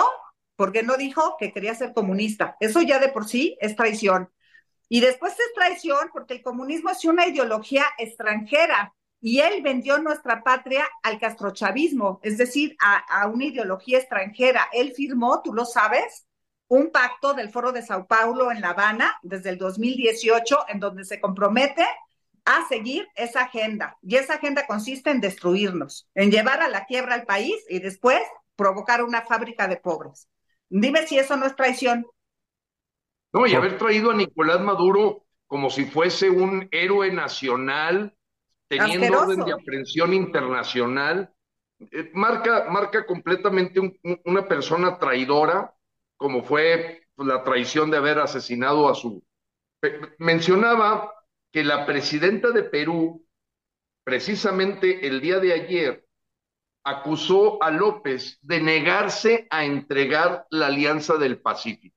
porque 0.55 0.83
no 0.83 0.95
dijo 0.95 1.35
que 1.39 1.51
quería 1.51 1.73
ser 1.73 1.93
comunista. 1.93 2.55
Eso 2.59 2.81
ya 2.83 2.99
de 2.99 3.09
por 3.09 3.27
sí 3.27 3.57
es 3.59 3.75
traición. 3.75 4.29
Y 4.89 5.01
después 5.01 5.33
es 5.33 5.53
traición 5.53 6.09
porque 6.13 6.35
el 6.35 6.41
comunismo 6.41 6.89
es 6.89 7.03
una 7.05 7.27
ideología 7.27 7.85
extranjera 7.97 8.93
y 9.19 9.39
él 9.39 9.63
vendió 9.63 9.97
nuestra 9.97 10.43
patria 10.43 10.87
al 11.01 11.19
castrochavismo, 11.19 12.19
es 12.21 12.37
decir, 12.37 12.75
a, 12.81 12.97
a 12.97 13.27
una 13.27 13.45
ideología 13.45 13.97
extranjera. 13.97 14.67
Él 14.71 14.93
firmó, 14.95 15.41
tú 15.41 15.53
lo 15.53 15.65
sabes, 15.65 16.27
un 16.67 16.91
pacto 16.91 17.33
del 17.33 17.49
Foro 17.49 17.71
de 17.71 17.81
Sao 17.81 18.07
Paulo 18.07 18.51
en 18.51 18.61
La 18.61 18.69
Habana 18.69 19.17
desde 19.23 19.49
el 19.49 19.57
2018 19.57 20.65
en 20.67 20.79
donde 20.79 21.05
se 21.05 21.19
compromete 21.19 21.85
a 22.45 22.67
seguir 22.67 23.07
esa 23.15 23.43
agenda. 23.43 23.97
Y 24.01 24.15
esa 24.15 24.35
agenda 24.35 24.67
consiste 24.67 25.09
en 25.09 25.21
destruirnos, 25.21 26.07
en 26.13 26.31
llevar 26.31 26.61
a 26.61 26.69
la 26.69 26.85
quiebra 26.85 27.15
al 27.15 27.25
país 27.25 27.55
y 27.69 27.79
después 27.79 28.21
provocar 28.55 29.03
una 29.03 29.23
fábrica 29.23 29.67
de 29.67 29.77
pobres. 29.77 30.29
Dime 30.69 31.05
si 31.07 31.17
eso 31.17 31.35
no 31.37 31.45
es 31.45 31.55
traición. 31.55 32.05
No, 33.35 33.45
y 33.45 33.53
haber 33.53 33.77
traído 33.77 34.11
a 34.11 34.15
Nicolás 34.15 34.61
Maduro 34.61 35.25
como 35.45 35.69
si 35.69 35.83
fuese 35.83 36.29
un 36.29 36.69
héroe 36.71 37.11
nacional, 37.11 38.15
teniendo 38.69 39.07
Asqueroso. 39.07 39.23
orden 39.25 39.45
de 39.45 39.51
aprehensión 39.51 40.13
internacional, 40.13 41.33
eh, 41.91 42.11
marca, 42.13 42.67
marca 42.69 43.05
completamente 43.05 43.81
un- 43.81 43.99
un- 44.03 44.21
una 44.23 44.47
persona 44.47 44.97
traidora, 44.97 45.75
como 46.15 46.43
fue 46.43 47.07
pues, 47.13 47.27
la 47.27 47.43
traición 47.43 47.91
de 47.91 47.97
haber 47.97 48.19
asesinado 48.19 48.87
a 48.87 48.95
su... 48.95 49.21
Mencionaba 50.17 51.13
que 51.51 51.63
la 51.65 51.85
presidenta 51.85 52.51
de 52.51 52.63
Perú, 52.63 53.25
precisamente 54.05 55.07
el 55.07 55.19
día 55.19 55.39
de 55.39 55.51
ayer, 55.51 56.05
acusó 56.85 57.61
a 57.61 57.69
López 57.69 58.39
de 58.41 58.61
negarse 58.61 59.45
a 59.49 59.65
entregar 59.65 60.45
la 60.51 60.67
Alianza 60.67 61.17
del 61.17 61.41
Pacífico 61.41 61.94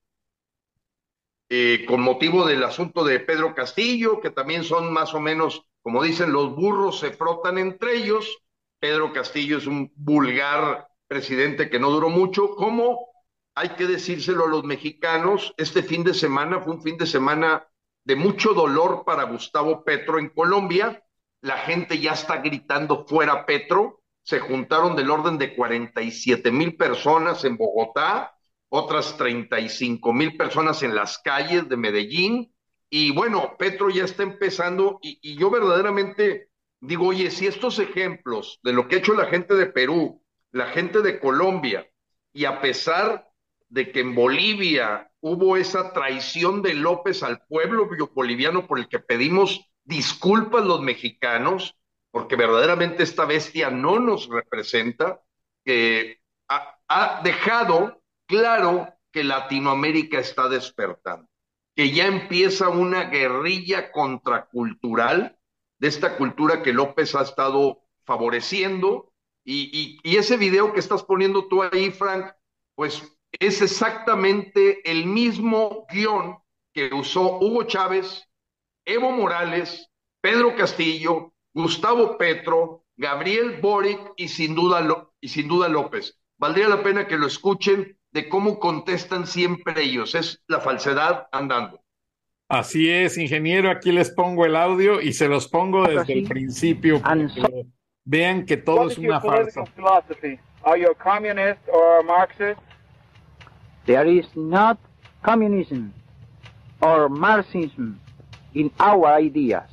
eh, 1.50 1.86
con 1.86 2.02
motivo 2.02 2.44
del 2.44 2.62
asunto 2.62 3.04
de 3.04 3.20
Pedro 3.20 3.54
Castillo, 3.54 4.20
que 4.20 4.30
también 4.30 4.64
son 4.64 4.92
más 4.92 5.14
o 5.14 5.20
menos, 5.20 5.62
como 5.82 6.02
dicen, 6.02 6.32
los 6.32 6.54
burros 6.54 6.98
se 6.98 7.10
frotan 7.10 7.56
entre 7.56 7.96
ellos. 7.96 8.42
Pedro 8.78 9.12
Castillo 9.12 9.56
es 9.56 9.66
un 9.66 9.90
vulgar 9.96 10.88
presidente 11.06 11.70
que 11.70 11.80
no 11.80 11.90
duró 11.90 12.10
mucho. 12.10 12.54
¿Cómo? 12.54 13.08
Hay 13.54 13.70
que 13.70 13.86
decírselo 13.86 14.44
a 14.44 14.48
los 14.48 14.64
mexicanos, 14.64 15.54
este 15.56 15.82
fin 15.82 16.04
de 16.04 16.14
semana 16.14 16.60
fue 16.60 16.74
un 16.74 16.82
fin 16.82 16.96
de 16.98 17.06
semana 17.06 17.66
de 18.04 18.14
mucho 18.14 18.54
dolor 18.54 19.04
para 19.04 19.24
Gustavo 19.24 19.84
Petro 19.84 20.18
en 20.18 20.28
Colombia. 20.28 21.02
La 21.40 21.56
gente 21.58 21.98
ya 21.98 22.12
está 22.12 22.36
gritando 22.36 23.06
fuera 23.06 23.46
Petro. 23.46 24.02
Se 24.22 24.38
juntaron 24.40 24.94
del 24.94 25.10
orden 25.10 25.38
de 25.38 25.56
47 25.56 26.52
mil 26.52 26.76
personas 26.76 27.44
en 27.44 27.56
Bogotá 27.56 28.37
otras 28.68 29.16
35 29.16 30.12
mil 30.12 30.36
personas 30.36 30.82
en 30.82 30.94
las 30.94 31.18
calles 31.18 31.68
de 31.68 31.76
Medellín. 31.76 32.52
Y 32.90 33.12
bueno, 33.12 33.56
Petro 33.58 33.90
ya 33.90 34.04
está 34.04 34.22
empezando 34.22 34.98
y, 35.02 35.36
yo 35.36 35.50
verdaderamente 35.50 36.48
digo, 36.80 37.08
oye, 37.08 37.30
si 37.30 37.46
estos 37.46 37.78
ejemplos 37.78 38.60
de 38.62 38.72
lo 38.72 38.88
que 38.88 38.96
ha 38.96 38.98
hecho 38.98 39.14
la 39.14 39.26
gente 39.26 39.54
de 39.54 39.66
Perú, 39.66 40.22
la 40.52 40.66
gente 40.68 41.02
de 41.02 41.18
Colombia, 41.18 41.88
y 42.32 42.44
a 42.44 42.60
pesar 42.60 43.28
de 43.68 43.90
que 43.90 44.00
en 44.00 44.14
Bolivia 44.14 45.10
hubo 45.20 45.56
esa 45.56 45.92
traición 45.92 46.62
de 46.62 46.74
López 46.74 47.22
al 47.22 47.44
pueblo 47.46 47.88
boliviano 48.14 48.66
por 48.66 48.78
el 48.78 48.88
que 48.88 49.00
pedimos 49.00 49.68
disculpas 49.84 50.64
los 50.64 50.80
mexicanos, 50.80 51.76
porque 52.10 52.36
verdaderamente 52.36 53.02
esta 53.02 53.24
bestia 53.24 53.70
no 53.70 53.98
nos 53.98 54.28
representa, 54.28 55.20
que 55.64 56.20
ha 56.48 57.20
dejado 57.22 57.97
claro 58.28 58.94
que 59.10 59.24
Latinoamérica 59.24 60.20
está 60.20 60.48
despertando, 60.48 61.28
que 61.74 61.90
ya 61.90 62.06
empieza 62.06 62.68
una 62.68 63.04
guerrilla 63.04 63.90
contracultural 63.90 65.36
de 65.78 65.88
esta 65.88 66.16
cultura 66.16 66.62
que 66.62 66.72
López 66.72 67.14
ha 67.14 67.22
estado 67.22 67.80
favoreciendo. 68.04 69.12
Y, 69.44 69.98
ese 70.04 70.36
video 70.36 70.72
que 70.72 70.80
estás 70.80 71.02
poniendo 71.02 71.48
tú 71.48 71.62
ahí, 71.62 71.90
Frank, 71.90 72.32
pues 72.74 73.02
es 73.32 73.62
exactamente 73.62 74.88
el 74.90 75.06
mismo 75.06 75.86
guion 75.90 76.38
que 76.72 76.92
usó 76.92 77.38
Hugo 77.38 77.64
Chávez, 77.64 78.28
Evo 78.84 79.10
Morales, 79.10 79.90
Pedro 80.20 80.54
Castillo, 80.54 81.32
Gustavo 81.54 82.18
Petro, 82.18 82.84
Gabriel 82.96 83.60
Boric 83.60 84.12
y 84.16 84.28
sin 84.28 84.54
duda, 84.54 85.10
y 85.20 85.28
sin 85.28 85.48
duda 85.48 85.68
López. 85.68 86.18
Valdría 86.36 86.68
la 86.68 86.82
pena 86.82 87.06
que 87.06 87.16
lo 87.16 87.26
escuchen 87.26 87.97
de 88.12 88.28
cómo 88.28 88.58
contestan 88.58 89.26
siempre 89.26 89.82
ellos. 89.82 90.14
Es 90.14 90.42
la 90.46 90.60
falsedad 90.60 91.28
andando. 91.32 91.80
Así 92.48 92.90
es, 92.90 93.18
ingeniero. 93.18 93.70
Aquí 93.70 93.92
les 93.92 94.10
pongo 94.10 94.46
el 94.46 94.56
audio 94.56 95.02
y 95.02 95.12
se 95.12 95.28
los 95.28 95.48
pongo 95.48 95.86
desde 95.86 96.14
el 96.14 96.24
principio 96.26 97.00
para 97.00 97.26
que 97.26 97.66
vean 98.04 98.46
que 98.46 98.56
todo 98.56 98.88
es 98.88 98.96
una 98.96 99.20
farsa. 99.20 99.64
philosophy? 99.76 100.38
Are 100.64 100.80
you 100.80 100.90
a 100.90 100.94
communist 100.94 101.60
or 101.68 102.00
a 102.00 102.02
Marxist? 102.02 102.60
There 103.84 104.06
is 104.06 104.26
not 104.34 104.78
communism 105.22 105.92
or 106.80 107.08
Marxism 107.10 108.00
in 108.54 108.70
our 108.80 109.06
ideas. 109.06 109.68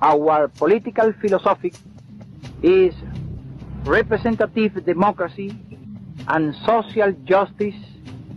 Our 0.00 0.48
political 0.48 1.12
philosophy 1.20 1.72
is 2.62 2.94
representative 3.84 4.84
democracy 4.84 5.54
and 6.28 6.54
social 6.66 7.12
justice 7.24 7.74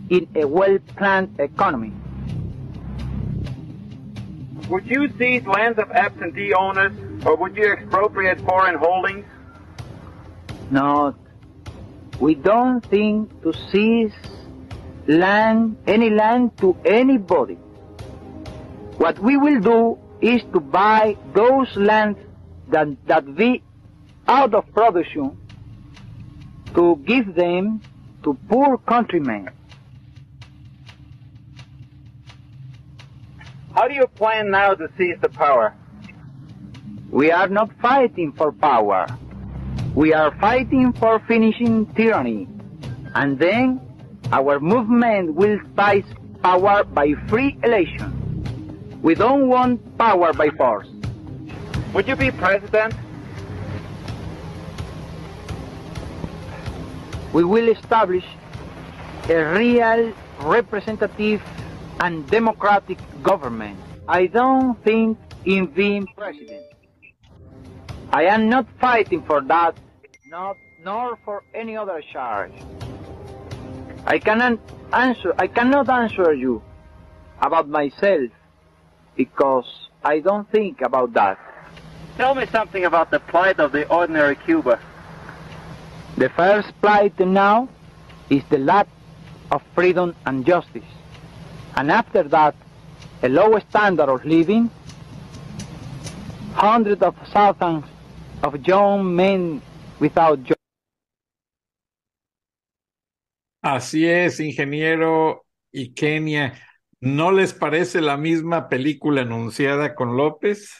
in 0.08 0.26
a 0.34 0.46
well-planned 0.46 1.38
economy. 1.38 1.92
Would 4.68 4.86
you 4.86 5.12
seize 5.18 5.46
lands 5.46 5.78
of 5.78 5.90
absentee 5.90 6.54
owners 6.54 6.92
or 7.26 7.36
would 7.36 7.56
you 7.56 7.72
expropriate 7.72 8.40
foreign 8.40 8.76
holdings? 8.76 9.26
No, 10.70 11.14
we 12.18 12.34
don't 12.34 12.80
think 12.86 13.42
to 13.42 13.52
seize 13.70 14.14
land, 15.06 15.76
any 15.86 16.08
land 16.08 16.56
to 16.58 16.76
anybody. 16.84 17.54
What 18.96 19.18
we 19.18 19.36
will 19.36 19.60
do 19.60 19.98
is 20.20 20.42
to 20.52 20.60
buy 20.60 21.16
those 21.34 21.76
lands 21.76 22.18
that, 22.68 22.88
that 23.06 23.34
be 23.34 23.62
out 24.26 24.54
of 24.54 24.72
production 24.72 25.36
to 26.74 26.96
give 27.06 27.34
them 27.34 27.80
to 28.24 28.34
poor 28.48 28.78
countrymen. 28.78 29.50
How 33.74 33.88
do 33.88 33.94
you 33.94 34.06
plan 34.06 34.50
now 34.50 34.74
to 34.74 34.88
seize 34.96 35.16
the 35.20 35.28
power? 35.28 35.74
We 37.10 37.30
are 37.30 37.48
not 37.48 37.70
fighting 37.80 38.32
for 38.32 38.52
power. 38.52 39.06
We 39.94 40.14
are 40.14 40.34
fighting 40.38 40.92
for 40.94 41.20
finishing 41.20 41.86
tyranny. 41.94 42.48
And 43.14 43.38
then 43.38 43.80
our 44.30 44.60
movement 44.60 45.34
will 45.34 45.58
seize 45.76 46.04
power 46.42 46.84
by 46.84 47.14
free 47.28 47.58
election. 47.62 49.00
We 49.02 49.14
don't 49.14 49.48
want 49.48 49.98
power 49.98 50.32
by 50.32 50.50
force. 50.50 50.88
Would 51.92 52.08
you 52.08 52.16
be 52.16 52.30
president? 52.30 52.94
We 57.32 57.44
will 57.44 57.68
establish 57.68 58.24
a 59.28 59.36
real 59.56 60.12
representative 60.40 61.42
and 62.00 62.28
democratic 62.28 62.98
government. 63.22 63.78
I 64.08 64.26
don't 64.26 64.82
think 64.84 65.18
in 65.44 65.66
being 65.66 66.06
president. 66.16 66.66
I 68.12 68.24
am 68.24 68.48
not 68.48 68.66
fighting 68.78 69.22
for 69.22 69.40
that, 69.42 69.76
not 70.26 70.56
nor 70.84 71.16
for 71.24 71.42
any 71.54 71.76
other 71.76 72.02
charge. 72.12 72.52
I 74.06 74.18
cannot 74.18 74.58
answer 74.92 75.32
I 75.38 75.46
cannot 75.46 75.88
answer 75.88 76.34
you 76.34 76.62
about 77.40 77.68
myself 77.68 78.30
because 79.16 79.88
I 80.04 80.18
don't 80.18 80.50
think 80.50 80.82
about 80.82 81.14
that. 81.14 81.38
Tell 82.16 82.34
me 82.34 82.44
something 82.46 82.84
about 82.84 83.10
the 83.10 83.20
plight 83.20 83.58
of 83.58 83.72
the 83.72 83.88
ordinary 83.88 84.36
Cuba. 84.36 84.78
The 86.22 86.28
first 86.28 86.70
plight 86.80 87.18
now 87.18 87.68
is 88.30 88.44
the 88.48 88.58
lack 88.58 88.86
of 89.50 89.60
freedom 89.74 90.14
and 90.24 90.46
justice. 90.46 90.86
And 91.74 91.90
after 91.90 92.22
that, 92.28 92.54
a 93.24 93.28
low 93.28 93.58
standard 93.58 94.08
of 94.08 94.24
living, 94.24 94.70
hundreds 96.54 97.02
of 97.02 97.16
thousands 97.32 97.86
of 98.40 98.54
young 98.64 99.16
men 99.16 99.60
without 99.98 100.38
jobs. 100.44 100.62
Así 103.60 104.06
es, 104.06 104.38
ingeniero 104.38 105.44
y 105.72 105.92
Kenia. 105.92 106.54
¿No 107.00 107.32
les 107.32 107.52
parece 107.52 108.00
la 108.00 108.16
misma 108.16 108.68
película 108.68 109.22
anunciada 109.22 109.96
con 109.96 110.16
López? 110.16 110.72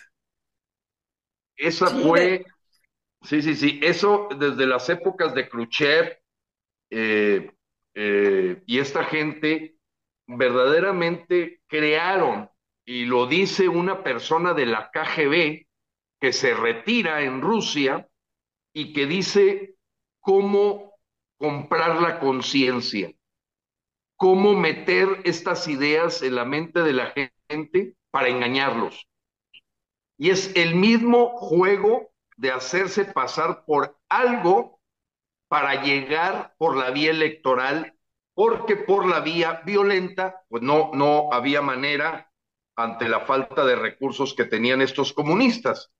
Esa 1.56 1.88
Sí, 1.88 2.00
fue, 2.00 2.44
sí, 3.22 3.42
sí, 3.42 3.54
sí, 3.54 3.80
eso 3.82 4.28
desde 4.38 4.66
las 4.66 4.88
épocas 4.88 5.34
de 5.34 5.48
Khrushchev 5.48 6.18
eh, 6.90 7.50
eh, 7.94 8.62
y 8.66 8.78
esta 8.78 9.04
gente 9.04 9.76
verdaderamente 10.26 11.62
crearon, 11.66 12.50
y 12.84 13.04
lo 13.04 13.26
dice 13.26 13.68
una 13.68 14.02
persona 14.02 14.54
de 14.54 14.66
la 14.66 14.90
KGB 14.90 15.66
que 16.20 16.32
se 16.32 16.54
retira 16.54 17.22
en 17.22 17.40
Rusia 17.40 18.08
y 18.72 18.92
que 18.92 19.06
dice 19.06 19.76
cómo 20.20 20.94
comprar 21.36 22.00
la 22.00 22.18
conciencia, 22.20 23.12
cómo 24.16 24.54
meter 24.54 25.08
estas 25.24 25.68
ideas 25.68 26.22
en 26.22 26.36
la 26.36 26.44
mente 26.44 26.82
de 26.82 26.92
la 26.92 27.12
gente 27.48 27.96
para 28.10 28.28
engañarlos. 28.28 29.06
Y 30.18 30.30
es 30.30 30.54
el 30.54 30.76
mismo 30.76 31.36
juego 31.36 32.11
de 32.42 32.50
hacerse 32.50 33.04
pasar 33.04 33.64
por 33.64 33.96
algo 34.08 34.80
para 35.46 35.80
llegar 35.84 36.52
por 36.58 36.76
la 36.76 36.90
vía 36.90 37.12
electoral, 37.12 37.94
porque 38.34 38.74
por 38.74 39.06
la 39.06 39.20
vía 39.20 39.62
violenta, 39.64 40.42
pues 40.48 40.60
no, 40.60 40.90
no 40.92 41.28
había 41.32 41.62
manera 41.62 42.32
ante 42.74 43.08
la 43.08 43.20
falta 43.20 43.64
de 43.64 43.76
recursos 43.76 44.34
que 44.34 44.44
tenían 44.44 44.82
estos 44.82 45.12
comunistas. 45.12 45.92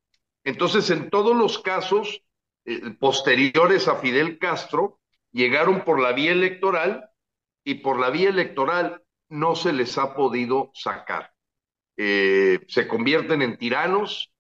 Entonces, 0.43 0.91
en 0.91 1.11
todos 1.11 1.37
los 1.37 1.61
casos 1.61 2.25
eh, 2.65 2.91
posteriores 2.99 3.87
a 3.87 3.95
Fidel 3.95 4.41
Castro, 4.41 4.99
llegaron 5.31 5.85
por 5.85 6.01
la 6.01 6.11
vía 6.11 6.33
electoral 6.33 7.09
y 7.63 7.75
por 7.75 8.01
la 8.01 8.11
vía 8.11 8.31
electoral 8.31 9.05
no 9.29 9.55
se 9.55 9.73
les 9.73 9.97
ha 9.97 10.17
podido 10.17 10.73
sacar. 10.75 11.33
Eh, 11.97 12.59
se 12.67 12.89
convierten 12.89 13.43
en 13.43 13.59
tiranos 13.59 14.32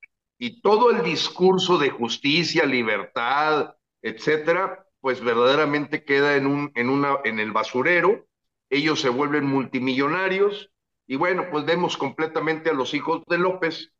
y 0.42 0.60
todo 0.60 0.90
el 0.90 1.04
discurso 1.04 1.78
de 1.78 1.90
justicia, 1.90 2.66
libertad, 2.66 3.76
etcétera, 4.02 4.84
pues 5.00 5.20
verdaderamente 5.20 6.04
queda 6.04 6.34
en, 6.34 6.48
un, 6.48 6.72
en, 6.74 6.88
una, 6.88 7.18
en 7.22 7.38
el 7.38 7.52
basurero. 7.52 8.26
Ellos 8.68 9.00
se 9.00 9.08
vuelven 9.08 9.46
multimillonarios 9.46 10.72
y 11.06 11.14
bueno, 11.14 11.46
pues 11.48 11.64
vemos 11.64 11.96
completamente 11.96 12.70
a 12.70 12.72
los 12.72 12.92
hijos 12.92 13.22
de 13.28 13.38
López. 13.38 13.92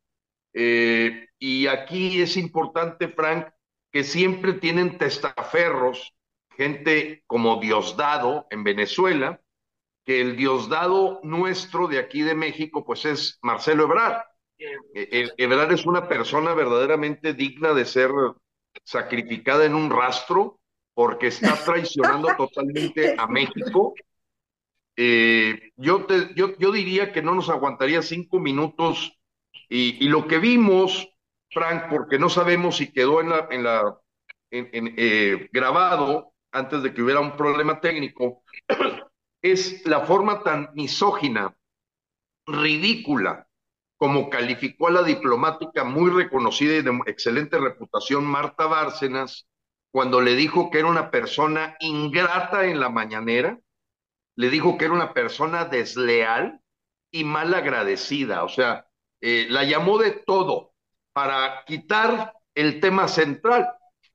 Eh, 0.51 1.29
y 1.39 1.67
aquí 1.67 2.21
es 2.21 2.35
importante, 2.35 3.07
Frank, 3.07 3.47
que 3.89 4.03
siempre 4.03 4.51
tienen 4.51 4.97
testaferros, 4.97 6.13
gente 6.57 7.23
como 7.25 7.61
Diosdado 7.61 8.47
en 8.49 8.65
Venezuela, 8.65 9.39
que 10.03 10.19
el 10.19 10.35
Diosdado 10.35 11.21
nuestro 11.23 11.87
de 11.87 11.99
aquí 11.99 12.21
de 12.21 12.35
México, 12.35 12.83
pues 12.83 13.05
es 13.05 13.39
Marcelo 13.41 13.85
Ebrard. 13.85 14.23
Eh, 14.93 15.29
Ebrard 15.37 15.71
es 15.71 15.85
una 15.85 16.07
persona 16.07 16.53
verdaderamente 16.53 17.33
digna 17.33 17.73
de 17.73 17.85
ser 17.85 18.11
sacrificada 18.83 19.65
en 19.65 19.75
un 19.75 19.89
rastro 19.89 20.59
porque 20.93 21.27
está 21.27 21.55
traicionando 21.65 22.35
totalmente 22.35 23.15
a 23.17 23.27
México. 23.27 23.93
Eh, 24.95 25.71
yo, 25.75 26.05
te, 26.05 26.33
yo, 26.35 26.57
yo 26.57 26.71
diría 26.71 27.11
que 27.11 27.21
no 27.21 27.33
nos 27.33 27.49
aguantaría 27.49 28.01
cinco 28.01 28.39
minutos 28.39 29.17
y, 29.69 30.05
y 30.05 30.09
lo 30.09 30.27
que 30.27 30.37
vimos, 30.37 31.09
Frank, 31.49 31.85
porque 31.89 32.19
no 32.19 32.29
sabemos 32.29 32.77
si 32.77 32.91
quedó 32.91 33.21
en 33.21 33.29
la, 33.29 33.47
en 33.49 33.63
la 33.63 33.99
en, 34.51 34.69
en, 34.71 34.93
eh, 34.97 35.49
grabado 35.51 36.33
antes 36.51 36.83
de 36.83 36.93
que 36.93 37.01
hubiera 37.01 37.19
un 37.19 37.35
problema 37.35 37.81
técnico, 37.81 38.43
es 39.41 39.85
la 39.85 40.01
forma 40.01 40.43
tan 40.43 40.69
misógina, 40.75 41.55
ridícula, 42.45 43.47
como 44.03 44.29
calificó 44.29 44.87
a 44.87 44.91
la 44.91 45.03
diplomática 45.03 45.85
muy 45.85 46.11
reconocida 46.11 46.73
y 46.73 46.81
de 46.81 46.91
excelente 47.05 47.57
reputación 47.57 48.25
Marta 48.25 48.65
Bárcenas, 48.65 49.47
cuando 49.91 50.19
le 50.19 50.35
dijo 50.35 50.69
que 50.69 50.79
era 50.79 50.89
una 50.89 51.09
persona 51.09 51.77
ingrata 51.79 52.65
en 52.65 52.81
la 52.81 52.89
mañanera, 52.89 53.57
le 54.35 54.49
dijo 54.49 54.77
que 54.77 54.83
era 54.83 54.93
una 54.93 55.13
persona 55.13 55.63
desleal 55.63 56.59
y 57.11 57.23
mal 57.23 57.53
agradecida, 57.53 58.43
o 58.43 58.49
sea, 58.49 58.89
eh, 59.21 59.47
la 59.49 59.63
llamó 59.63 59.97
de 59.97 60.11
todo 60.11 60.73
para 61.13 61.63
quitar 61.65 62.33
el 62.55 62.81
tema 62.81 63.07
central. 63.07 63.69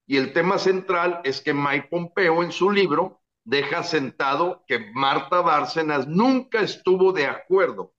Y 0.07 0.19
el 0.19 0.35
tema 0.35 0.59
central 0.59 1.23
es 1.25 1.41
que 1.41 1.55
Mike 1.55 1.89
Pompeo 1.91 2.43
en 2.43 2.53
su 2.53 2.71
libro 2.71 3.23
deja 3.43 3.83
sentado 3.83 4.65
que 4.69 4.91
Marta 4.93 5.41
Bárcenas 5.41 6.07
nunca 6.07 6.61
estuvo 6.61 7.15
de 7.15 7.25
acuerdo 7.25 7.95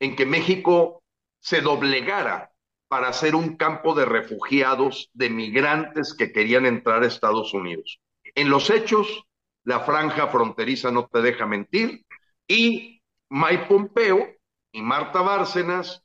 en 0.00 0.16
que 0.16 0.26
México 0.26 0.98
se 1.40 1.60
doblegara 1.60 2.52
para 2.88 3.12
ser 3.12 3.34
un 3.34 3.56
campo 3.56 3.94
de 3.94 4.06
refugiados, 4.06 5.10
de 5.12 5.30
migrantes 5.30 6.14
que 6.14 6.32
querían 6.32 6.66
entrar 6.66 7.02
a 7.02 7.06
Estados 7.06 7.52
Unidos. 7.52 8.00
En 8.34 8.48
los 8.48 8.70
hechos, 8.70 9.24
la 9.64 9.80
franja 9.80 10.28
fronteriza 10.28 10.90
no 10.90 11.06
te 11.06 11.20
deja 11.20 11.46
mentir 11.46 12.04
y 12.46 13.02
Mike 13.28 13.66
Pompeo 13.68 14.26
y 14.72 14.80
Marta 14.80 15.20
Bárcenas 15.20 16.02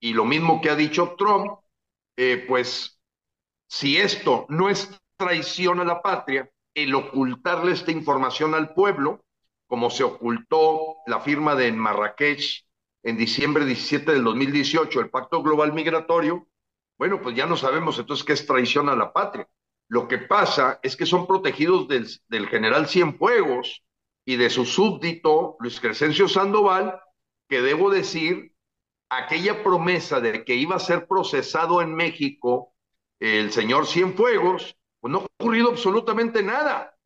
y 0.00 0.12
lo 0.12 0.24
mismo 0.24 0.60
que 0.60 0.70
ha 0.70 0.76
dicho 0.76 1.14
Trump, 1.16 1.60
eh, 2.16 2.44
pues 2.48 3.00
si 3.68 3.96
esto 3.96 4.46
no 4.48 4.68
es 4.68 4.90
traición 5.16 5.80
a 5.80 5.84
la 5.84 6.02
patria, 6.02 6.50
el 6.74 6.94
ocultarle 6.94 7.72
esta 7.72 7.92
información 7.92 8.54
al 8.54 8.74
pueblo, 8.74 9.24
como 9.66 9.90
se 9.90 10.04
ocultó 10.04 10.96
la 11.06 11.20
firma 11.20 11.54
de 11.54 11.72
Marrakech 11.72 12.63
en 13.04 13.18
diciembre 13.18 13.66
17 13.66 14.12
del 14.12 14.24
2018, 14.24 14.98
el 14.98 15.10
Pacto 15.10 15.42
Global 15.42 15.74
Migratorio, 15.74 16.48
bueno, 16.98 17.20
pues 17.20 17.36
ya 17.36 17.44
no 17.46 17.56
sabemos 17.56 17.98
entonces 17.98 18.24
qué 18.24 18.32
es 18.32 18.46
traición 18.46 18.88
a 18.88 18.96
la 18.96 19.12
patria. 19.12 19.46
Lo 19.88 20.08
que 20.08 20.18
pasa 20.18 20.80
es 20.82 20.96
que 20.96 21.04
son 21.04 21.26
protegidos 21.26 21.86
del, 21.86 22.48
general 22.48 22.88
Cienfuegos 22.88 23.84
y 24.24 24.36
de 24.36 24.48
su 24.48 24.64
súbdito, 24.64 25.56
Luis 25.60 25.80
Crescencio 25.80 26.28
Sandoval, 26.28 26.98
que 27.46 27.60
debo 27.60 27.90
decir, 27.90 28.54
aquella 29.10 29.62
promesa 29.62 30.20
de 30.20 30.42
que 30.44 30.54
iba 30.54 30.76
a 30.76 30.80
ser 30.80 31.06
procesado 31.06 31.82
en 31.82 31.94
México 31.94 32.72
el 33.20 33.52
señor 33.52 33.86
Cienfuegos, 33.86 34.78
pues 35.00 35.12
no 35.12 35.18
ha 35.18 35.26
ocurrido 35.38 35.70
absolutamente 35.70 36.42
nada, 36.42 36.96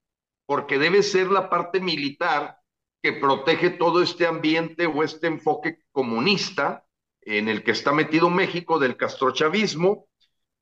porque 0.46 0.78
debe 0.78 1.02
ser 1.02 1.26
la 1.28 1.50
parte 1.50 1.80
militar 1.80 2.57
que 3.02 3.12
protege 3.12 3.70
todo 3.70 4.02
este 4.02 4.26
ambiente 4.26 4.86
o 4.86 5.02
este 5.02 5.26
enfoque 5.26 5.78
comunista 5.92 6.84
en 7.20 7.48
el 7.48 7.62
que 7.62 7.72
está 7.72 7.92
metido 7.92 8.30
México 8.30 8.78
del 8.78 8.96
castrochavismo, 8.96 10.06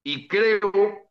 y 0.03 0.29
creo 0.29 1.11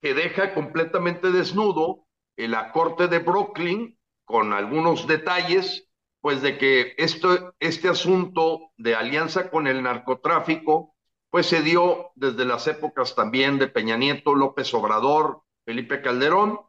que 0.00 0.14
deja 0.14 0.54
completamente 0.54 1.30
desnudo 1.30 2.06
en 2.36 2.50
la 2.50 2.72
corte 2.72 3.08
de 3.08 3.20
Brooklyn 3.20 3.98
con 4.24 4.52
algunos 4.52 5.06
detalles, 5.06 5.88
pues 6.20 6.42
de 6.42 6.58
que 6.58 6.94
esto, 6.98 7.54
este 7.58 7.88
asunto 7.88 8.72
de 8.76 8.94
alianza 8.94 9.50
con 9.50 9.66
el 9.66 9.82
narcotráfico, 9.82 10.94
pues 11.30 11.46
se 11.46 11.62
dio 11.62 12.10
desde 12.14 12.44
las 12.44 12.66
épocas 12.66 13.14
también 13.14 13.58
de 13.58 13.68
Peña 13.68 13.96
Nieto, 13.96 14.34
López 14.34 14.72
Obrador, 14.74 15.42
Felipe 15.64 16.02
Calderón, 16.02 16.60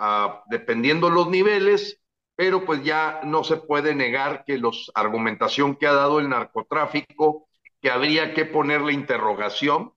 uh, 0.00 0.32
dependiendo 0.50 1.10
los 1.10 1.28
niveles, 1.28 1.97
pero 2.38 2.64
pues 2.64 2.84
ya 2.84 3.20
no 3.24 3.42
se 3.42 3.56
puede 3.56 3.96
negar 3.96 4.44
que 4.44 4.58
la 4.58 4.70
argumentación 4.94 5.74
que 5.74 5.88
ha 5.88 5.92
dado 5.92 6.20
el 6.20 6.28
narcotráfico, 6.28 7.48
que 7.82 7.90
habría 7.90 8.32
que 8.32 8.44
ponerle 8.44 8.92
interrogación. 8.92 9.92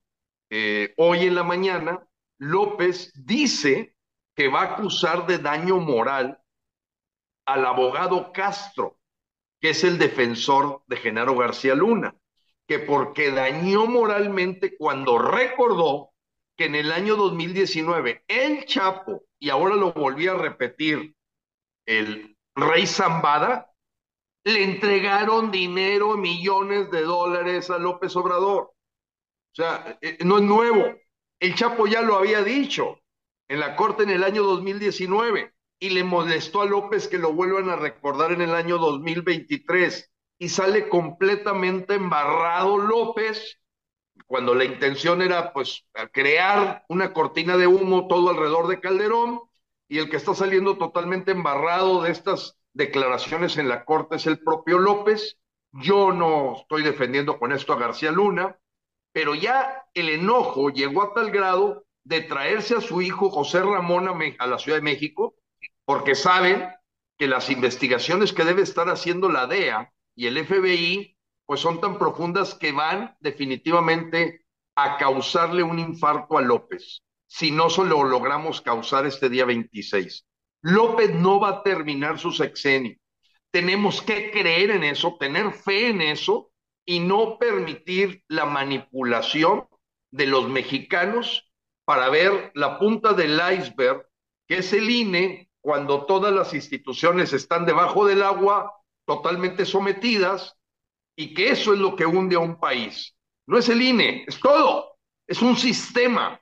Eh, 0.50 0.92
hoy 0.96 1.20
en 1.20 1.36
la 1.36 1.44
mañana, 1.44 2.04
López 2.38 3.12
dice 3.14 3.94
que 4.34 4.48
va 4.48 4.62
a 4.62 4.74
acusar 4.74 5.24
de 5.28 5.38
daño 5.38 5.78
moral 5.78 6.40
al 7.46 7.64
abogado 7.64 8.32
Castro, 8.32 8.98
que 9.60 9.70
es 9.70 9.84
el 9.84 9.96
defensor 9.96 10.82
de 10.88 10.96
Genaro 10.96 11.36
García 11.36 11.76
Luna, 11.76 12.16
que 12.66 12.80
porque 12.80 13.30
dañó 13.30 13.86
moralmente 13.86 14.76
cuando 14.76 15.16
recordó 15.16 16.10
que 16.56 16.64
en 16.64 16.74
el 16.74 16.90
año 16.90 17.14
2019 17.14 18.24
el 18.26 18.64
Chapo, 18.64 19.26
y 19.38 19.48
ahora 19.50 19.76
lo 19.76 19.92
volví 19.92 20.26
a 20.26 20.34
repetir, 20.34 21.14
el 21.86 22.31
rey 22.54 22.86
Zambada, 22.86 23.72
le 24.44 24.64
entregaron 24.64 25.50
dinero, 25.50 26.16
millones 26.16 26.90
de 26.90 27.02
dólares 27.02 27.70
a 27.70 27.78
López 27.78 28.14
Obrador. 28.16 28.62
O 28.64 29.54
sea, 29.54 29.98
eh, 30.00 30.18
no 30.24 30.38
es 30.38 30.44
nuevo. 30.44 30.84
El 31.40 31.54
Chapo 31.54 31.86
ya 31.86 32.02
lo 32.02 32.16
había 32.16 32.42
dicho 32.42 32.98
en 33.48 33.60
la 33.60 33.76
corte 33.76 34.04
en 34.04 34.10
el 34.10 34.24
año 34.24 34.42
2019 34.42 35.52
y 35.78 35.90
le 35.90 36.04
molestó 36.04 36.62
a 36.62 36.66
López 36.66 37.08
que 37.08 37.18
lo 37.18 37.32
vuelvan 37.32 37.68
a 37.68 37.76
recordar 37.76 38.32
en 38.32 38.40
el 38.40 38.54
año 38.54 38.78
2023 38.78 40.10
y 40.38 40.48
sale 40.48 40.88
completamente 40.88 41.94
embarrado 41.94 42.78
López 42.78 43.58
cuando 44.26 44.54
la 44.54 44.64
intención 44.64 45.22
era 45.22 45.52
pues 45.52 45.84
crear 46.12 46.84
una 46.88 47.12
cortina 47.12 47.56
de 47.56 47.66
humo 47.66 48.08
todo 48.08 48.30
alrededor 48.30 48.68
de 48.68 48.80
Calderón 48.80 49.40
y 49.92 49.98
el 49.98 50.08
que 50.08 50.16
está 50.16 50.34
saliendo 50.34 50.78
totalmente 50.78 51.32
embarrado 51.32 52.00
de 52.00 52.12
estas 52.12 52.56
declaraciones 52.72 53.58
en 53.58 53.68
la 53.68 53.84
corte 53.84 54.16
es 54.16 54.26
el 54.26 54.38
propio 54.38 54.78
López. 54.78 55.36
Yo 55.70 56.12
no 56.12 56.56
estoy 56.56 56.82
defendiendo 56.82 57.38
con 57.38 57.52
esto 57.52 57.74
a 57.74 57.78
García 57.78 58.10
Luna, 58.10 58.58
pero 59.12 59.34
ya 59.34 59.84
el 59.92 60.08
enojo 60.08 60.70
llegó 60.70 61.02
a 61.02 61.12
tal 61.12 61.30
grado 61.30 61.84
de 62.04 62.22
traerse 62.22 62.74
a 62.74 62.80
su 62.80 63.02
hijo 63.02 63.28
José 63.28 63.60
Ramón 63.60 64.08
a, 64.38 64.46
la 64.46 64.58
Ciudad 64.58 64.78
de 64.78 64.82
México, 64.82 65.34
porque 65.84 66.14
saben 66.14 66.70
que 67.18 67.26
las 67.26 67.50
investigaciones 67.50 68.32
que 68.32 68.46
debe 68.46 68.62
estar 68.62 68.88
haciendo 68.88 69.28
la 69.28 69.46
DEA 69.46 69.92
y 70.16 70.26
el 70.26 70.42
FBI, 70.42 71.18
pues 71.44 71.60
son 71.60 71.82
tan 71.82 71.98
profundas 71.98 72.54
que 72.54 72.72
van 72.72 73.14
definitivamente 73.20 74.46
a 74.74 74.96
causarle 74.96 75.62
un 75.62 75.78
infarto 75.78 76.38
a 76.38 76.40
López, 76.40 77.02
si 77.34 77.50
no 77.50 77.70
se 77.70 77.82
lo 77.82 78.04
logramos 78.04 78.60
causar 78.60 79.06
este 79.06 79.30
día 79.30 79.46
26. 79.46 80.26
López 80.60 81.14
no 81.14 81.40
va 81.40 81.48
a 81.48 81.62
terminar 81.62 82.18
su 82.18 82.30
sexenio. 82.30 82.98
Tenemos 83.50 84.02
que 84.02 84.30
creer 84.30 84.70
en 84.70 84.84
eso, 84.84 85.16
tener 85.18 85.50
fe 85.52 85.88
en 85.88 86.02
eso 86.02 86.50
y 86.84 87.00
no 87.00 87.38
permitir 87.38 88.22
la 88.28 88.44
manipulación 88.44 89.66
de 90.10 90.26
los 90.26 90.50
mexicanos 90.50 91.50
para 91.86 92.10
ver 92.10 92.52
la 92.54 92.78
punta 92.78 93.14
del 93.14 93.40
iceberg, 93.58 94.06
que 94.46 94.58
es 94.58 94.70
el 94.74 94.90
INE, 94.90 95.48
cuando 95.62 96.04
todas 96.04 96.34
las 96.34 96.52
instituciones 96.52 97.32
están 97.32 97.64
debajo 97.64 98.04
del 98.04 98.22
agua, 98.22 98.74
totalmente 99.06 99.64
sometidas, 99.64 100.58
y 101.16 101.32
que 101.32 101.48
eso 101.48 101.72
es 101.72 101.78
lo 101.78 101.96
que 101.96 102.04
hunde 102.04 102.36
a 102.36 102.40
un 102.40 102.60
país. 102.60 103.16
No 103.46 103.56
es 103.56 103.70
el 103.70 103.80
INE, 103.80 104.26
es 104.28 104.38
todo, 104.38 104.98
es 105.26 105.40
un 105.40 105.56
sistema. 105.56 106.38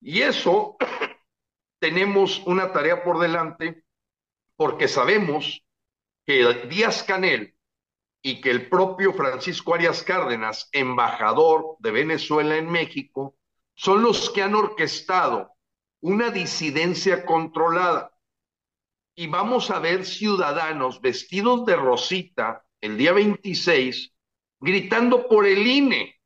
Y 0.00 0.22
eso 0.22 0.76
tenemos 1.80 2.42
una 2.46 2.72
tarea 2.72 3.02
por 3.02 3.18
delante 3.18 3.84
porque 4.56 4.88
sabemos 4.88 5.64
que 6.26 6.66
Díaz 6.68 7.04
Canel 7.04 7.54
y 8.22 8.40
que 8.40 8.50
el 8.50 8.68
propio 8.68 9.12
Francisco 9.12 9.74
Arias 9.74 10.02
Cárdenas, 10.02 10.68
embajador 10.72 11.76
de 11.78 11.92
Venezuela 11.92 12.56
en 12.56 12.68
México, 12.68 13.36
son 13.74 14.02
los 14.02 14.30
que 14.30 14.42
han 14.42 14.54
orquestado 14.54 15.52
una 16.00 16.30
disidencia 16.30 17.24
controlada. 17.24 18.12
Y 19.14 19.28
vamos 19.28 19.70
a 19.70 19.78
ver 19.78 20.04
ciudadanos 20.04 21.00
vestidos 21.00 21.64
de 21.64 21.76
rosita 21.76 22.64
el 22.80 22.96
día 22.96 23.12
26 23.12 24.12
gritando 24.60 25.28
por 25.28 25.46
el 25.46 25.66
INE, 25.66 26.17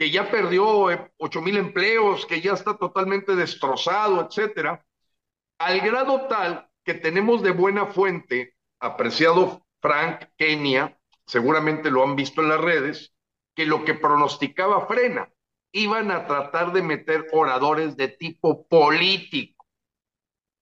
que 0.00 0.10
ya 0.10 0.30
perdió 0.30 0.90
eh, 0.90 1.12
ocho 1.18 1.42
mil 1.42 1.58
empleos, 1.58 2.24
que 2.24 2.40
ya 2.40 2.54
está 2.54 2.78
totalmente 2.78 3.36
destrozado, 3.36 4.26
etcétera, 4.26 4.82
al 5.58 5.80
grado 5.82 6.26
tal 6.26 6.70
que 6.82 6.94
tenemos 6.94 7.42
de 7.42 7.50
buena 7.50 7.84
fuente, 7.84 8.56
apreciado 8.80 9.66
Frank 9.82 10.30
Kenia, 10.38 10.98
seguramente 11.26 11.90
lo 11.90 12.02
han 12.02 12.16
visto 12.16 12.40
en 12.40 12.48
las 12.48 12.62
redes, 12.62 13.12
que 13.54 13.66
lo 13.66 13.84
que 13.84 13.92
pronosticaba 13.92 14.86
frena, 14.86 15.30
iban 15.70 16.10
a 16.10 16.26
tratar 16.26 16.72
de 16.72 16.80
meter 16.80 17.26
oradores 17.32 17.94
de 17.98 18.08
tipo 18.08 18.66
político 18.68 19.66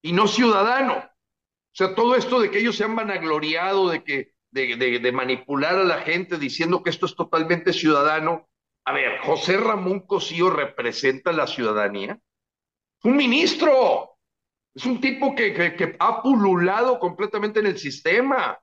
y 0.03 0.15
no 0.15 0.27
ciudadano. 0.27 0.97
O 0.97 1.75
sea, 1.75 1.95
todo 1.95 2.17
esto 2.17 2.41
de 2.41 2.51
que 2.51 2.59
ellos 2.59 2.75
se 2.75 2.83
han 2.83 2.97
vanagloriado, 2.97 3.89
de 3.89 4.03
que 4.03 4.33
de, 4.51 4.75
de, 4.75 4.99
de 4.99 5.13
manipular 5.13 5.77
a 5.77 5.85
la 5.85 6.01
gente 6.01 6.39
diciendo 6.39 6.83
que 6.83 6.91
esto 6.91 7.07
es 7.07 7.15
totalmente 7.15 7.73
ciudadano, 7.73 8.48
a 8.89 8.93
ver, 8.93 9.19
José 9.19 9.59
Ramón 9.59 10.01
Cosío 10.01 10.49
representa 10.49 11.31
la 11.31 11.47
ciudadanía. 11.47 12.19
Un 13.03 13.17
ministro. 13.17 14.17
Es 14.75 14.87
un 14.87 14.99
tipo 14.99 15.35
que, 15.35 15.53
que, 15.53 15.77
que, 15.77 15.95
ha 15.99 16.23
pululado 16.23 16.99
completamente 16.99 17.61
en 17.61 17.67
el 17.67 17.77
sistema. 17.79 18.59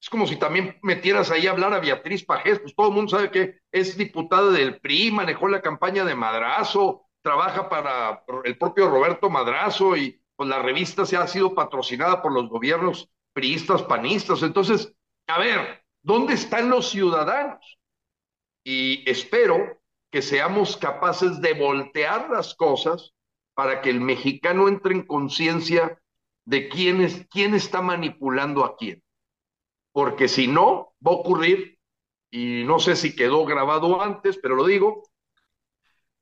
Es 0.00 0.08
como 0.08 0.26
si 0.26 0.36
también 0.36 0.78
metieras 0.82 1.30
ahí 1.30 1.46
a 1.46 1.50
hablar 1.50 1.74
a 1.74 1.80
Beatriz 1.80 2.24
Pajés, 2.24 2.58
pues 2.60 2.74
todo 2.74 2.88
el 2.88 2.94
mundo 2.94 3.10
sabe 3.10 3.30
que 3.30 3.58
es 3.70 3.98
diputada 3.98 4.50
del 4.50 4.80
PRI, 4.80 5.10
manejó 5.10 5.46
la 5.46 5.60
campaña 5.60 6.06
de 6.06 6.14
Madrazo, 6.14 7.02
trabaja 7.20 7.68
para 7.68 8.24
el 8.44 8.56
propio 8.56 8.88
Roberto 8.88 9.28
Madrazo 9.28 9.94
y 9.94 10.18
pues 10.36 10.48
la 10.48 10.62
revista 10.62 11.04
se 11.04 11.18
ha 11.18 11.26
sido 11.26 11.54
patrocinada 11.54 12.22
por 12.22 12.32
los 12.32 12.48
gobiernos 12.48 13.10
priistas, 13.34 13.82
panistas. 13.82 14.42
Entonces, 14.42 14.90
a 15.26 15.38
ver, 15.38 15.84
¿dónde 16.00 16.32
están 16.32 16.70
los 16.70 16.88
ciudadanos? 16.88 17.78
Y 18.68 19.08
espero 19.08 19.78
que 20.10 20.20
seamos 20.20 20.76
capaces 20.76 21.40
de 21.40 21.54
voltear 21.54 22.28
las 22.30 22.56
cosas 22.56 23.14
para 23.54 23.80
que 23.80 23.90
el 23.90 24.00
mexicano 24.00 24.66
entre 24.66 24.92
en 24.92 25.06
conciencia 25.06 26.02
de 26.44 26.68
quién, 26.68 27.00
es, 27.00 27.24
quién 27.30 27.54
está 27.54 27.80
manipulando 27.80 28.64
a 28.64 28.76
quién. 28.76 29.04
Porque 29.92 30.26
si 30.26 30.48
no, 30.48 30.94
va 31.06 31.12
a 31.12 31.14
ocurrir, 31.14 31.78
y 32.28 32.64
no 32.64 32.80
sé 32.80 32.96
si 32.96 33.14
quedó 33.14 33.44
grabado 33.44 34.02
antes, 34.02 34.36
pero 34.42 34.56
lo 34.56 34.66
digo, 34.66 35.04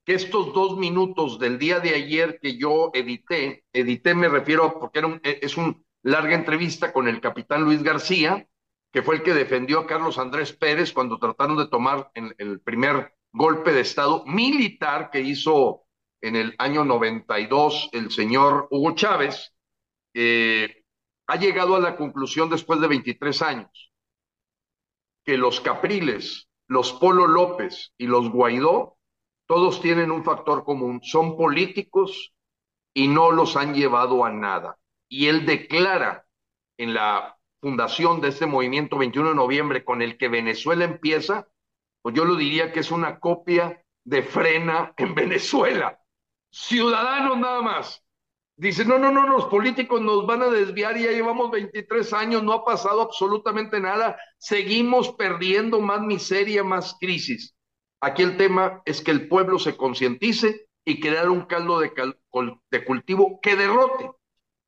que 0.05 0.13
estos 0.13 0.53
dos 0.53 0.77
minutos 0.77 1.39
del 1.39 1.59
día 1.59 1.81
de 1.81 1.95
ayer 1.95 2.39
que 2.43 2.59
yo 2.59 2.91
edité, 2.93 3.65
edité 3.73 4.15
me 4.15 4.29
refiero 4.29 4.79
porque 4.79 4.99
era 4.99 5.19
es 5.23 5.57
una 5.57 5.75
larga 6.03 6.35
entrevista 6.35 6.93
con 6.93 7.09
el 7.09 7.23
capitán 7.23 7.65
Luis 7.65 7.83
García, 7.83 8.47
que 8.95 9.03
fue 9.03 9.17
el 9.17 9.25
que 9.25 9.35
defendió 9.35 9.81
a 9.81 9.87
Carlos 9.89 10.19
Andrés 10.19 10.53
Pérez 10.53 10.93
cuando 10.93 11.19
trataron 11.19 11.57
de 11.57 11.67
tomar 11.67 12.13
el, 12.15 12.61
primer 12.61 13.13
golpe 13.33 13.73
de 13.73 13.81
Estado 13.81 14.25
militar 14.25 15.11
que 15.11 15.19
hizo 15.19 15.83
en 16.21 16.37
el 16.37 16.55
año 16.59 16.85
92 16.85 17.89
el 17.91 18.13
señor 18.13 18.69
Hugo 18.71 18.95
Chávez, 18.95 19.53
ha 20.15 21.37
llegado 21.37 21.75
a 21.75 21.81
la 21.81 21.97
conclusión 21.97 22.49
después 22.49 22.81
de 22.81 22.87
23 22.87 23.43
años 23.43 23.93
que 25.25 25.39
los 25.39 25.61
Capriles, 25.61 26.49
los 26.69 26.93
Polo 26.93 27.27
López 27.27 27.93
y 27.99 28.07
los 28.07 28.31
Guaidó, 28.31 28.97
todos 29.47 29.83
tienen 29.83 30.13
un 30.13 30.23
factor 30.23 30.63
común, 30.63 31.01
son 31.03 31.37
políticos 31.37 32.33
y 32.95 33.09
no 33.09 33.33
los 33.33 33.57
han 33.57 33.75
llevado 33.75 34.25
a 34.25 34.31
nada. 34.31 34.79
Y 35.09 35.27
él 35.27 35.47
declara 35.47 36.27
en 36.79 36.95
la 36.95 37.37
fundación 37.65 38.21
de 38.21 38.29
este 38.29 38.45
movimiento 38.45 38.99
21 38.99 39.31
de 39.31 39.35
noviembre 39.37 39.85
con 39.87 40.03
el 40.03 40.19
que 40.19 40.29
Venezuela 40.29 40.85
empieza, 40.85 41.49
pues 42.03 42.15
yo 42.15 42.27
lo 42.27 42.37
diría 42.37 42.73
que 42.73 42.81
es 42.81 42.91
una 42.91 43.19
copia 43.19 43.83
de 44.05 44.23
frena 44.23 44.93
en 44.99 45.15
Venezuela. 45.23 45.99
Ciudadanos 46.51 47.39
nada 47.39 47.63
más. 47.63 48.05
Dice, 48.57 48.85
no, 48.85 48.99
no, 48.99 49.11
no, 49.11 49.27
los 49.27 49.47
políticos 49.47 50.03
nos 50.03 50.27
van 50.27 50.43
a 50.43 50.51
desviar 50.51 50.99
y 50.99 51.05
ya 51.05 51.13
llevamos 51.13 51.51
23 51.51 52.13
años, 52.13 52.43
no 52.43 52.53
ha 52.53 52.65
pasado 52.67 53.01
absolutamente 53.01 53.81
nada, 53.81 54.19
seguimos 54.37 55.13
perdiendo 55.15 55.81
más 55.81 56.03
miseria, 56.03 56.63
más 56.63 56.95
crisis. 57.01 57.57
Aquí 58.03 58.23
el 58.23 58.37
tema 58.37 58.83
es 58.85 59.01
que 59.01 59.11
el 59.11 59.27
pueblo 59.27 59.59
se 59.59 59.75
concientice 59.75 60.69
y 60.85 61.01
crear 61.01 61.31
un 61.31 61.47
caldo 61.47 61.81
de, 61.81 61.95
cal 61.95 62.21
de 62.71 62.85
cultivo 62.85 63.41
que 63.41 63.57
derrote 63.57 64.11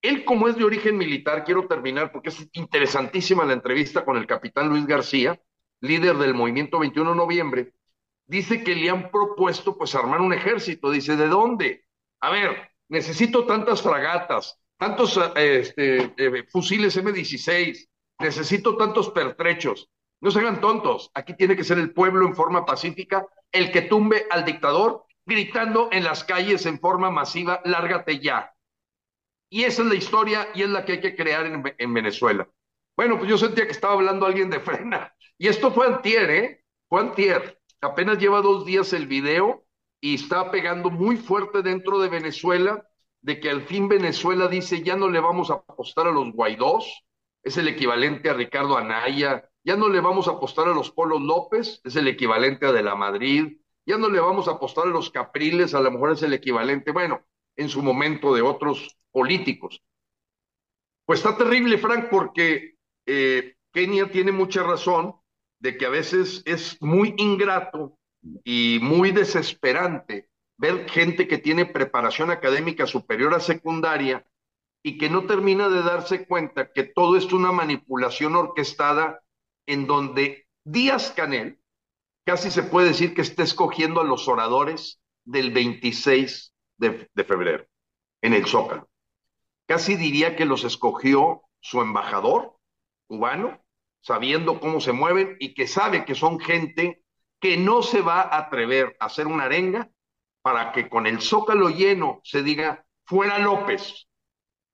él, 0.07 0.25
como 0.25 0.49
es 0.49 0.57
de 0.57 0.65
origen 0.65 0.97
militar, 0.97 1.45
quiero 1.45 1.67
terminar 1.67 2.13
porque 2.13 2.31
es 2.31 2.49
interesantísima 2.53 3.45
la 3.45 3.53
entrevista 3.53 4.05
con 4.05 4.17
el 4.17 4.27
capitán 4.27 4.69
Luis 4.69 4.87
García, 4.87 5.41
líder 5.81 6.17
del 6.17 6.35
movimiento 6.35 6.79
21 6.79 7.11
de 7.11 7.17
noviembre, 7.17 7.73
dice 8.27 8.63
que 8.63 8.75
le 8.75 8.91
han 8.91 9.11
propuesto 9.11 9.77
pues 9.77 9.95
armar 9.95 10.21
un 10.21 10.33
ejército. 10.33 10.91
Dice, 10.91 11.17
¿de 11.17 11.29
dónde? 11.29 11.85
A 12.21 12.31
ver, 12.31 12.71
necesito 12.89 13.47
tantas 13.47 13.83
fragatas, 13.83 14.59
tantos 14.77 15.19
este, 15.37 16.15
eh, 16.17 16.45
fusiles 16.49 16.97
M16, 16.97 17.89
necesito 18.19 18.77
tantos 18.77 19.11
pertrechos. 19.11 19.91
No 20.21 20.31
se 20.31 20.41
hagan 20.41 20.61
tontos, 20.61 21.11
aquí 21.15 21.35
tiene 21.37 21.57
que 21.57 21.65
ser 21.65 21.79
el 21.79 21.93
pueblo 21.93 22.27
en 22.27 22.35
forma 22.35 22.65
pacífica 22.65 23.27
el 23.53 23.71
que 23.71 23.83
tumbe 23.83 24.27
al 24.31 24.45
dictador 24.45 25.05
gritando 25.27 25.89
en 25.93 26.05
las 26.05 26.25
calles 26.25 26.67
en 26.67 26.79
forma 26.79 27.11
masiva, 27.11 27.61
lárgate 27.65 28.21
ya. 28.21 28.55
Y 29.49 29.65
esa 29.65 29.83
es 29.83 29.89
la 29.89 29.95
historia 29.95 30.49
y 30.55 30.63
es 30.63 30.69
la 30.69 30.85
que 30.85 30.93
hay 30.93 31.01
que 31.01 31.17
crear 31.17 31.47
en, 31.47 31.63
en, 31.79 31.95
Venezuela. 31.95 32.49
Bueno, 32.97 33.19
pues 33.19 33.31
yo 33.31 33.39
sentía 33.39 33.67
que 33.67 33.73
estaba 33.73 33.95
hablando 33.95 34.27
alguien 34.27 34.51
de 34.51 34.61
frena. 34.61 35.15
Y 35.39 35.49
esto 35.49 35.71
fue 35.71 35.87
antier, 35.87 36.31
¿eh? 36.31 36.65
Fue 36.89 37.01
antier. 37.01 37.61
Apenas 37.81 38.19
lleva 38.19 38.41
dos 38.41 38.65
días 38.65 38.93
el 38.93 39.07
video 39.07 39.65
y 40.01 40.15
está 40.15 40.51
pegando 40.51 40.91
muy 40.91 41.17
fuerte 41.17 41.63
dentro 41.63 41.99
de 41.99 42.09
Venezuela 42.09 42.87
de 43.27 43.41
que 43.41 43.51
al 43.51 43.63
fin 43.63 43.89
Venezuela 43.89 44.47
dice 44.47 44.85
ya 44.85 44.95
no 44.95 45.11
le 45.11 45.19
vamos 45.19 45.51
a 45.51 45.55
apostar 45.55 46.07
a 46.07 46.13
los 46.13 46.33
Guaidós, 46.33 47.05
es 47.43 47.57
el 47.57 47.67
equivalente 47.67 48.31
a 48.31 48.35
Ricardo 48.35 48.77
Anaya, 48.77 49.51
ya 49.65 49.77
no 49.77 49.89
le 49.89 50.01
vamos 50.01 50.29
a 50.29 50.33
apostar 50.33 50.69
a 50.69 50.75
los 50.75 50.93
Polos 50.93 51.23
López, 51.23 51.81
es 51.83 51.97
el 51.97 52.07
equivalente 52.07 52.67
a 52.67 52.73
De 52.73 52.85
la 52.85 52.95
Madrid, 52.95 53.59
ya 53.85 53.99
no 53.99 54.09
le 54.09 54.21
vamos 54.21 54.47
a 54.47 54.53
apostar 54.53 54.87
a 54.87 54.91
los 54.91 55.11
Capriles, 55.11 55.75
a 55.75 55.81
lo 55.81 55.91
mejor 55.91 56.13
es 56.13 56.23
el 56.23 56.35
equivalente, 56.35 56.93
bueno, 56.93 57.25
en 57.57 57.69
su 57.69 57.83
momento 57.83 58.35
de 58.35 58.43
otros 58.43 58.97
políticos. 59.11 59.83
Pues 61.05 61.21
está 61.21 61.37
terrible, 61.37 61.79
Frank, 61.79 62.09
porque 62.11 62.75
eh, 63.07 63.55
Kenia 63.73 64.11
tiene 64.11 64.33
mucha 64.33 64.63
razón 64.63 65.15
de 65.59 65.77
que 65.77 65.87
a 65.87 65.91
veces 65.91 66.43
es 66.45 66.81
muy 66.81 67.15
ingrato 67.17 67.99
y 68.45 68.79
muy 68.83 69.13
desesperante 69.13 70.29
ver 70.59 70.89
gente 70.89 71.29
que 71.29 71.39
tiene 71.39 71.67
preparación 71.67 72.31
académica 72.31 72.87
superior 72.87 73.35
a 73.35 73.41
secundaria 73.41 74.27
y 74.83 74.99
que 74.99 75.11
no 75.11 75.27
termina 75.27 75.69
de 75.69 75.83
darse 75.83 76.27
cuenta 76.27 76.73
que 76.73 76.85
todo 76.85 77.17
es 77.17 77.33
una 77.33 77.53
manipulación 77.53 78.37
orquestada 78.37 79.23
en 79.67 79.87
donde 79.87 80.47
Díaz 80.65 81.13
Canel 81.15 81.61
casi 82.25 82.51
se 82.51 82.63
puede 82.63 82.89
decir 82.89 83.15
que 83.15 83.23
está 83.23 83.43
escogiendo 83.43 84.01
a 84.01 84.05
los 84.05 84.29
oradores 84.29 85.01
del 85.25 85.53
26 85.53 86.53
de, 86.77 87.09
de 87.13 87.25
febrero 87.25 87.67
en 88.23 88.35
el 88.35 88.47
Zócalo. 88.47 88.89
Casi 89.67 89.97
diría 89.97 90.37
que 90.37 90.45
los 90.45 90.65
escogió 90.65 91.43
su 91.61 91.81
embajador 91.81 92.57
cubano, 93.07 93.61
sabiendo 94.01 94.61
cómo 94.61 94.81
se 94.81 94.93
mueven 94.93 95.37
y 95.41 95.55
que 95.55 95.67
sabe 95.67 96.05
que 96.05 96.15
son 96.15 96.39
gente 96.39 97.03
que 97.41 97.57
no 97.57 97.83
se 97.83 98.01
va 98.01 98.21
a 98.21 98.39
atrever 98.39 98.97
a 99.01 99.07
hacer 99.07 99.27
una 99.27 99.45
arenga 99.45 99.91
para 100.43 100.73
que 100.73 100.89
con 100.89 101.07
el 101.07 101.21
zócalo 101.21 101.71
lleno 101.71 102.21
se 102.23 102.43
diga, 102.43 102.87
fuera 103.05 103.39
López, 103.39 104.09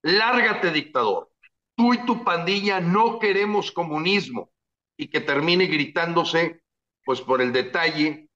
lárgate 0.03 0.70
dictador, 0.70 1.30
tú 1.74 1.94
y 1.94 2.05
tu 2.05 2.24
pandilla 2.24 2.80
no 2.80 3.18
queremos 3.18 3.72
comunismo 3.72 4.50
y 4.96 5.09
que 5.09 5.20
termine 5.20 5.66
gritándose, 5.66 6.62
pues 7.05 7.20
por 7.22 7.40
el 7.40 7.53
detalle 7.53 8.28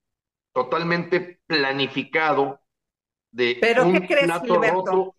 totalmente 0.51 1.39
planificado 1.45 2.59
de 3.31 3.47
Pero 3.59 3.81
un 3.81 3.91
¿qué 3.91 4.05
crees, 4.07 4.39
plato 4.39 4.41
Gilberto? 4.41 4.91
roto. 4.91 5.15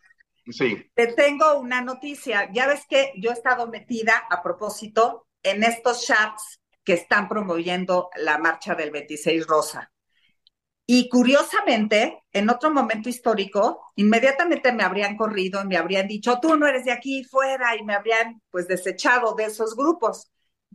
Sí, 0.50 0.90
Te 0.94 1.08
tengo 1.08 1.58
una 1.58 1.80
noticia. 1.82 2.50
Ya 2.52 2.66
ves 2.66 2.84
que 2.88 3.12
yo 3.16 3.30
he 3.30 3.32
estado 3.34 3.68
metida 3.68 4.14
a 4.30 4.42
propósito 4.42 5.26
en 5.42 5.62
estos 5.62 6.04
chats 6.06 6.60
que 6.84 6.94
están 6.94 7.28
promoviendo 7.28 8.10
la 8.16 8.38
marcha 8.38 8.74
del 8.74 8.90
26 8.90 9.46
Rosa. 9.46 9.92
Y 10.86 11.08
curiosamente, 11.10 12.24
en 12.32 12.48
otro 12.50 12.70
momento 12.70 13.08
histórico, 13.10 13.82
inmediatamente 13.96 14.72
me 14.72 14.84
habrían 14.84 15.16
corrido 15.16 15.62
y 15.62 15.66
me 15.66 15.76
habrían 15.76 16.08
dicho, 16.08 16.38
tú 16.40 16.56
no 16.56 16.66
eres 16.66 16.84
de 16.86 16.92
aquí, 16.92 17.24
fuera, 17.24 17.76
y 17.76 17.84
me 17.84 17.94
habrían 17.94 18.40
pues 18.50 18.68
desechado 18.68 19.34
de 19.34 19.44
esos 19.46 19.76
grupos. 19.76 20.30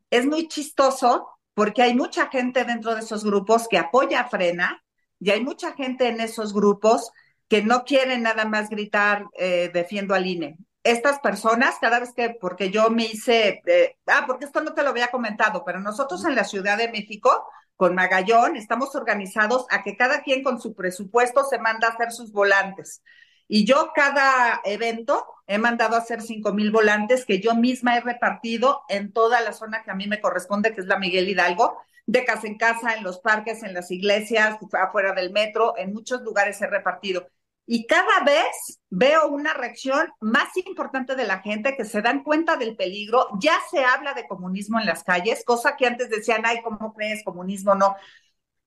Es 0.10 0.26
muy 0.26 0.48
chistoso 0.48 1.30
porque 1.54 1.82
hay 1.84 1.96
mucha 1.96 2.30
gente 2.30 2.64
dentro 2.66 2.94
de 2.96 3.02
esos 3.02 3.24
grupos 3.24 3.68
que 3.68 3.78
apoya 3.78 4.22
a 4.22 4.30
Frena 4.30 4.84
y 5.20 5.32
hay 5.32 5.44
mucha 5.44 5.74
gente 5.74 6.08
en 6.08 6.20
esos 6.22 6.54
grupos 6.54 7.12
que 7.54 7.62
no 7.62 7.84
quieren 7.86 8.24
nada 8.24 8.46
más 8.46 8.68
gritar 8.68 9.28
eh, 9.38 9.70
defiendo 9.72 10.16
al 10.16 10.26
INE. 10.26 10.58
Estas 10.82 11.20
personas, 11.20 11.76
cada 11.80 12.00
vez 12.00 12.12
que, 12.12 12.32
porque 12.32 12.72
yo 12.72 12.90
me 12.90 13.06
hice, 13.06 13.62
eh, 13.68 13.96
ah, 14.08 14.24
porque 14.26 14.46
esto 14.46 14.64
no 14.64 14.74
te 14.74 14.82
lo 14.82 14.90
había 14.90 15.12
comentado, 15.12 15.64
pero 15.64 15.80
nosotros 15.80 16.26
en 16.26 16.34
la 16.34 16.46
Ciudad 16.46 16.80
de 16.80 16.92
México, 16.92 17.48
con 17.76 17.94
Magallón, 17.94 18.56
estamos 18.56 18.96
organizados 18.96 19.68
a 19.70 19.84
que 19.84 19.96
cada 19.96 20.24
quien 20.24 20.42
con 20.42 20.60
su 20.60 20.74
presupuesto 20.74 21.44
se 21.44 21.60
manda 21.60 21.90
a 21.90 21.92
hacer 21.92 22.12
sus 22.12 22.32
volantes. 22.32 23.04
Y 23.48 23.66
yo 23.66 23.92
cada 23.94 24.60
evento 24.66 25.24
he 25.46 25.60
mandado 25.60 25.96
a 25.96 26.00
hacer 26.00 26.24
cinco 26.24 26.54
mil 26.54 26.72
volantes 26.72 27.24
que 27.24 27.40
yo 27.40 27.54
misma 27.54 27.98
he 27.98 28.02
repartido 28.02 28.82
en 28.90 29.14
toda 29.14 29.42
la 29.42 29.54
zona 29.54 29.84
que 29.84 29.92
a 29.92 29.96
mí 29.96 30.08
me 30.08 30.22
corresponde, 30.22 30.74
que 30.74 30.82
es 30.82 30.88
la 30.88 30.98
Miguel 30.98 31.30
Hidalgo, 31.30 31.78
de 32.08 32.26
casa 32.26 32.48
en 32.48 32.58
casa, 32.58 32.96
en 32.96 33.04
los 33.04 33.20
parques, 33.20 33.62
en 33.62 33.76
las 33.76 33.92
iglesias, 33.92 34.58
afuera 34.72 35.14
del 35.14 35.32
metro, 35.32 35.78
en 35.78 35.94
muchos 35.94 36.24
lugares 36.24 36.60
he 36.64 36.66
repartido. 36.66 37.28
Y 37.66 37.88
cada 37.88 38.24
vez 38.26 38.82
veo 38.90 39.28
una 39.28 39.54
reacción 39.54 40.10
más 40.20 40.56
importante 40.58 41.16
de 41.16 41.26
la 41.26 41.40
gente 41.40 41.76
que 41.78 41.86
se 41.86 42.02
dan 42.02 42.24
cuenta 42.24 42.58
del 42.58 42.76
peligro. 42.76 43.28
Ya 43.40 43.58
se 43.72 43.84
habla 43.84 44.14
de 44.14 44.28
comunismo 44.28 44.80
en 44.80 44.86
las 44.86 45.04
calles, 45.04 45.44
cosa 45.46 45.78
que 45.78 45.88
antes 45.88 46.10
decían, 46.10 46.42
ay, 46.46 46.62
¿cómo 46.62 46.94
crees? 46.94 47.24
Comunismo 47.24 47.76
no. 47.76 47.96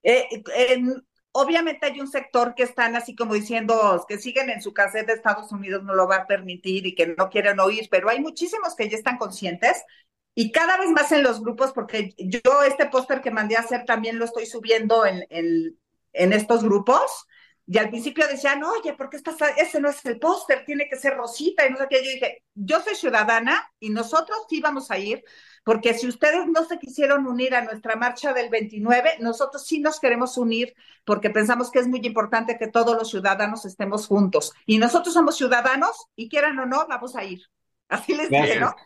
Eh, 0.03 0.26
en, 0.57 1.07
obviamente 1.32 1.86
hay 1.86 2.01
un 2.01 2.09
sector 2.09 2.55
que 2.55 2.62
están 2.62 2.97
así 2.97 3.14
como 3.14 3.34
diciendo 3.34 4.05
que 4.09 4.18
siguen 4.18 4.49
en 4.49 4.62
su 4.62 4.72
cassette 4.72 5.09
de 5.09 5.12
Estados 5.14 5.53
Unidos 5.53 5.84
no 5.84 5.94
lo 5.94 6.09
va 6.09 6.16
a 6.16 6.26
permitir 6.26 6.86
y 6.86 6.94
que 6.94 7.09
no 7.09 7.28
quieren 7.28 7.61
oír, 7.61 7.88
pero 7.90 8.09
hay 8.09 8.20
muchísimos 8.20 8.74
que 8.74 8.88
ya 8.88 8.97
están 8.97 9.18
conscientes 9.18 9.82
y 10.34 10.53
cada 10.53 10.78
vez 10.78 10.90
más 10.90 11.12
en 11.12 11.22
los 11.22 11.40
grupos, 11.40 11.72
porque 11.72 12.14
yo 12.18 12.62
este 12.66 12.86
póster 12.86 13.20
que 13.22 13.30
mandé 13.30 13.57
a 13.57 13.61
hacer 13.61 13.84
también 13.84 14.18
lo 14.18 14.24
estoy 14.24 14.47
subiendo 14.47 15.07
en, 15.07 15.26
en, 15.30 15.78
en 16.12 16.32
estos 16.32 16.62
grupos. 16.62 17.26
Y 17.68 17.78
al 17.78 17.88
principio 17.90 18.28
decían, 18.28 18.62
oye, 18.62 18.94
¿por 18.94 19.10
qué 19.10 19.16
estás? 19.16 19.36
Ese 19.56 19.80
no 19.80 19.88
es 19.88 20.04
el 20.06 20.20
póster, 20.20 20.64
tiene 20.64 20.88
que 20.88 20.96
ser 20.96 21.16
rosita. 21.16 21.66
Y 21.66 21.70
no 21.70 21.78
sé 21.78 21.86
qué. 21.90 21.96
Yo 21.96 22.10
dije, 22.12 22.44
yo 22.54 22.80
soy 22.80 22.94
ciudadana 22.94 23.68
y 23.80 23.90
nosotros 23.90 24.38
sí 24.48 24.60
vamos 24.60 24.90
a 24.92 24.98
ir, 24.98 25.24
porque 25.64 25.92
si 25.94 26.06
ustedes 26.06 26.46
no 26.46 26.64
se 26.64 26.78
quisieron 26.78 27.26
unir 27.26 27.56
a 27.56 27.64
nuestra 27.64 27.96
marcha 27.96 28.32
del 28.32 28.50
29, 28.50 29.16
nosotros 29.18 29.66
sí 29.66 29.80
nos 29.80 29.98
queremos 29.98 30.38
unir, 30.38 30.74
porque 31.04 31.30
pensamos 31.30 31.72
que 31.72 31.80
es 31.80 31.88
muy 31.88 32.00
importante 32.04 32.56
que 32.56 32.68
todos 32.68 32.96
los 32.96 33.10
ciudadanos 33.10 33.64
estemos 33.64 34.06
juntos. 34.06 34.52
Y 34.64 34.78
nosotros 34.78 35.12
somos 35.12 35.36
ciudadanos 35.36 36.06
y 36.14 36.28
quieran 36.28 36.56
o 36.60 36.66
no, 36.66 36.86
vamos 36.86 37.16
a 37.16 37.24
ir. 37.24 37.42
Así 37.88 38.14
les 38.14 38.30
dije, 38.30 38.60
¿no? 38.60 38.76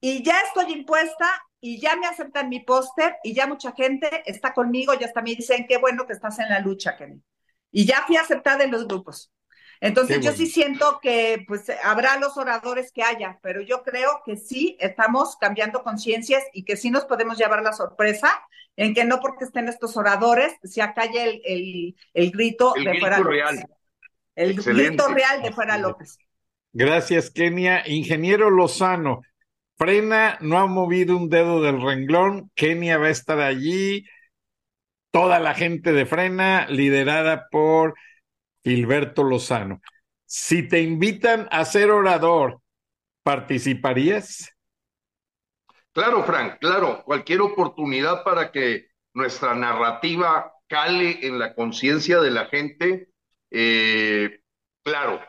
Y 0.00 0.24
ya 0.24 0.40
estoy 0.40 0.72
impuesta 0.72 1.26
y 1.60 1.80
ya 1.80 1.94
me 1.96 2.06
aceptan 2.06 2.48
mi 2.48 2.60
póster 2.60 3.16
y 3.22 3.32
ya 3.32 3.46
mucha 3.46 3.72
gente 3.72 4.22
está 4.26 4.52
conmigo 4.52 4.92
y 4.98 5.04
hasta 5.04 5.22
me 5.22 5.36
dicen, 5.36 5.66
qué 5.68 5.78
bueno 5.78 6.04
que 6.06 6.14
estás 6.14 6.38
en 6.40 6.48
la 6.48 6.58
lucha, 6.60 6.96
Kenny. 6.96 7.22
Y 7.70 7.86
ya 7.86 8.04
fui 8.06 8.16
aceptada 8.16 8.64
en 8.64 8.70
los 8.70 8.86
grupos. 8.86 9.32
Entonces 9.80 10.20
yo 10.20 10.32
sí 10.32 10.46
siento 10.46 10.98
que 11.00 11.44
pues 11.46 11.70
habrá 11.84 12.18
los 12.18 12.36
oradores 12.36 12.90
que 12.90 13.04
haya, 13.04 13.38
pero 13.42 13.60
yo 13.62 13.82
creo 13.84 14.22
que 14.24 14.36
sí 14.36 14.76
estamos 14.80 15.36
cambiando 15.36 15.84
conciencias 15.84 16.42
y 16.52 16.64
que 16.64 16.76
sí 16.76 16.90
nos 16.90 17.04
podemos 17.04 17.38
llevar 17.38 17.62
la 17.62 17.72
sorpresa 17.72 18.32
en 18.76 18.92
que 18.92 19.04
no 19.04 19.20
porque 19.20 19.44
estén 19.44 19.68
estos 19.68 19.96
oradores 19.96 20.52
se 20.64 20.82
acalle 20.82 21.22
el, 21.24 21.42
el, 21.44 21.96
el 22.14 22.30
grito 22.32 22.74
el 22.74 22.84
de 22.84 22.90
grito 22.90 23.00
fuera 23.00 23.20
López. 23.20 23.30
real. 23.30 23.66
El 24.34 24.50
Excelente. 24.52 25.04
grito 25.04 25.08
real 25.08 25.42
de 25.42 25.52
fuera 25.52 25.78
López. 25.78 26.18
Gracias, 26.72 27.30
Kenia. 27.30 27.82
Ingeniero 27.86 28.50
Lozano, 28.50 29.22
Frena 29.76 30.38
no 30.40 30.58
ha 30.58 30.66
movido 30.66 31.16
un 31.16 31.28
dedo 31.28 31.62
del 31.62 31.80
renglón. 31.80 32.50
Kenia 32.54 32.98
va 32.98 33.06
a 33.06 33.10
estar 33.10 33.40
allí. 33.40 34.04
Toda 35.10 35.38
la 35.38 35.54
gente 35.54 35.92
de 35.92 36.06
Frena, 36.06 36.66
liderada 36.68 37.48
por 37.50 37.94
Gilberto 38.62 39.22
Lozano. 39.24 39.80
Si 40.26 40.68
te 40.68 40.82
invitan 40.82 41.48
a 41.50 41.64
ser 41.64 41.90
orador, 41.90 42.60
¿participarías? 43.22 44.52
Claro, 45.92 46.22
Frank, 46.24 46.58
claro, 46.60 47.02
cualquier 47.04 47.40
oportunidad 47.40 48.22
para 48.22 48.52
que 48.52 48.88
nuestra 49.14 49.54
narrativa 49.54 50.52
cale 50.68 51.26
en 51.26 51.38
la 51.38 51.54
conciencia 51.54 52.20
de 52.20 52.30
la 52.30 52.46
gente, 52.46 53.08
eh, 53.50 54.40
claro, 54.84 55.20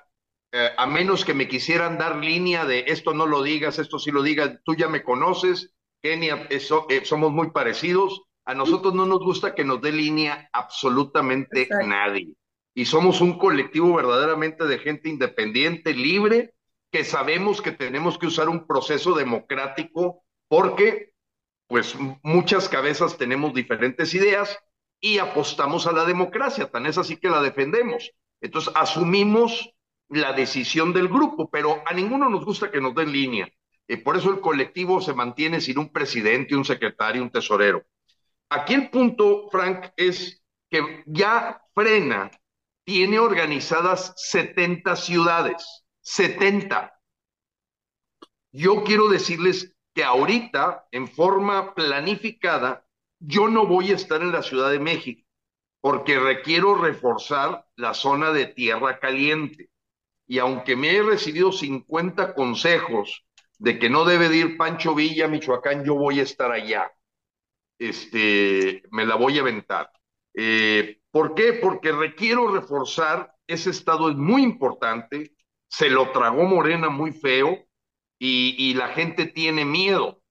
eh, 0.51 0.71
a 0.77 0.85
menos 0.85 1.25
que 1.25 1.33
me 1.33 1.47
quisieran 1.47 1.97
dar 1.97 2.17
línea 2.17 2.65
de 2.65 2.85
esto 2.87 3.13
no 3.13 3.25
lo 3.25 3.41
digas, 3.41 3.79
esto 3.79 3.99
sí 3.99 4.11
lo 4.11 4.21
digas, 4.21 4.59
tú 4.63 4.75
ya 4.75 4.89
me 4.89 5.03
conoces, 5.03 5.73
Kenia, 6.01 6.47
eso, 6.49 6.85
eh, 6.89 7.05
somos 7.05 7.31
muy 7.31 7.51
parecidos, 7.51 8.23
a 8.49 8.55
nosotros 8.55 8.95
no 8.95 9.05
nos 9.05 9.19
gusta 9.19 9.53
que 9.53 9.63
nos 9.63 9.79
dé 9.79 9.91
línea 9.91 10.49
absolutamente 10.53 11.61
Exacto. 11.61 11.85
nadie. 11.85 12.33
Y 12.73 12.85
somos 12.85 13.21
un 13.21 13.37
colectivo 13.37 13.93
verdaderamente 13.93 14.65
de 14.65 14.79
gente 14.79 15.07
independiente, 15.07 15.93
libre, 15.93 16.55
que 16.91 17.03
sabemos 17.03 17.61
que 17.61 17.73
tenemos 17.73 18.17
que 18.17 18.25
usar 18.25 18.49
un 18.49 18.65
proceso 18.65 19.13
democrático 19.13 20.23
porque 20.47 21.13
pues 21.67 21.95
muchas 22.23 22.67
cabezas 22.67 23.19
tenemos 23.19 23.53
diferentes 23.53 24.15
ideas 24.15 24.57
y 24.99 25.19
apostamos 25.19 25.85
a 25.85 25.91
la 25.91 26.05
democracia, 26.05 26.71
tan 26.71 26.87
es 26.87 26.97
así 26.97 27.17
que 27.17 27.29
la 27.29 27.43
defendemos. 27.43 28.11
Entonces 28.41 28.73
asumimos 28.75 29.75
la 30.07 30.33
decisión 30.33 30.91
del 30.91 31.07
grupo, 31.07 31.51
pero 31.51 31.83
a 31.85 31.93
ninguno 31.93 32.27
nos 32.27 32.43
gusta 32.43 32.71
que 32.71 32.81
nos 32.81 32.95
den 32.95 33.11
línea. 33.11 33.47
Eh, 33.87 33.97
por 33.97 34.17
eso 34.17 34.31
el 34.31 34.41
colectivo 34.41 35.01
se 35.01 35.13
mantiene 35.13 35.61
sin 35.61 35.77
un 35.77 35.91
presidente, 35.91 36.55
un 36.55 36.65
secretario, 36.65 37.21
un 37.21 37.29
tesorero. 37.29 37.85
Aquí 38.49 38.73
el 38.73 38.89
punto, 38.89 39.47
Frank, 39.51 39.91
es 39.95 40.43
que 40.69 41.03
ya 41.05 41.61
Frena 41.73 42.31
tiene 42.83 43.19
organizadas 43.19 44.13
70 44.17 44.95
ciudades, 44.95 45.85
70. 46.01 46.93
Yo 48.51 48.83
quiero 48.83 49.09
decirles 49.09 49.75
que 49.93 50.03
ahorita, 50.03 50.87
en 50.91 51.07
forma 51.07 51.75
planificada, 51.75 52.85
yo 53.19 53.47
no 53.47 53.67
voy 53.67 53.91
a 53.91 53.95
estar 53.95 54.21
en 54.21 54.31
la 54.31 54.41
Ciudad 54.41 54.71
de 54.71 54.79
México 54.79 55.29
porque 55.81 56.19
requiero 56.19 56.75
reforzar 56.75 57.65
la 57.75 57.93
zona 57.93 58.31
de 58.31 58.47
tierra 58.47 58.99
caliente. 58.99 59.69
Y 60.27 60.39
aunque 60.39 60.75
me 60.75 60.95
he 60.95 61.01
recibido 61.01 61.51
50 61.51 62.33
consejos 62.33 63.25
de 63.57 63.79
que 63.79 63.89
no 63.89 64.05
debe 64.05 64.29
de 64.29 64.37
ir 64.37 64.57
Pancho 64.57 64.93
Villa, 64.93 65.27
Michoacán, 65.27 65.83
yo 65.83 65.95
voy 65.95 66.19
a 66.19 66.23
estar 66.23 66.51
allá. 66.51 66.91
Este, 67.79 68.83
me 68.91 69.05
la 69.05 69.15
voy 69.15 69.37
a 69.37 69.41
aventar. 69.41 69.89
Eh, 70.35 70.99
¿Por 71.09 71.33
qué? 71.33 71.53
Porque 71.53 71.91
requiero 71.91 72.53
reforzar, 72.53 73.33
ese 73.47 73.71
estado 73.71 74.09
es 74.09 74.15
muy 74.15 74.43
importante, 74.43 75.33
se 75.67 75.89
lo 75.89 76.11
tragó 76.11 76.43
Morena 76.43 76.89
muy 76.89 77.11
feo 77.11 77.57
y, 78.19 78.55
y 78.57 78.73
la 78.75 78.89
gente 78.89 79.25
tiene 79.25 79.65
miedo. 79.65 80.21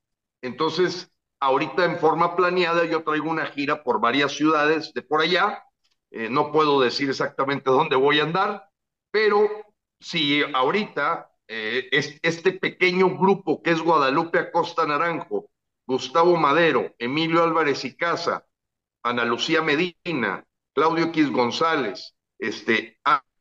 Entonces, 0.43 1.11
ahorita 1.41 1.85
en 1.85 1.99
forma 1.99 2.37
planeada 2.37 2.85
yo 2.85 3.03
traigo 3.03 3.31
una 3.31 3.47
gira 3.47 3.83
por 3.83 4.01
varias 4.01 4.33
ciudades 4.33 4.93
de 4.93 5.03
por 5.03 5.21
allá, 5.21 5.65
eh, 6.11 6.29
no 6.31 6.53
puedo 6.53 6.81
decir 6.81 7.11
exactamente 7.11 7.71
dónde 7.71 7.97
voy 7.97 8.21
a 8.21 8.25
andar, 8.25 8.69
pero 9.11 9.49
si 10.01 10.43
ahorita 10.55 11.31
eh, 11.47 11.89
es, 11.91 12.19
este 12.23 12.53
pequeño 12.53 13.17
grupo 13.19 13.63
que 13.63 13.71
es 13.71 13.81
Guadalupe 13.81 14.39
Acosta 14.39 14.87
Naranjo 14.87 15.51
Gustavo 15.89 16.37
Madero, 16.37 16.95
Emilio 16.99 17.43
Álvarez 17.43 17.83
y 17.87 17.97
Casa, 17.97 18.45
Ana 19.03 19.25
Lucía 19.25 19.63
Medina, 19.63 20.45
Claudio 20.75 21.07
X 21.07 21.31
González, 21.31 22.15
este, 22.39 23.01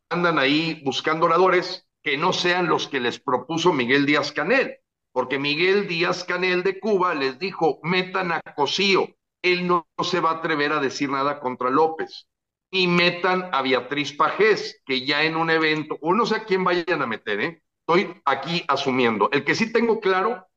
andan 0.09 0.39
ahí 0.39 0.81
buscando 0.85 1.25
oradores 1.25 1.85
que 2.01 2.17
no 2.17 2.31
sean 2.31 2.67
los 2.67 2.87
que 2.87 3.01
les 3.01 3.19
propuso 3.19 3.73
Miguel 3.73 4.05
Díaz 4.05 4.31
Canel, 4.31 4.77
porque 5.11 5.37
Miguel 5.37 5.89
Díaz 5.89 6.23
Canel 6.23 6.63
de 6.63 6.79
Cuba 6.79 7.13
les 7.15 7.37
dijo, 7.37 7.81
metan 7.83 8.31
a 8.31 8.41
Cosío, 8.55 9.09
él 9.41 9.67
no, 9.67 9.85
no 9.97 10.03
se 10.05 10.21
va 10.21 10.31
a 10.31 10.35
atrever 10.35 10.71
a 10.71 10.79
decir 10.79 11.09
nada 11.09 11.41
contra 11.41 11.69
López, 11.69 12.29
y 12.71 12.87
metan 12.87 13.49
a 13.51 13.61
Beatriz 13.61 14.13
Pajés, 14.13 14.81
que 14.85 15.05
ya 15.05 15.23
en 15.23 15.35
un 15.35 15.49
evento, 15.49 15.97
o 15.99 16.13
no 16.13 16.25
sé 16.25 16.37
a 16.37 16.45
quién 16.45 16.63
vayan 16.63 17.01
a 17.01 17.07
meter, 17.07 17.41
¿eh? 17.41 17.61
estoy 17.81 18.21
aquí 18.23 18.63
asumiendo. 18.69 19.29
El 19.33 19.43
que 19.43 19.53
sí 19.53 19.73
tengo 19.73 19.99
claro 19.99 20.47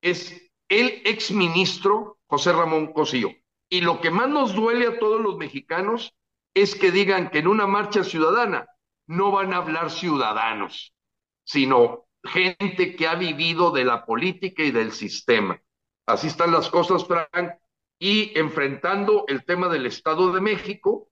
es 0.00 0.45
el 0.68 1.02
exministro 1.04 2.18
José 2.26 2.52
Ramón 2.52 2.92
Cosío. 2.92 3.30
Y 3.68 3.80
lo 3.80 4.00
que 4.00 4.10
más 4.10 4.28
nos 4.28 4.54
duele 4.54 4.86
a 4.86 4.98
todos 4.98 5.20
los 5.20 5.36
mexicanos 5.36 6.14
es 6.54 6.74
que 6.74 6.90
digan 6.90 7.30
que 7.30 7.38
en 7.38 7.48
una 7.48 7.66
marcha 7.66 8.04
ciudadana 8.04 8.68
no 9.06 9.30
van 9.30 9.52
a 9.52 9.58
hablar 9.58 9.90
ciudadanos, 9.90 10.94
sino 11.44 12.06
gente 12.24 12.96
que 12.96 13.06
ha 13.06 13.14
vivido 13.14 13.70
de 13.70 13.84
la 13.84 14.04
política 14.04 14.62
y 14.62 14.70
del 14.70 14.92
sistema. 14.92 15.60
Así 16.06 16.28
están 16.28 16.52
las 16.52 16.70
cosas, 16.70 17.06
Frank. 17.06 17.52
Y 17.98 18.38
enfrentando 18.38 19.24
el 19.28 19.44
tema 19.44 19.68
del 19.68 19.86
Estado 19.86 20.32
de 20.32 20.40
México, 20.40 21.08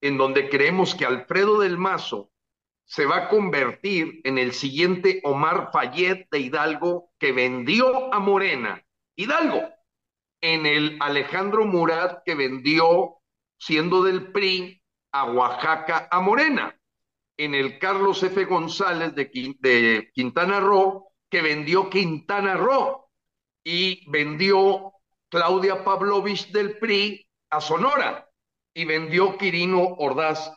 en 0.00 0.16
donde 0.16 0.48
creemos 0.48 0.94
que 0.94 1.04
Alfredo 1.04 1.60
del 1.60 1.78
Mazo 1.78 2.30
se 2.90 3.06
va 3.06 3.16
a 3.16 3.28
convertir 3.28 4.20
en 4.24 4.36
el 4.36 4.52
siguiente 4.52 5.20
Omar 5.22 5.70
Fayet 5.72 6.26
de 6.28 6.40
Hidalgo 6.40 7.12
que 7.20 7.30
vendió 7.30 8.12
a 8.12 8.18
Morena. 8.18 8.84
Hidalgo, 9.14 9.62
en 10.40 10.66
el 10.66 10.98
Alejandro 11.00 11.64
Murat 11.64 12.24
que 12.24 12.34
vendió, 12.34 13.18
siendo 13.56 14.02
del 14.02 14.32
PRI, 14.32 14.82
a 15.12 15.26
Oaxaca 15.26 16.08
a 16.10 16.20
Morena. 16.20 16.76
En 17.36 17.54
el 17.54 17.78
Carlos 17.78 18.24
F. 18.24 18.44
González 18.46 19.14
de, 19.14 19.30
de 19.60 20.10
Quintana 20.12 20.58
Roo, 20.58 21.12
que 21.30 21.42
vendió 21.42 21.88
Quintana 21.90 22.56
Roo. 22.56 23.08
Y 23.62 24.10
vendió 24.10 24.94
Claudia 25.28 25.84
Pavlovich 25.84 26.50
del 26.50 26.76
PRI 26.78 27.24
a 27.50 27.60
Sonora. 27.60 28.28
Y 28.74 28.84
vendió 28.84 29.38
Quirino 29.38 29.80
Ordaz 29.98 30.52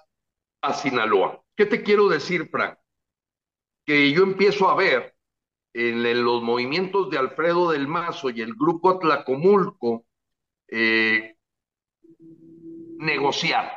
a 0.63 0.73
Sinaloa. 0.73 1.42
¿Qué 1.55 1.65
te 1.65 1.83
quiero 1.83 2.09
decir, 2.09 2.49
Frank? 2.49 2.77
Que 3.85 4.11
yo 4.11 4.23
empiezo 4.23 4.69
a 4.69 4.75
ver 4.75 5.15
en, 5.73 6.23
los 6.23 6.41
movimientos 6.41 7.09
de 7.09 7.17
Alfredo 7.17 7.71
del 7.71 7.87
Mazo 7.87 8.29
y 8.29 8.41
el 8.41 8.53
grupo 8.55 8.89
Atlacomulco 8.91 10.05
eh, 10.67 11.35
negociar, 12.97 13.71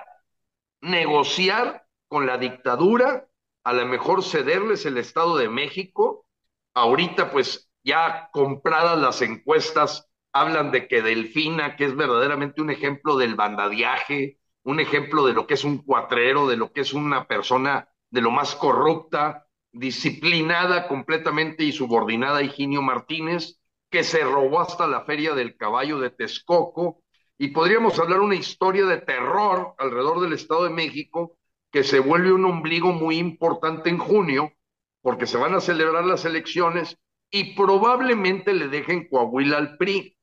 negociar 0.81 1.86
con 2.09 2.27
la 2.27 2.39
dictadura, 2.39 3.28
a 3.65 3.73
lo 3.73 3.86
mejor 3.86 4.23
cederles 4.23 4.86
el 4.86 4.97
Estado 4.98 5.36
de 5.36 5.48
México. 5.48 6.27
Ahorita, 6.74 7.31
pues 7.31 7.70
ya 7.82 8.31
compradas 8.32 8.98
las 8.98 9.23
encuestas, 9.23 10.09
hablan 10.32 10.70
de 10.70 10.86
que 10.89 11.03
Delfina, 11.03 11.77
que 11.77 11.86
es 11.86 11.97
verdaderamente 11.97 12.62
un 12.62 12.70
ejemplo 12.70 13.16
del 13.16 13.35
bandadiaje, 13.35 14.39
un 14.66 14.80
ejemplo 14.80 15.24
de 15.24 15.32
lo 15.32 15.47
que 15.47 15.55
es 15.55 15.62
un 15.62 15.78
cuatrero, 15.78 16.48
de 16.48 16.56
lo 16.56 16.72
que 16.72 16.80
es 16.80 16.93
una 16.93 17.28
persona 17.28 17.88
de 18.10 18.20
lo 18.20 18.32
más 18.32 18.56
corrupta, 18.56 19.47
disciplinada 19.70 20.88
completamente 20.88 21.62
y 21.62 21.70
subordinada 21.70 22.38
a 22.38 22.43
Higinio 22.43 22.82
Martínez, 22.82 23.60
que 23.90 24.02
se 24.02 24.24
robó 24.24 24.60
hasta 24.60 24.88
la 24.88 25.05
feria 25.05 25.34
del 25.34 25.56
caballo 25.56 26.01
de 26.01 26.10
Texcoco, 26.10 27.05
y 27.38 27.48
podríamos 27.48 27.98
hablar 28.01 28.18
una 28.20 28.34
historia 28.34 28.86
de 28.86 28.98
terror 28.98 29.74
alrededor 29.78 30.20
del 30.20 30.32
Estado 30.32 30.64
de 30.64 30.70
México 30.70 31.38
que 31.70 31.84
se 31.84 32.01
vuelve 32.01 32.32
un 32.32 32.44
ombligo 32.44 32.93
muy 32.93 33.18
importante 33.18 33.88
en 33.88 33.98
junio, 33.98 34.52
porque 35.01 35.26
se 35.26 35.36
van 35.36 35.55
a 35.55 35.60
celebrar 35.60 36.05
las 36.05 36.24
elecciones 36.24 36.98
y 37.30 37.55
probablemente 37.55 38.52
le 38.52 38.66
dejen 38.66 39.09
Coahuila 39.09 39.59
al 39.59 39.76
PRI. 39.76 40.16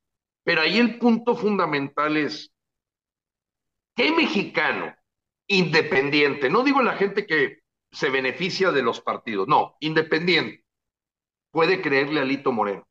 Pero 0.44 0.62
ahí 0.62 0.80
el 0.80 1.00
punto 1.00 1.36
fundamental 1.36 2.18
es, 2.18 2.53
¿Qué 3.96 4.12
mexicano 4.12 4.96
independiente, 5.48 6.50
no 6.50 6.64
digo 6.64 6.82
la 6.82 6.96
gente 6.96 7.26
que 7.28 7.60
se 7.92 8.10
beneficia 8.10 8.72
de 8.72 8.82
los 8.82 9.02
partidos, 9.02 9.48
no, 9.48 9.76
independiente, 9.80 10.64
puede 11.52 11.82
creerle 11.82 12.20
a 12.20 12.26
Lito 12.26 12.52
Moreno? 12.52 12.88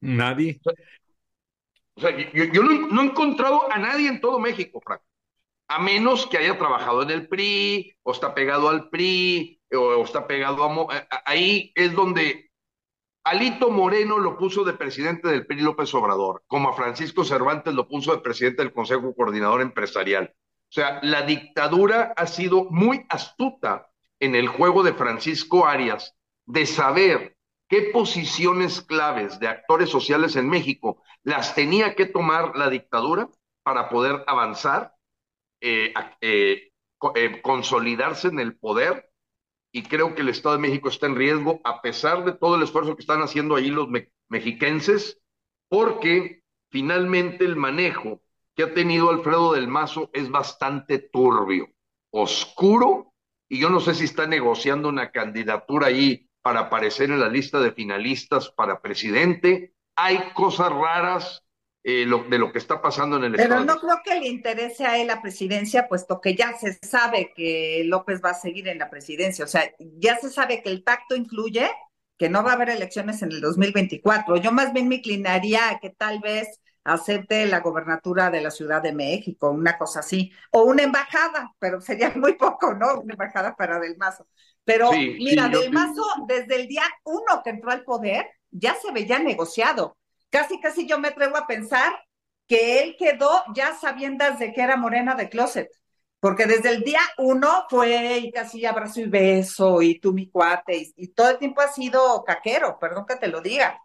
Nadie. 0.00 0.60
O 1.94 2.00
sea, 2.00 2.10
yo, 2.32 2.62
no, 2.62 3.02
he 3.02 3.04
encontrado 3.04 3.72
a 3.72 3.78
nadie 3.78 4.08
en 4.08 4.20
todo 4.20 4.38
México, 4.38 4.80
Frank, 4.84 5.00
a 5.68 5.78
menos 5.78 6.26
que 6.26 6.38
haya 6.38 6.58
trabajado 6.58 7.02
en 7.02 7.10
el 7.10 7.28
PRI, 7.28 7.96
o 8.02 8.12
está 8.12 8.34
pegado 8.34 8.68
al 8.68 8.90
PRI, 8.90 9.60
o, 9.72 10.04
está 10.04 10.26
pegado 10.26 10.64
a... 10.64 11.08
Ahí 11.24 11.72
es 11.74 11.94
donde 11.94 12.50
Alito 13.24 13.70
Moreno 13.70 14.18
lo 14.18 14.36
puso 14.36 14.64
de 14.64 14.74
presidente 14.74 15.28
del 15.28 15.46
PRI 15.46 15.62
López 15.62 15.94
Obrador, 15.94 16.44
como 16.46 16.68
a 16.68 16.74
Francisco 16.74 17.24
Cervantes 17.24 17.72
lo 17.72 17.88
puso 17.88 18.12
de 18.12 18.20
presidente 18.20 18.62
del 18.62 18.74
Consejo 18.74 19.14
Coordinador 19.14 19.62
Empresarial. 19.62 20.34
O 20.36 20.72
sea, 20.74 21.00
la 21.02 21.22
dictadura 21.22 22.12
ha 22.16 22.26
sido 22.26 22.64
muy 22.70 23.06
astuta 23.08 23.88
en 24.20 24.34
el 24.34 24.48
juego 24.48 24.82
de 24.82 24.92
Francisco 24.92 25.66
Arias 25.66 26.14
de 26.44 26.66
saber 26.66 27.36
qué 27.66 27.90
posiciones 27.92 28.82
claves 28.82 29.40
de 29.40 29.48
actores 29.48 29.88
sociales 29.88 30.36
en 30.36 30.50
México 30.50 31.02
las 31.22 31.54
tenía 31.54 31.94
que 31.94 32.04
tomar 32.04 32.56
la 32.56 32.68
dictadura 32.68 33.30
para 33.62 33.88
poder 33.88 34.22
avanzar, 34.26 34.94
eh, 35.62 35.94
eh, 36.20 36.72
eh, 37.14 37.40
consolidarse 37.40 38.28
en 38.28 38.38
el 38.38 38.58
poder 38.58 39.10
y 39.74 39.82
creo 39.82 40.14
que 40.14 40.22
el 40.22 40.28
Estado 40.28 40.54
de 40.54 40.60
México 40.60 40.88
está 40.88 41.06
en 41.06 41.16
riesgo 41.16 41.60
a 41.64 41.82
pesar 41.82 42.24
de 42.24 42.32
todo 42.32 42.54
el 42.54 42.62
esfuerzo 42.62 42.94
que 42.94 43.02
están 43.02 43.22
haciendo 43.22 43.56
ahí 43.56 43.70
los 43.70 43.88
mexiquenses, 44.28 45.20
porque 45.68 46.44
finalmente 46.70 47.44
el 47.44 47.56
manejo 47.56 48.22
que 48.54 48.62
ha 48.62 48.72
tenido 48.72 49.10
Alfredo 49.10 49.52
del 49.52 49.66
Mazo 49.66 50.10
es 50.12 50.30
bastante 50.30 51.00
turbio, 51.00 51.70
oscuro, 52.12 53.14
y 53.48 53.58
yo 53.58 53.68
no 53.68 53.80
sé 53.80 53.94
si 53.94 54.04
está 54.04 54.28
negociando 54.28 54.88
una 54.88 55.10
candidatura 55.10 55.88
ahí 55.88 56.30
para 56.40 56.60
aparecer 56.60 57.10
en 57.10 57.18
la 57.18 57.28
lista 57.28 57.58
de 57.58 57.72
finalistas 57.72 58.50
para 58.50 58.80
presidente. 58.80 59.74
Hay 59.96 60.30
cosas 60.34 60.70
raras 60.70 61.44
eh, 61.86 62.06
de 62.06 62.38
lo 62.38 62.50
que 62.50 62.58
está 62.58 62.80
pasando 62.80 63.18
en 63.18 63.24
el 63.24 63.32
Pero 63.32 63.60
no 63.60 63.76
creo 63.76 64.00
que 64.02 64.18
le 64.18 64.28
interese 64.28 64.86
a 64.86 64.96
él 64.96 65.06
la 65.06 65.20
presidencia, 65.20 65.86
puesto 65.86 66.18
que 66.18 66.34
ya 66.34 66.56
se 66.56 66.72
sabe 66.72 67.34
que 67.36 67.82
López 67.84 68.22
va 68.24 68.30
a 68.30 68.34
seguir 68.34 68.68
en 68.68 68.78
la 68.78 68.88
presidencia. 68.88 69.44
O 69.44 69.48
sea, 69.48 69.70
ya 69.78 70.16
se 70.16 70.30
sabe 70.30 70.62
que 70.62 70.70
el 70.70 70.82
pacto 70.82 71.14
influye, 71.14 71.70
que 72.16 72.30
no 72.30 72.42
va 72.42 72.52
a 72.52 72.54
haber 72.54 72.70
elecciones 72.70 73.20
en 73.20 73.32
el 73.32 73.42
2024. 73.42 74.38
Yo 74.38 74.50
más 74.50 74.72
bien 74.72 74.88
me 74.88 74.94
inclinaría 74.94 75.68
a 75.68 75.78
que 75.78 75.90
tal 75.90 76.20
vez 76.20 76.58
acepte 76.84 77.44
la 77.44 77.60
gobernatura 77.60 78.30
de 78.30 78.40
la 78.40 78.50
Ciudad 78.50 78.80
de 78.80 78.94
México, 78.94 79.50
una 79.50 79.76
cosa 79.76 80.00
así, 80.00 80.32
o 80.52 80.62
una 80.62 80.84
embajada, 80.84 81.52
pero 81.58 81.82
sería 81.82 82.10
muy 82.16 82.32
poco, 82.32 82.72
¿no? 82.72 83.00
Una 83.00 83.12
embajada 83.12 83.54
para 83.56 83.78
Del 83.78 83.98
Mazo. 83.98 84.26
Pero 84.64 84.90
mira, 84.90 85.50
Del 85.50 85.70
Mazo, 85.70 86.02
desde 86.26 86.56
el 86.56 86.66
día 86.66 86.84
uno 87.04 87.42
que 87.44 87.50
entró 87.50 87.70
al 87.70 87.84
poder, 87.84 88.26
ya 88.50 88.74
se 88.74 88.90
veía 88.90 89.18
negociado 89.18 89.98
casi, 90.34 90.58
casi 90.58 90.84
yo 90.84 90.98
me 90.98 91.08
atrevo 91.08 91.36
a 91.36 91.46
pensar 91.46 91.92
que 92.48 92.82
él 92.82 92.96
quedó 92.98 93.30
ya 93.54 93.72
sabiendo 93.76 94.24
de 94.36 94.52
que 94.52 94.60
era 94.60 94.76
morena 94.76 95.14
de 95.14 95.28
closet, 95.28 95.70
porque 96.18 96.46
desde 96.46 96.70
el 96.70 96.82
día 96.82 96.98
uno 97.18 97.66
fue 97.70 98.18
y 98.18 98.32
casi 98.32 98.66
abrazo 98.66 99.00
y 99.00 99.06
beso 99.06 99.80
y 99.80 100.00
tú 100.00 100.12
mi 100.12 100.28
cuate, 100.28 100.92
y, 100.96 101.08
todo 101.12 101.30
el 101.30 101.38
tiempo 101.38 101.60
ha 101.60 101.68
sido 101.68 102.24
caquero, 102.24 102.80
perdón 102.80 103.06
que 103.06 103.14
te 103.14 103.28
lo 103.28 103.40
diga, 103.40 103.80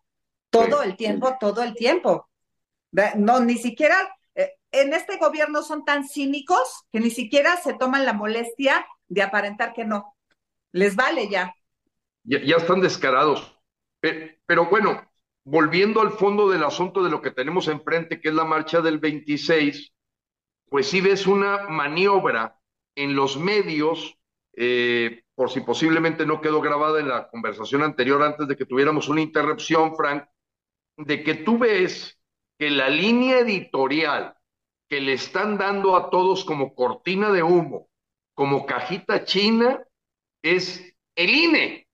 todo 0.49 0.81
el 0.81 0.95
tiempo, 0.95 1.38
todo 1.39 1.61
el 1.61 1.76
tiempo. 1.76 2.27
No, 3.15 3.39
ni 3.41 3.59
siquiera, 3.59 3.95
eh, 4.34 4.53
en 4.71 4.93
este 4.93 5.17
gobierno 5.17 5.61
son 5.61 5.85
tan 5.85 6.09
cínicos 6.09 6.84
que 6.91 6.99
ni 6.99 7.11
siquiera 7.11 7.57
se 7.57 7.76
toman 7.76 8.05
la 8.05 8.13
molestia 8.13 8.88
de 9.07 9.21
aparentar 9.21 9.73
que 9.73 9.85
no. 9.85 10.15
Les 10.71 10.95
vale 10.95 11.30
ya. 11.30 11.53
Ya, 12.23 12.39
ya 12.43 12.55
están 12.55 12.81
descarados. 12.81 13.55
pero 14.01 14.65
bueno, 14.67 15.09
volviendo 15.44 16.02
al 16.02 16.11
fondo 16.11 16.49
del 16.49 16.64
asunto 16.64 17.03
de 17.03 17.10
lo 17.10 17.22
que 17.22 17.32
tenemos 17.32 17.68
enfrente, 17.68 18.22
que 18.22 18.30
es 18.30 18.36
la 18.36 18.45
marcha 18.45 18.82
del 18.82 18.99
26, 18.99 19.94
pues 20.70 20.88
sí 20.88 21.02
ves 21.02 21.28
una 21.28 21.68
maniobra 21.70 22.60
en 22.95 23.16
los 23.16 23.38
medios, 23.38 24.18
eh, 24.56 25.24
por 25.36 25.49
si 25.49 25.61
posiblemente 25.61 26.26
no 26.26 26.41
quedó 26.41 26.61
grabada 26.61 26.99
en 26.99 27.07
la 27.07 27.30
conversación 27.30 27.82
anterior 27.84 28.22
antes 28.22 28.48
de 28.48 28.56
que 28.56 28.66
tuviéramos 28.66 29.10
una 29.10 29.22
interrupción, 29.22 29.95
Frank, 29.95 30.26
de 30.98 31.24
que 31.24 31.36
tú 31.36 31.57
ves 31.57 32.20
que 32.57 32.70
la 32.70 32.90
línea 32.90 33.40
editorial 33.40 34.36
que 34.90 34.99
le 34.99 35.14
están 35.14 35.57
dando 35.57 35.95
a 35.95 36.10
todos 36.10 36.44
como 36.44 36.76
cortina 36.76 37.32
de 37.32 37.44
humo, 37.44 37.90
como 38.34 38.66
cajita 38.66 39.24
china, 39.24 39.84
es 40.41 40.94
el 41.16 41.30
INE. 41.30 41.89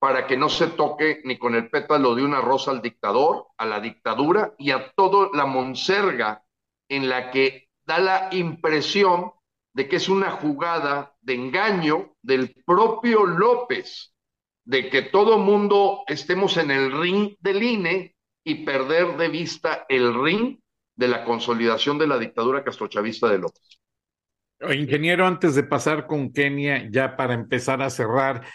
Para 0.00 0.26
que 0.26 0.36
no 0.36 0.48
se 0.48 0.68
toque 0.68 1.20
ni 1.24 1.36
con 1.36 1.54
el 1.54 1.68
pétalo 1.68 2.14
de 2.14 2.24
una 2.24 2.40
rosa 2.40 2.70
al 2.70 2.80
dictador, 2.80 3.48
a 3.58 3.66
la 3.66 3.80
dictadura 3.80 4.54
y 4.58 4.70
a 4.70 4.90
toda 4.96 5.28
la 5.34 5.44
monserga 5.44 6.42
en 6.88 7.08
la 7.08 7.30
que 7.30 7.68
da 7.84 7.98
la 7.98 8.28
impresión 8.32 9.32
de 9.74 9.88
que 9.88 9.96
es 9.96 10.08
una 10.08 10.30
jugada 10.30 11.14
de 11.20 11.34
engaño 11.34 12.14
del 12.22 12.56
propio 12.64 13.26
López, 13.26 14.14
de 14.64 14.88
que 14.88 15.02
todo 15.02 15.38
mundo 15.38 16.02
estemos 16.06 16.56
en 16.56 16.70
el 16.70 16.98
ring 16.98 17.36
del 17.38 17.62
INE 17.62 18.16
y 18.42 18.64
perder 18.64 19.18
de 19.18 19.28
vista 19.28 19.84
el 19.86 20.14
ring 20.14 20.58
de 20.96 21.08
la 21.08 21.24
consolidación 21.24 21.98
de 21.98 22.06
la 22.06 22.18
dictadura 22.18 22.64
castrochavista 22.64 23.28
de 23.28 23.38
López. 23.38 23.80
Ingeniero, 24.72 25.26
antes 25.26 25.54
de 25.54 25.62
pasar 25.62 26.06
con 26.06 26.32
Kenia, 26.32 26.88
ya 26.90 27.16
para 27.16 27.34
empezar 27.34 27.82
a 27.82 27.90
cerrar, 27.90 28.46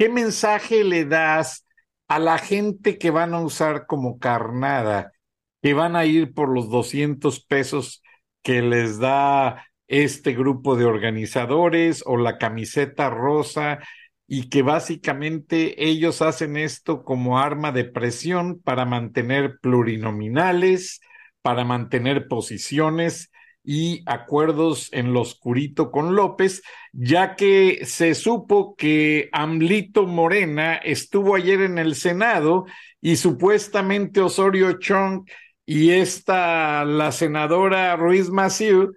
¿qué 0.00 0.08
mensaje 0.08 0.82
le 0.82 1.04
das 1.04 1.66
a 2.08 2.18
la 2.18 2.38
gente 2.38 2.96
que 2.96 3.10
van 3.10 3.34
a 3.34 3.40
usar 3.40 3.84
como 3.86 4.18
carnada, 4.18 5.12
que 5.60 5.74
van 5.74 5.94
a 5.94 6.06
ir 6.06 6.32
por 6.32 6.48
los 6.48 6.70
200 6.70 7.44
pesos 7.44 8.02
que 8.42 8.62
les 8.62 8.98
da 8.98 9.66
este 9.88 10.32
grupo 10.32 10.76
de 10.76 10.86
organizadores 10.86 12.02
o 12.06 12.16
la 12.16 12.38
camiseta 12.38 13.10
rosa 13.10 13.80
y 14.26 14.48
que 14.48 14.62
básicamente 14.62 15.86
ellos 15.86 16.22
hacen 16.22 16.56
esto 16.56 17.04
como 17.04 17.38
arma 17.38 17.70
de 17.70 17.84
presión 17.84 18.58
para 18.58 18.86
mantener 18.86 19.58
plurinominales, 19.60 21.02
para 21.42 21.66
mantener 21.66 22.26
posiciones 22.26 23.29
y 23.62 24.02
acuerdos 24.06 24.88
en 24.92 25.12
lo 25.12 25.20
oscurito 25.20 25.90
con 25.90 26.14
López, 26.14 26.62
ya 26.92 27.36
que 27.36 27.84
se 27.84 28.14
supo 28.14 28.74
que 28.74 29.28
Amlito 29.32 30.06
Morena 30.06 30.76
estuvo 30.76 31.34
ayer 31.34 31.60
en 31.60 31.78
el 31.78 31.94
Senado 31.94 32.66
y 33.00 33.16
supuestamente 33.16 34.20
Osorio 34.20 34.78
Chong 34.78 35.28
y 35.66 35.90
esta, 35.90 36.84
la 36.84 37.12
senadora 37.12 37.94
Ruiz 37.96 38.30
Massieu, 38.30 38.92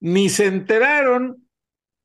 ni 0.00 0.28
se 0.28 0.46
enteraron 0.46 1.48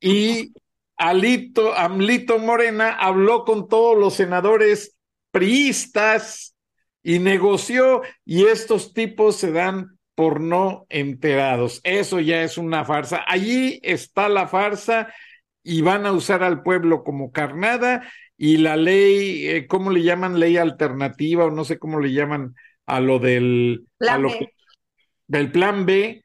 y 0.00 0.52
Alito, 0.96 1.74
Amlito 1.74 2.38
Morena 2.38 2.92
habló 2.92 3.44
con 3.44 3.68
todos 3.68 3.96
los 3.96 4.14
senadores 4.14 4.96
priistas 5.30 6.56
y 7.02 7.18
negoció 7.18 8.02
y 8.24 8.46
estos 8.46 8.92
tipos 8.92 9.36
se 9.36 9.52
dan 9.52 9.98
por 10.20 10.38
no 10.38 10.84
enterados. 10.90 11.80
Eso 11.82 12.20
ya 12.20 12.42
es 12.42 12.58
una 12.58 12.84
farsa. 12.84 13.24
Allí 13.26 13.80
está 13.82 14.28
la 14.28 14.48
farsa 14.48 15.08
y 15.62 15.80
van 15.80 16.04
a 16.04 16.12
usar 16.12 16.42
al 16.42 16.62
pueblo 16.62 17.04
como 17.04 17.32
carnada 17.32 18.06
y 18.36 18.58
la 18.58 18.76
ley, 18.76 19.48
eh, 19.48 19.66
¿cómo 19.66 19.90
le 19.90 20.02
llaman? 20.02 20.38
Ley 20.38 20.58
alternativa 20.58 21.46
o 21.46 21.50
no 21.50 21.64
sé 21.64 21.78
cómo 21.78 22.00
le 22.00 22.12
llaman 22.12 22.54
a 22.84 23.00
lo 23.00 23.18
del, 23.18 23.86
a 24.06 24.18
lo 24.18 24.30
del 25.26 25.50
plan 25.52 25.86
B, 25.86 26.22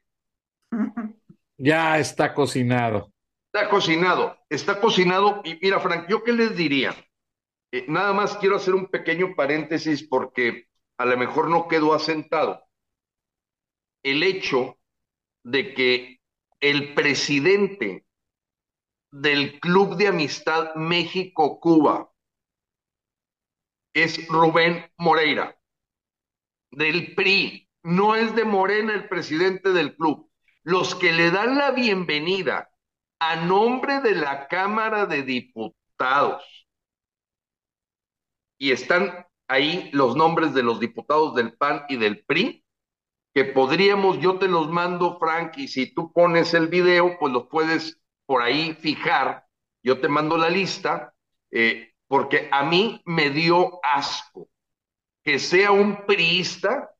ya 1.56 1.98
está 1.98 2.34
cocinado. 2.34 3.10
Está 3.50 3.70
cocinado, 3.70 4.36
está 4.50 4.78
cocinado. 4.78 5.40
Y 5.42 5.58
mira, 5.62 5.80
Frank, 5.80 6.06
¿yo 6.10 6.22
qué 6.22 6.34
les 6.34 6.54
diría? 6.54 6.94
Eh, 7.72 7.86
nada 7.88 8.12
más 8.12 8.36
quiero 8.36 8.56
hacer 8.56 8.74
un 8.74 8.88
pequeño 8.88 9.34
paréntesis 9.34 10.06
porque 10.06 10.66
a 10.98 11.06
lo 11.06 11.16
mejor 11.16 11.48
no 11.48 11.66
quedó 11.66 11.94
asentado. 11.94 12.65
El 14.06 14.22
hecho 14.22 14.78
de 15.42 15.74
que 15.74 16.20
el 16.60 16.94
presidente 16.94 18.06
del 19.10 19.58
Club 19.58 19.96
de 19.96 20.06
Amistad 20.06 20.76
México-Cuba 20.76 22.12
es 23.92 24.28
Rubén 24.28 24.88
Moreira, 24.96 25.58
del 26.70 27.16
PRI, 27.16 27.68
no 27.82 28.14
es 28.14 28.32
de 28.36 28.44
Morena 28.44 28.94
el 28.94 29.08
presidente 29.08 29.72
del 29.72 29.96
club. 29.96 30.30
Los 30.62 30.94
que 30.94 31.10
le 31.12 31.32
dan 31.32 31.58
la 31.58 31.72
bienvenida 31.72 32.70
a 33.18 33.34
nombre 33.34 34.00
de 34.02 34.14
la 34.14 34.46
Cámara 34.46 35.06
de 35.06 35.24
Diputados. 35.24 36.44
Y 38.56 38.70
están 38.70 39.26
ahí 39.48 39.90
los 39.92 40.14
nombres 40.14 40.54
de 40.54 40.62
los 40.62 40.78
diputados 40.78 41.34
del 41.34 41.56
PAN 41.56 41.86
y 41.88 41.96
del 41.96 42.24
PRI, 42.24 42.62
que 43.36 43.44
podríamos, 43.44 44.18
yo 44.18 44.38
te 44.38 44.48
los 44.48 44.70
mando, 44.70 45.18
Frank, 45.18 45.58
y 45.58 45.68
si 45.68 45.92
tú 45.92 46.10
pones 46.10 46.54
el 46.54 46.68
video, 46.68 47.18
pues 47.18 47.34
los 47.34 47.48
puedes 47.48 48.00
por 48.24 48.40
ahí 48.40 48.72
fijar. 48.72 49.44
Yo 49.82 50.00
te 50.00 50.08
mando 50.08 50.38
la 50.38 50.48
lista, 50.48 51.12
eh, 51.50 51.92
porque 52.08 52.48
a 52.50 52.64
mí 52.64 53.02
me 53.04 53.28
dio 53.28 53.78
asco 53.82 54.48
que 55.22 55.38
sea 55.38 55.70
un 55.70 56.06
priista 56.06 56.94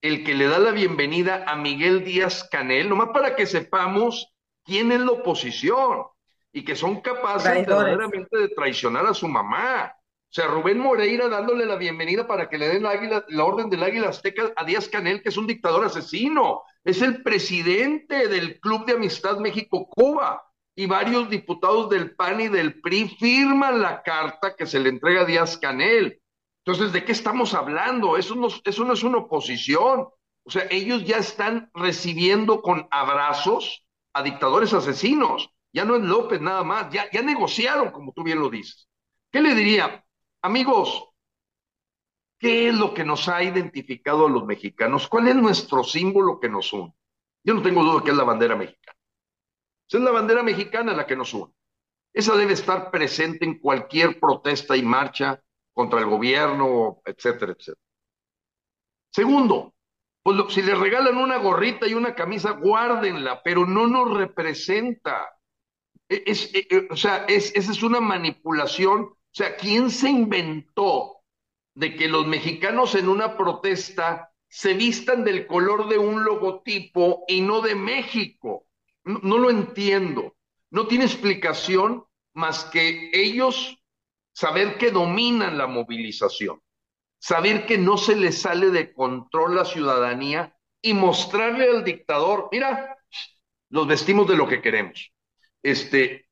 el 0.00 0.24
que 0.24 0.34
le 0.34 0.48
da 0.48 0.58
la 0.58 0.72
bienvenida 0.72 1.44
a 1.46 1.54
Miguel 1.54 2.02
Díaz 2.02 2.48
Canel, 2.50 2.88
nomás 2.88 3.10
para 3.10 3.36
que 3.36 3.46
sepamos 3.46 4.34
quién 4.64 4.90
es 4.90 4.98
la 4.98 5.12
oposición 5.12 6.02
y 6.50 6.64
que 6.64 6.74
son 6.74 7.00
capaces 7.00 7.64
verdaderamente 7.64 8.36
de 8.36 8.48
traicionar 8.48 9.06
a 9.06 9.14
su 9.14 9.28
mamá. 9.28 9.95
Sea, 10.36 10.48
Rubén 10.48 10.78
Moreira 10.78 11.28
dándole 11.28 11.64
la 11.64 11.76
bienvenida 11.76 12.26
para 12.26 12.50
que 12.50 12.58
le 12.58 12.68
den 12.68 12.82
la, 12.82 12.90
águila, 12.90 13.24
la 13.28 13.42
orden 13.42 13.70
del 13.70 13.82
águila 13.82 14.10
azteca 14.10 14.52
a 14.54 14.64
Díaz 14.66 14.86
Canel, 14.86 15.22
que 15.22 15.30
es 15.30 15.38
un 15.38 15.46
dictador 15.46 15.86
asesino. 15.86 16.60
Es 16.84 17.00
el 17.00 17.22
presidente 17.22 18.28
del 18.28 18.60
Club 18.60 18.84
de 18.84 18.92
Amistad 18.92 19.38
México-Cuba. 19.38 20.44
Y 20.74 20.84
varios 20.84 21.30
diputados 21.30 21.88
del 21.88 22.14
PAN 22.14 22.42
y 22.42 22.48
del 22.48 22.82
PRI 22.82 23.16
firman 23.18 23.80
la 23.80 24.02
carta 24.02 24.54
que 24.54 24.66
se 24.66 24.78
le 24.78 24.90
entrega 24.90 25.22
a 25.22 25.24
Díaz 25.24 25.56
Canel. 25.56 26.20
Entonces, 26.66 26.92
¿de 26.92 27.02
qué 27.02 27.12
estamos 27.12 27.54
hablando? 27.54 28.18
Eso 28.18 28.34
no, 28.34 28.48
eso 28.62 28.84
no 28.84 28.92
es 28.92 29.02
una 29.04 29.16
oposición. 29.16 30.06
O 30.42 30.50
sea, 30.50 30.66
ellos 30.70 31.02
ya 31.06 31.16
están 31.16 31.70
recibiendo 31.72 32.60
con 32.60 32.86
abrazos 32.90 33.86
a 34.12 34.22
dictadores 34.22 34.74
asesinos. 34.74 35.48
Ya 35.72 35.86
no 35.86 35.96
es 35.96 36.02
López 36.02 36.42
nada 36.42 36.62
más, 36.62 36.92
ya, 36.92 37.10
ya 37.10 37.22
negociaron, 37.22 37.90
como 37.90 38.12
tú 38.12 38.22
bien 38.22 38.38
lo 38.38 38.50
dices. 38.50 38.86
¿Qué 39.32 39.40
le 39.40 39.54
diría? 39.54 40.02
Amigos, 40.42 41.08
¿qué 42.38 42.68
es 42.68 42.74
lo 42.74 42.94
que 42.94 43.04
nos 43.04 43.28
ha 43.28 43.42
identificado 43.42 44.26
a 44.26 44.30
los 44.30 44.44
mexicanos? 44.44 45.08
¿Cuál 45.08 45.28
es 45.28 45.36
nuestro 45.36 45.82
símbolo 45.84 46.38
que 46.40 46.48
nos 46.48 46.72
une? 46.72 46.94
Yo 47.44 47.54
no 47.54 47.62
tengo 47.62 47.82
duda 47.82 48.02
que 48.04 48.10
es 48.10 48.16
la 48.16 48.24
bandera 48.24 48.56
mexicana. 48.56 48.98
es 49.88 50.00
la 50.00 50.10
bandera 50.10 50.42
mexicana 50.42 50.92
la 50.92 51.06
que 51.06 51.16
nos 51.16 51.32
une. 51.32 51.52
Esa 52.12 52.34
debe 52.36 52.54
estar 52.54 52.90
presente 52.90 53.44
en 53.44 53.58
cualquier 53.58 54.18
protesta 54.18 54.76
y 54.76 54.82
marcha 54.82 55.42
contra 55.72 56.00
el 56.00 56.06
gobierno, 56.06 57.02
etcétera, 57.04 57.52
etcétera. 57.52 57.86
Segundo, 59.10 59.74
pues 60.22 60.52
si 60.52 60.60
le 60.60 60.74
regalan 60.74 61.18
una 61.18 61.36
gorrita 61.36 61.86
y 61.86 61.94
una 61.94 62.14
camisa, 62.14 62.50
guárdenla, 62.50 63.42
pero 63.42 63.64
no 63.64 63.86
nos 63.86 64.16
representa. 64.16 65.38
E, 66.08 66.24
e, 66.26 66.66
e, 66.68 66.88
o 66.90 66.96
sea, 66.96 67.26
es, 67.26 67.54
esa 67.54 67.70
es 67.70 67.82
una 67.82 68.00
manipulación. 68.00 69.15
O 69.36 69.38
sea, 69.38 69.54
¿quién 69.56 69.90
se 69.90 70.08
inventó 70.08 71.18
de 71.74 71.94
que 71.94 72.08
los 72.08 72.26
mexicanos 72.26 72.94
en 72.94 73.08
una 73.08 73.36
protesta 73.36 74.32
se 74.48 74.72
vistan 74.72 75.24
del 75.24 75.46
color 75.46 75.88
de 75.88 75.98
un 75.98 76.24
logotipo 76.24 77.24
y 77.28 77.42
no 77.42 77.60
de 77.60 77.74
México? 77.74 78.66
No, 79.04 79.20
no 79.22 79.36
lo 79.36 79.50
entiendo. 79.50 80.36
No 80.70 80.86
tiene 80.86 81.04
explicación 81.04 82.06
más 82.32 82.64
que 82.64 83.10
ellos 83.12 83.78
saber 84.32 84.78
que 84.78 84.90
dominan 84.90 85.58
la 85.58 85.66
movilización 85.66 86.62
saber 87.18 87.66
que 87.66 87.78
no 87.78 87.96
se 87.96 88.16
le 88.16 88.32
sale 88.32 88.70
de 88.70 88.92
control 88.92 89.56
la 89.56 89.64
ciudadanía 89.64 90.56
y 90.80 90.94
mostrarle 90.94 91.68
al 91.68 91.84
dictador, 91.84 92.48
mira, 92.52 92.96
los 93.70 93.86
vestimos 93.86 94.28
de 94.28 94.36
lo 94.36 94.46
que 94.46 94.62
queremos. 94.62 95.12
Este, 95.62 96.28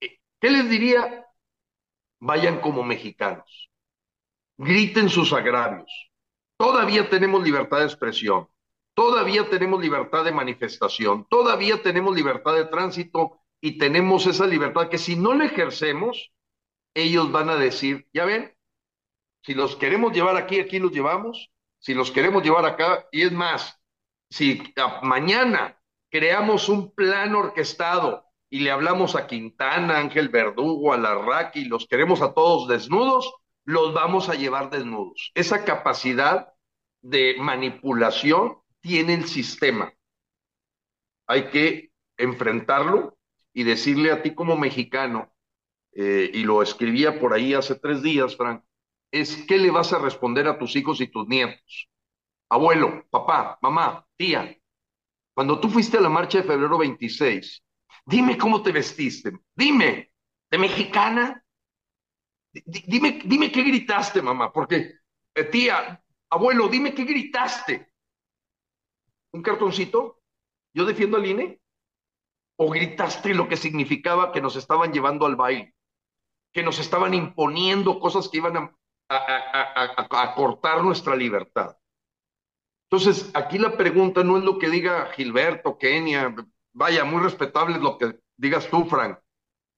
¿qué 0.00 0.50
les 0.50 0.68
diría? 0.70 1.26
Vayan 2.20 2.60
como 2.60 2.82
mexicanos, 2.82 3.70
griten 4.58 5.08
sus 5.08 5.32
agravios. 5.32 6.10
Todavía 6.58 7.08
tenemos 7.08 7.42
libertad 7.42 7.78
de 7.78 7.86
expresión, 7.86 8.48
todavía 8.94 9.48
tenemos 9.48 9.80
libertad 9.80 10.24
de 10.24 10.32
manifestación, 10.32 11.26
todavía 11.28 11.82
tenemos 11.82 12.14
libertad 12.14 12.54
de 12.54 12.66
tránsito 12.66 13.40
y 13.60 13.78
tenemos 13.78 14.26
esa 14.26 14.46
libertad 14.46 14.88
que 14.88 14.98
si 14.98 15.16
no 15.16 15.34
la 15.34 15.46
ejercemos, 15.46 16.32
ellos 16.94 17.32
van 17.32 17.48
a 17.48 17.56
decir, 17.56 18.06
ya 18.12 18.24
ven, 18.24 18.54
si 19.42 19.54
los 19.54 19.76
queremos 19.76 20.12
llevar 20.12 20.36
aquí, 20.36 20.60
aquí 20.60 20.78
los 20.78 20.92
llevamos. 20.92 21.50
Si 21.78 21.94
los 21.94 22.10
queremos 22.10 22.42
llevar 22.42 22.66
acá, 22.66 23.06
y 23.10 23.22
es 23.22 23.32
más, 23.32 23.80
si 24.28 24.62
mañana 25.02 25.80
creamos 26.10 26.68
un 26.68 26.94
plan 26.94 27.34
orquestado 27.34 28.26
y 28.50 28.60
le 28.60 28.72
hablamos 28.72 29.14
a 29.14 29.28
Quintana, 29.28 29.98
Ángel 29.98 30.28
Verdugo, 30.28 30.92
a 30.92 30.98
Larraqui, 30.98 31.64
los 31.64 31.86
queremos 31.86 32.20
a 32.20 32.34
todos 32.34 32.68
desnudos, 32.68 33.32
los 33.64 33.94
vamos 33.94 34.28
a 34.28 34.34
llevar 34.34 34.70
desnudos. 34.70 35.30
Esa 35.34 35.64
capacidad 35.64 36.52
de 37.00 37.36
manipulación 37.38 38.58
tiene 38.80 39.14
el 39.14 39.24
sistema. 39.26 39.92
Hay 41.28 41.48
que 41.50 41.92
enfrentarlo 42.16 43.16
y 43.54 43.62
decirle 43.62 44.10
a 44.10 44.20
ti 44.22 44.34
como 44.34 44.56
mexicano, 44.56 45.32
eh, 45.92 46.30
y 46.34 46.42
lo 46.42 46.62
escribía 46.62 47.20
por 47.20 47.32
ahí 47.32 47.54
hace 47.54 47.76
tres 47.76 48.02
días, 48.02 48.36
Frank, 48.36 48.64
es 49.12 49.44
qué 49.46 49.58
le 49.58 49.70
vas 49.70 49.92
a 49.92 49.98
responder 49.98 50.48
a 50.48 50.58
tus 50.58 50.74
hijos 50.74 51.00
y 51.00 51.06
tus 51.06 51.26
nietos. 51.28 51.88
Abuelo, 52.48 53.04
papá, 53.10 53.58
mamá, 53.62 54.06
tía, 54.16 54.56
cuando 55.34 55.60
tú 55.60 55.68
fuiste 55.68 55.98
a 55.98 56.00
la 56.00 56.08
marcha 56.08 56.38
de 56.38 56.44
febrero 56.44 56.78
26, 56.78 57.62
dime 58.06 58.36
cómo 58.36 58.62
te 58.62 58.72
vestiste, 58.72 59.32
dime, 59.54 60.12
¿de 60.50 60.58
mexicana? 60.58 61.44
Dime, 62.52 63.20
dime 63.24 63.52
qué 63.52 63.62
gritaste, 63.62 64.22
mamá, 64.22 64.52
porque, 64.52 64.98
eh, 65.34 65.44
tía, 65.44 66.02
abuelo, 66.30 66.68
dime 66.68 66.94
qué 66.94 67.04
gritaste. 67.04 67.92
¿Un 69.32 69.42
cartoncito? 69.42 70.20
¿Yo 70.74 70.84
defiendo 70.84 71.16
al 71.16 71.26
INE? 71.26 71.60
¿O 72.56 72.68
gritaste 72.70 73.34
lo 73.34 73.48
que 73.48 73.56
significaba 73.56 74.32
que 74.32 74.40
nos 74.40 74.56
estaban 74.56 74.92
llevando 74.92 75.26
al 75.26 75.36
baile? 75.36 75.74
Que 76.52 76.62
nos 76.62 76.78
estaban 76.80 77.14
imponiendo 77.14 78.00
cosas 78.00 78.28
que 78.28 78.38
iban 78.38 78.56
a, 78.56 78.76
a 79.08 80.34
cortar 80.34 80.82
nuestra 80.82 81.14
libertad. 81.14 81.76
Entonces, 82.90 83.30
aquí 83.34 83.56
la 83.56 83.76
pregunta 83.76 84.24
no 84.24 84.36
es 84.36 84.42
lo 84.42 84.58
que 84.58 84.68
diga 84.68 85.06
Gilberto, 85.12 85.78
Kenia, 85.78 86.34
vaya, 86.72 87.04
muy 87.04 87.22
respetable 87.22 87.78
lo 87.78 87.98
que 87.98 88.20
digas 88.36 88.68
tú, 88.68 88.86
Frank, 88.86 89.18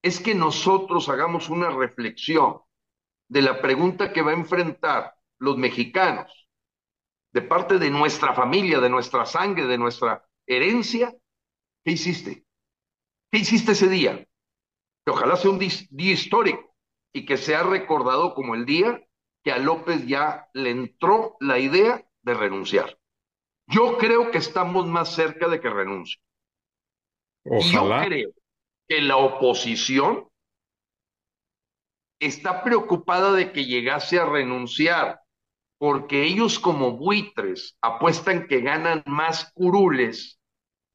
es 0.03 0.21
que 0.21 0.35
nosotros 0.35 1.09
hagamos 1.09 1.49
una 1.49 1.71
reflexión 1.71 2.61
de 3.29 3.43
la 3.43 3.61
pregunta 3.61 4.13
que 4.13 4.23
va 4.23 4.33
a 4.33 4.35
enfrentar 4.35 5.15
los 5.39 5.57
mexicanos 5.57 6.49
de 7.33 7.43
parte 7.43 7.79
de 7.79 7.91
nuestra 7.91 8.35
familia, 8.35 8.79
de 8.81 8.91
nuestra 8.91 9.25
sangre, 9.25 9.67
de 9.67 9.79
nuestra 9.79 10.25
herencia. 10.47 11.15
¿Qué 11.85 11.93
hiciste? 11.93 12.45
¿Qué 13.31 13.39
hiciste 13.39 13.73
ese 13.73 13.89
día? 13.89 14.27
Que 15.05 15.11
ojalá 15.11 15.37
sea 15.37 15.51
un 15.51 15.59
día 15.59 16.13
histórico 16.13 16.77
y 17.13 17.25
que 17.25 17.37
sea 17.37 17.63
recordado 17.63 18.35
como 18.35 18.55
el 18.55 18.67
día 18.67 19.03
que 19.43 19.53
a 19.53 19.59
López 19.59 20.07
ya 20.07 20.49
le 20.53 20.71
entró 20.71 21.37
la 21.41 21.59
idea 21.59 22.07
de 22.23 22.35
renunciar. 22.35 22.99
Yo 23.67 23.99
creo 23.99 24.31
que 24.31 24.39
estamos 24.39 24.87
más 24.87 25.15
cerca 25.15 25.49
de 25.49 25.61
que 25.61 25.71
renuncie. 25.71 26.21
Yo 27.45 27.89
creo 28.05 28.31
que 28.89 29.01
la 29.01 29.17
oposición 29.17 30.29
está 32.21 32.63
preocupada 32.63 33.33
de 33.33 33.53
que 33.53 33.65
llegase 33.65 34.19
a 34.19 34.27
renunciar, 34.27 35.21
porque 35.79 36.23
ellos 36.23 36.61
como 36.61 36.93
buitres 36.93 37.77
apuestan 37.83 38.47
que 38.47 38.61
ganan 38.61 39.03
más 39.07 39.51
curules 39.55 40.39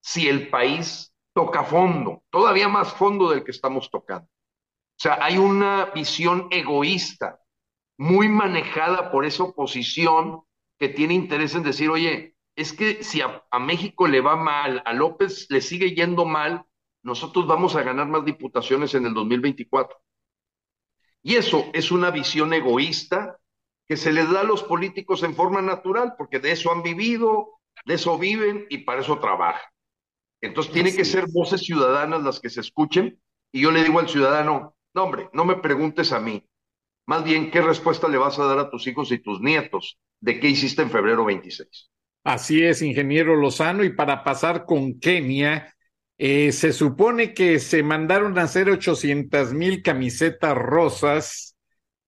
si 0.01 0.29
el 0.29 0.49
país 0.49 1.13
toca 1.33 1.65
fondo, 1.65 2.23
todavía 2.29 2.69
más 2.69 2.93
fondo 2.93 3.29
del 3.29 3.43
que 3.43 3.51
estamos 3.51 3.91
tocando. 3.91 4.25
O 4.25 4.99
sea, 4.99 5.19
hay 5.21 5.37
una 5.37 5.87
visión 5.87 6.47
egoísta, 6.49 7.41
muy 7.99 8.29
manejada 8.29 9.11
por 9.11 9.25
esa 9.25 9.43
oposición 9.43 10.43
que 10.79 10.87
tiene 10.87 11.13
interés 11.13 11.55
en 11.55 11.63
decir, 11.63 11.89
oye, 11.89 12.36
es 12.57 12.73
que 12.73 13.03
si 13.03 13.21
a, 13.21 13.43
México 13.59 14.07
le 14.07 14.19
va 14.19 14.35
mal, 14.35 14.81
a 14.83 14.91
López 14.91 15.45
le 15.49 15.61
sigue 15.61 15.93
yendo 15.93 16.25
mal, 16.25 16.65
nosotros 17.03 17.45
vamos 17.45 17.75
a 17.75 17.83
ganar 17.83 18.07
más 18.07 18.25
diputaciones 18.25 18.95
en 18.95 19.05
el 19.05 19.13
2024. 19.13 19.95
Y 21.21 21.35
eso 21.35 21.65
es 21.73 21.91
una 21.91 22.09
visión 22.09 22.51
egoísta 22.53 23.37
que 23.87 23.95
se 23.95 24.11
les 24.11 24.29
da 24.31 24.41
a 24.41 24.43
los 24.43 24.63
políticos 24.63 25.21
en 25.21 25.35
forma 25.35 25.61
natural, 25.61 26.15
porque 26.17 26.39
de 26.39 26.51
eso 26.51 26.71
han 26.71 26.81
vivido, 26.81 27.59
de 27.85 27.93
eso 27.93 28.17
viven 28.17 28.65
y 28.71 28.79
para 28.79 29.01
eso 29.01 29.19
trabajan. 29.19 29.69
Entonces 30.41 30.73
tiene 30.73 30.95
que 30.95 31.05
ser 31.05 31.27
voces 31.31 31.61
ciudadanas 31.61 32.23
las 32.23 32.39
que 32.39 32.49
se 32.49 32.61
escuchen 32.61 33.21
y 33.51 33.61
yo 33.61 33.71
le 33.71 33.83
digo 33.83 33.99
al 33.99 34.09
ciudadano, 34.09 34.75
no 34.95 35.03
hombre, 35.03 35.29
no 35.31 35.45
me 35.45 35.57
preguntes 35.57 36.11
a 36.11 36.19
mí, 36.19 36.43
más 37.05 37.23
bien 37.23 37.51
qué 37.51 37.61
respuesta 37.61 38.07
le 38.07 38.17
vas 38.17 38.39
a 38.39 38.45
dar 38.45 38.57
a 38.57 38.71
tus 38.71 38.87
hijos 38.87 39.11
y 39.11 39.19
tus 39.19 39.41
nietos 39.41 39.99
de 40.19 40.39
qué 40.39 40.49
hiciste 40.49 40.81
en 40.81 40.89
febrero 40.89 41.23
26. 41.23 41.91
Así 42.27 42.61
es, 42.61 42.81
ingeniero 42.81 43.37
Lozano. 43.37 43.85
Y 43.85 43.93
para 43.93 44.21
pasar 44.21 44.65
con 44.65 44.99
Kenia, 44.99 45.73
eh, 46.17 46.51
se 46.51 46.73
supone 46.73 47.33
que 47.33 47.57
se 47.57 47.83
mandaron 47.83 48.37
a 48.37 48.43
hacer 48.43 48.69
800 48.69 49.53
mil 49.53 49.81
camisetas 49.81 50.53
rosas 50.57 51.55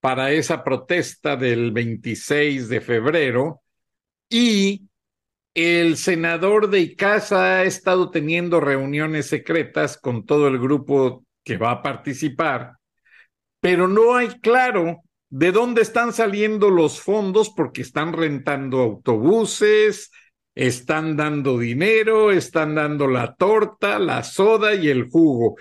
para 0.01 0.31
esa 0.33 0.65
protesta 0.65 1.37
del 1.37 1.71
26 1.71 2.67
de 2.67 2.81
febrero 2.81 3.61
y 4.29 4.89
el 5.53 5.95
senador 5.95 6.69
de 6.69 6.81
Icaza 6.81 7.59
ha 7.59 7.63
estado 7.63 8.11
teniendo 8.11 8.59
reuniones 8.59 9.27
secretas 9.27 9.97
con 9.97 10.25
todo 10.25 10.49
el 10.49 10.59
grupo 10.59 11.23
que 11.45 11.55
va 11.55 11.71
a 11.71 11.81
participar, 11.81 12.73
pero 13.61 13.87
no 13.87 14.17
hay 14.17 14.27
claro 14.41 15.01
de 15.29 15.51
dónde 15.51 15.81
están 15.81 16.13
saliendo 16.13 16.69
los 16.69 17.01
fondos 17.01 17.49
porque 17.49 17.81
están 17.81 18.13
rentando 18.13 18.79
autobuses, 18.79 20.11
están 20.55 21.15
dando 21.15 21.57
dinero, 21.57 22.31
están 22.31 22.75
dando 22.75 23.07
la 23.07 23.35
torta, 23.35 23.99
la 23.99 24.23
soda 24.23 24.73
y 24.73 24.89
el 24.89 25.07
jugo. 25.09 25.55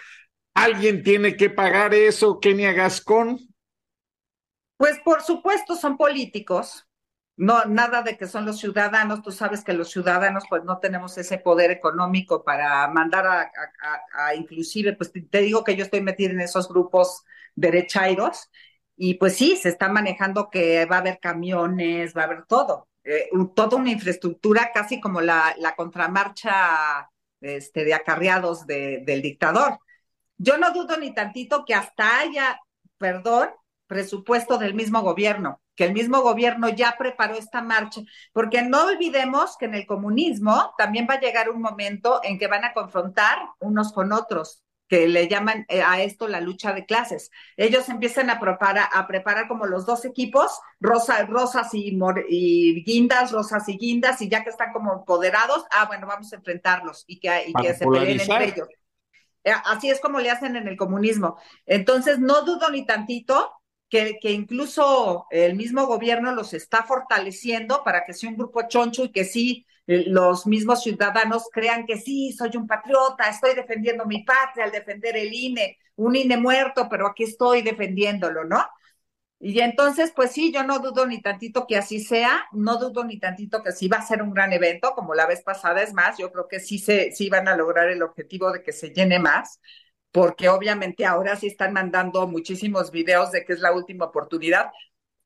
¿Alguien 0.54 1.02
tiene 1.02 1.36
que 1.36 1.50
pagar 1.50 1.94
eso, 1.94 2.40
Kenia 2.40 2.72
Gascón? 2.72 3.38
Pues 4.76 4.98
por 5.04 5.22
supuesto 5.22 5.76
son 5.76 5.96
políticos, 5.96 6.86
no 7.36 7.64
nada 7.66 8.02
de 8.02 8.16
que 8.16 8.26
son 8.26 8.46
los 8.46 8.58
ciudadanos, 8.58 9.22
tú 9.22 9.30
sabes 9.30 9.62
que 9.62 9.72
los 9.72 9.90
ciudadanos 9.90 10.44
pues 10.48 10.64
no 10.64 10.78
tenemos 10.78 11.18
ese 11.18 11.38
poder 11.38 11.70
económico 11.70 12.42
para 12.42 12.88
mandar 12.88 13.26
a, 13.26 14.34
inclusive, 14.34 14.94
pues 14.94 15.12
te 15.12 15.40
digo 15.40 15.62
que 15.62 15.76
yo 15.76 15.84
estoy 15.84 16.00
metida 16.00 16.30
en 16.30 16.40
esos 16.40 16.68
grupos 16.68 17.24
derechairos 17.54 18.48
y 18.98 19.14
pues 19.14 19.36
sí, 19.36 19.56
se 19.56 19.68
está 19.68 19.88
manejando 19.88 20.50
que 20.50 20.84
va 20.84 20.96
a 20.96 20.98
haber 20.98 21.20
camiones, 21.20 22.16
va 22.16 22.22
a 22.22 22.24
haber 22.24 22.44
todo, 22.46 22.88
eh, 23.04 23.30
toda 23.54 23.76
una 23.76 23.92
infraestructura 23.92 24.72
casi 24.74 25.00
como 25.00 25.20
la, 25.20 25.54
contramarcha 25.76 27.08
este, 27.40 27.84
de 27.84 27.94
acarreados 27.94 28.66
del 28.66 29.22
dictador. 29.22 29.78
Yo 30.36 30.58
no 30.58 30.72
dudo 30.72 30.98
ni 30.98 31.14
tantito 31.14 31.64
que 31.64 31.74
hasta 31.74 32.18
haya, 32.18 32.60
perdón, 32.98 33.50
presupuesto 33.86 34.58
del 34.58 34.74
mismo 34.74 35.00
gobierno, 35.02 35.62
que 35.76 35.84
el 35.84 35.92
mismo 35.92 36.20
gobierno 36.20 36.68
ya 36.68 36.96
preparó 36.98 37.36
esta 37.36 37.62
marcha, 37.62 38.00
porque 38.32 38.62
no 38.62 38.84
olvidemos 38.84 39.56
que 39.56 39.66
en 39.66 39.74
el 39.76 39.86
comunismo 39.86 40.74
también 40.76 41.06
va 41.08 41.14
a 41.14 41.20
llegar 41.20 41.50
un 41.50 41.62
momento 41.62 42.20
en 42.24 42.36
que 42.36 42.48
van 42.48 42.64
a 42.64 42.72
confrontar 42.72 43.38
unos 43.60 43.92
con 43.92 44.12
otros 44.12 44.64
que 44.88 45.06
le 45.06 45.28
llaman 45.28 45.66
eh, 45.68 45.82
a 45.82 46.02
esto 46.02 46.28
la 46.28 46.40
lucha 46.40 46.72
de 46.72 46.86
clases. 46.86 47.30
Ellos 47.56 47.88
empiezan 47.88 48.30
a 48.30 48.40
preparar, 48.40 48.88
a 48.92 49.06
preparar 49.06 49.46
como 49.46 49.66
los 49.66 49.84
dos 49.84 50.04
equipos, 50.04 50.60
rosas 50.80 51.74
y, 51.74 51.98
y, 52.28 52.84
guindas, 52.84 53.30
rosas 53.32 53.68
y 53.68 53.76
guindas, 53.76 54.20
y 54.22 54.28
ya 54.28 54.42
que 54.42 54.50
están 54.50 54.72
como 54.72 54.94
empoderados, 54.94 55.64
ah, 55.70 55.86
bueno, 55.86 56.06
vamos 56.06 56.32
a 56.32 56.36
enfrentarlos 56.36 57.04
y 57.06 57.20
que, 57.20 57.52
que 57.60 57.74
se 57.74 57.86
peleen 57.86 58.20
entre 58.20 58.44
ellos. 58.44 58.68
Eh, 59.44 59.52
así 59.66 59.90
es 59.90 60.00
como 60.00 60.20
le 60.20 60.30
hacen 60.30 60.56
en 60.56 60.66
el 60.66 60.76
comunismo. 60.76 61.38
Entonces, 61.66 62.18
no 62.18 62.42
dudo 62.42 62.70
ni 62.70 62.86
tantito 62.86 63.52
que, 63.90 64.18
que, 64.20 64.32
incluso 64.32 65.26
el 65.30 65.54
mismo 65.54 65.86
gobierno 65.86 66.32
los 66.32 66.54
está 66.54 66.82
fortaleciendo 66.82 67.84
para 67.84 68.04
que 68.04 68.14
sea 68.14 68.30
un 68.30 68.36
grupo 68.36 68.62
choncho 68.68 69.04
y 69.04 69.12
que 69.12 69.24
sí 69.24 69.66
los 69.88 70.46
mismos 70.46 70.82
ciudadanos 70.82 71.48
crean 71.50 71.86
que 71.86 71.96
sí, 71.98 72.32
soy 72.32 72.50
un 72.56 72.66
patriota, 72.66 73.28
estoy 73.28 73.54
defendiendo 73.54 74.04
mi 74.04 74.22
patria 74.22 74.66
al 74.66 74.70
defender 74.70 75.16
el 75.16 75.32
INE, 75.32 75.78
un 75.96 76.14
INE 76.14 76.36
muerto, 76.36 76.88
pero 76.90 77.06
aquí 77.06 77.24
estoy 77.24 77.62
defendiéndolo, 77.62 78.44
¿no? 78.44 78.64
Y 79.40 79.60
entonces, 79.60 80.12
pues 80.14 80.32
sí, 80.32 80.52
yo 80.52 80.64
no 80.64 80.80
dudo 80.80 81.06
ni 81.06 81.22
tantito 81.22 81.66
que 81.66 81.76
así 81.76 82.00
sea, 82.00 82.46
no 82.52 82.76
dudo 82.78 83.04
ni 83.04 83.18
tantito 83.20 83.62
que 83.62 83.72
sí 83.72 83.88
va 83.88 83.98
a 83.98 84.06
ser 84.06 84.20
un 84.22 84.34
gran 84.34 84.52
evento, 84.52 84.92
como 84.94 85.14
la 85.14 85.26
vez 85.26 85.42
pasada, 85.42 85.82
es 85.82 85.94
más, 85.94 86.18
yo 86.18 86.32
creo 86.32 86.48
que 86.48 86.60
sí, 86.60 86.78
se, 86.78 87.12
sí 87.12 87.30
van 87.30 87.48
a 87.48 87.56
lograr 87.56 87.88
el 87.88 88.02
objetivo 88.02 88.52
de 88.52 88.62
que 88.62 88.72
se 88.72 88.90
llene 88.90 89.18
más, 89.20 89.60
porque 90.10 90.48
obviamente 90.48 91.06
ahora 91.06 91.36
sí 91.36 91.46
están 91.46 91.72
mandando 91.72 92.26
muchísimos 92.26 92.90
videos 92.90 93.30
de 93.32 93.44
que 93.44 93.52
es 93.52 93.60
la 93.60 93.72
última 93.72 94.06
oportunidad, 94.06 94.70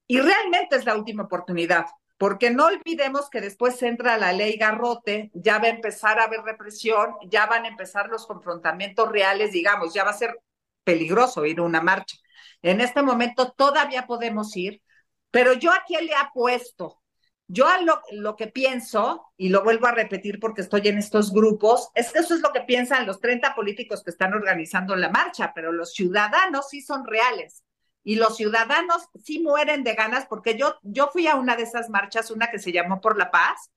y 0.07 0.21
realmente 0.21 0.77
es 0.77 0.85
la 0.85 0.97
última 0.97 1.25
oportunidad, 1.25 1.87
porque 2.19 2.51
no 2.51 2.67
olvidemos 2.67 3.29
que 3.31 3.41
después 3.41 3.83
entra 3.83 4.19
la 4.19 4.33
ley 4.33 4.57
Garrote, 4.57 5.31
ya 5.35 5.59
va 5.59 5.67
a 5.67 5.71
empezar 5.71 6.19
a 6.19 6.25
haber 6.25 6.43
represión, 6.43 7.15
ya 7.29 7.47
van 7.47 7.65
a 7.65 7.69
empezar 7.69 8.09
los 8.09 8.27
confrontamientos 8.27 9.11
reales, 9.11 9.53
digamos, 9.53 9.93
ya 9.93 10.05
va 10.05 10.11
a 10.11 10.15
ser 10.15 10.39
peligroso 10.85 11.45
ir 11.47 11.59
a 11.59 11.63
una 11.63 11.81
marcha. 11.81 12.17
En 12.63 12.81
este 12.81 13.03
momento 13.03 13.53
todavía 13.53 14.07
podemos 14.07 14.57
ir, 14.57 14.83
pero 15.31 15.53
yo 15.55 15.73
aquí 15.73 15.97
le 16.01 16.15
apuesto, 16.15 17.03
yo 17.49 17.67
lo, 17.83 18.01
lo 18.13 18.37
que 18.37 18.47
pienso, 18.47 19.27
y 19.37 19.49
lo 19.49 19.65
vuelvo 19.65 19.87
a 19.87 19.93
repetir 19.93 20.39
porque 20.41 20.63
estoy 20.63 20.89
en 20.89 20.99
estos 20.99 21.33
grupos, 21.33 21.91
es 21.95 22.13
que 22.13 22.21
eso 22.21 22.35
es 22.35 22.41
lo 22.41 22.53
que 22.53 22.61
piensan 22.61 23.07
los 23.07 23.21
30 23.21 23.55
políticos 23.55 24.03
que 24.03 24.11
están 24.11 24.33
organizando 24.33 24.95
la 24.97 25.11
marcha, 25.11 25.53
pero 25.55 25.73
los 25.73 25.93
ciudadanos 25.93 26.69
sí 26.69 26.81
son 26.81 27.05
reales 27.07 27.65
y 28.05 28.17
los 28.17 28.37
ciudadanos 28.37 29.09
sí 29.23 29.41
mueren 29.41 29.85
de 29.85 29.95
ganas, 29.95 30.27
porque 30.27 30.57
yo, 30.57 30.77
yo 30.83 31.09
fui 31.13 31.27
a 31.27 31.37
una 31.37 31.57
de 31.57 31.63
esas 31.65 31.89
marchas, 31.89 32.31
una 32.31 32.51
que 32.51 32.59
se 32.59 32.73
llamó 32.73 33.01
Por 33.01 33.17
la 33.17 33.31
Paz, 33.31 33.71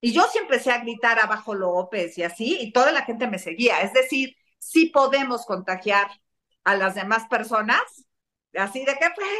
y 0.00 0.12
yo 0.12 0.24
sí 0.32 0.38
empecé 0.38 0.70
a 0.72 0.80
gritar 0.80 1.18
abajo 1.18 1.54
López 1.54 2.16
y 2.18 2.22
así, 2.22 2.58
y 2.60 2.72
toda 2.72 2.92
la 2.92 3.02
gente 3.02 3.26
me 3.26 3.38
seguía. 3.38 3.80
Es 3.80 3.92
decir, 3.92 4.36
sí 4.58 4.86
podemos 4.86 5.46
contagiar 5.46 6.08
a 6.64 6.76
las 6.76 6.94
demás 6.94 7.26
personas, 7.28 7.80
así 8.54 8.84
de 8.84 8.94
que 8.94 9.10
fuera 9.14 9.30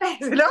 López, 0.00 0.30
¿no? 0.30 0.46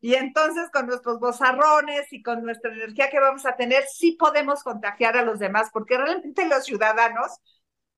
Y 0.00 0.14
entonces 0.14 0.70
con 0.72 0.86
nuestros 0.86 1.18
bozarrones 1.20 2.12
y 2.12 2.22
con 2.22 2.42
nuestra 2.42 2.72
energía 2.72 3.10
que 3.10 3.20
vamos 3.20 3.46
a 3.46 3.56
tener, 3.56 3.84
sí 3.84 4.12
podemos 4.12 4.62
contagiar 4.62 5.16
a 5.16 5.22
los 5.22 5.38
demás, 5.38 5.70
porque 5.72 5.96
realmente 5.96 6.46
los 6.46 6.64
ciudadanos, 6.64 7.32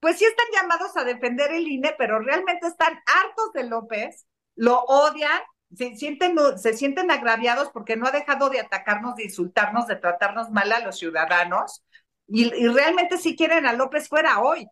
pues 0.01 0.19
sí 0.19 0.25
están 0.25 0.47
llamados 0.53 0.97
a 0.97 1.05
defender 1.05 1.53
el 1.53 1.69
INE, 1.69 1.95
pero 1.99 2.21
realmente 2.21 2.67
están 2.67 2.95
hartos 3.07 3.53
de 3.53 3.65
López, 3.65 4.27
lo 4.61 4.83
odian, 4.85 5.41
se 5.75 5.97
sienten, 5.97 6.37
se 6.59 6.75
sienten 6.75 7.11
agraviados 7.11 7.71
porque 7.71 7.97
no 7.97 8.07
ha 8.07 8.11
dejado 8.11 8.51
de 8.51 8.61
atacarnos, 8.61 9.17
de 9.17 9.25
insultarnos, 9.25 9.87
de 9.87 9.97
tratarnos 9.97 10.51
mal 10.51 10.71
a 10.71 10.81
los 10.81 10.99
ciudadanos, 10.99 11.83
y, 12.27 12.55
y 12.55 12.69
realmente 12.69 13.17
sí 13.17 13.37
quieren 13.37 13.65
a 13.65 13.73
López 13.73 14.07
fuera 14.07 14.41
hoy. 14.41 14.67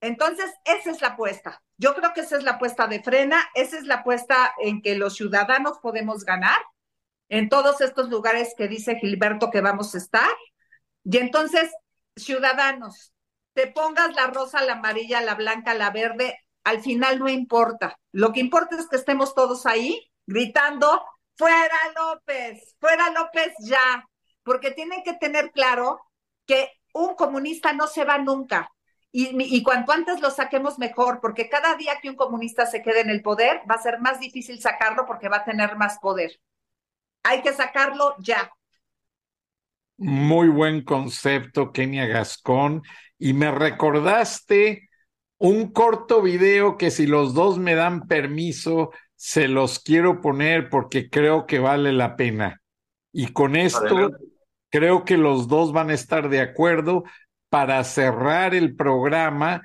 Entonces, 0.00 0.50
esa 0.64 0.90
es 0.90 1.02
la 1.02 1.08
apuesta. 1.08 1.62
Yo 1.76 1.94
creo 1.94 2.14
que 2.14 2.22
esa 2.22 2.38
es 2.38 2.44
la 2.44 2.52
apuesta 2.52 2.86
de 2.86 3.02
frena, 3.02 3.46
esa 3.54 3.76
es 3.76 3.84
la 3.84 3.96
apuesta 3.96 4.54
en 4.58 4.80
que 4.80 4.94
los 4.96 5.16
ciudadanos 5.16 5.80
podemos 5.80 6.24
ganar 6.24 6.58
en 7.28 7.50
todos 7.50 7.82
estos 7.82 8.08
lugares 8.08 8.54
que 8.56 8.68
dice 8.68 8.96
Gilberto 8.96 9.50
que 9.50 9.60
vamos 9.60 9.94
a 9.94 9.98
estar. 9.98 10.30
Y 11.04 11.18
entonces, 11.18 11.70
ciudadanos, 12.16 13.12
te 13.52 13.66
pongas 13.66 14.14
la 14.14 14.28
rosa, 14.28 14.64
la 14.64 14.74
amarilla, 14.74 15.20
la 15.20 15.34
blanca, 15.34 15.74
la 15.74 15.90
verde, 15.90 16.38
al 16.66 16.80
final 16.80 17.20
no 17.20 17.28
importa. 17.28 17.96
Lo 18.10 18.32
que 18.32 18.40
importa 18.40 18.74
es 18.76 18.88
que 18.88 18.96
estemos 18.96 19.36
todos 19.36 19.66
ahí 19.66 20.10
gritando, 20.26 21.00
fuera 21.36 21.76
López, 21.94 22.74
fuera 22.80 23.08
López 23.12 23.54
ya, 23.60 24.04
porque 24.42 24.72
tienen 24.72 25.04
que 25.04 25.14
tener 25.14 25.52
claro 25.52 26.00
que 26.44 26.72
un 26.92 27.14
comunista 27.14 27.72
no 27.72 27.86
se 27.86 28.04
va 28.04 28.18
nunca. 28.18 28.68
Y, 29.12 29.62
cuanto 29.62 29.92
antes 29.92 30.20
lo 30.20 30.30
saquemos 30.30 30.78
mejor, 30.78 31.20
porque 31.22 31.48
cada 31.48 31.76
día 31.76 32.00
que 32.02 32.10
un 32.10 32.16
comunista 32.16 32.66
se 32.66 32.82
quede 32.82 33.00
en 33.00 33.10
el 33.10 33.22
poder, 33.22 33.62
va 33.70 33.76
a 33.76 33.82
ser 33.82 34.00
más 34.00 34.18
difícil 34.18 34.60
sacarlo 34.60 35.06
porque 35.06 35.28
va 35.28 35.38
a 35.38 35.44
tener 35.44 35.76
más 35.76 35.98
poder. 36.00 36.32
Hay 37.22 37.42
que 37.42 37.52
sacarlo 37.52 38.16
ya. 38.18 38.50
Muy 39.98 40.48
buen 40.48 40.82
concepto, 40.82 41.72
Kenia 41.72 42.06
Gascón. 42.06 42.82
Y 43.18 43.32
me 43.34 43.52
recordaste 43.52 44.85
un 45.38 45.72
corto 45.72 46.22
video 46.22 46.76
que 46.76 46.90
si 46.90 47.06
los 47.06 47.34
dos 47.34 47.58
me 47.58 47.74
dan 47.74 48.06
permiso, 48.06 48.90
se 49.14 49.48
los 49.48 49.78
quiero 49.78 50.20
poner 50.20 50.68
porque 50.68 51.10
creo 51.10 51.46
que 51.46 51.58
vale 51.58 51.92
la 51.92 52.16
pena. 52.16 52.62
Y 53.12 53.32
con 53.32 53.56
esto 53.56 54.10
creo 54.70 55.04
que 55.04 55.16
los 55.16 55.48
dos 55.48 55.72
van 55.72 55.90
a 55.90 55.94
estar 55.94 56.28
de 56.28 56.40
acuerdo 56.40 57.04
para 57.48 57.82
cerrar 57.84 58.54
el 58.54 58.76
programa 58.76 59.62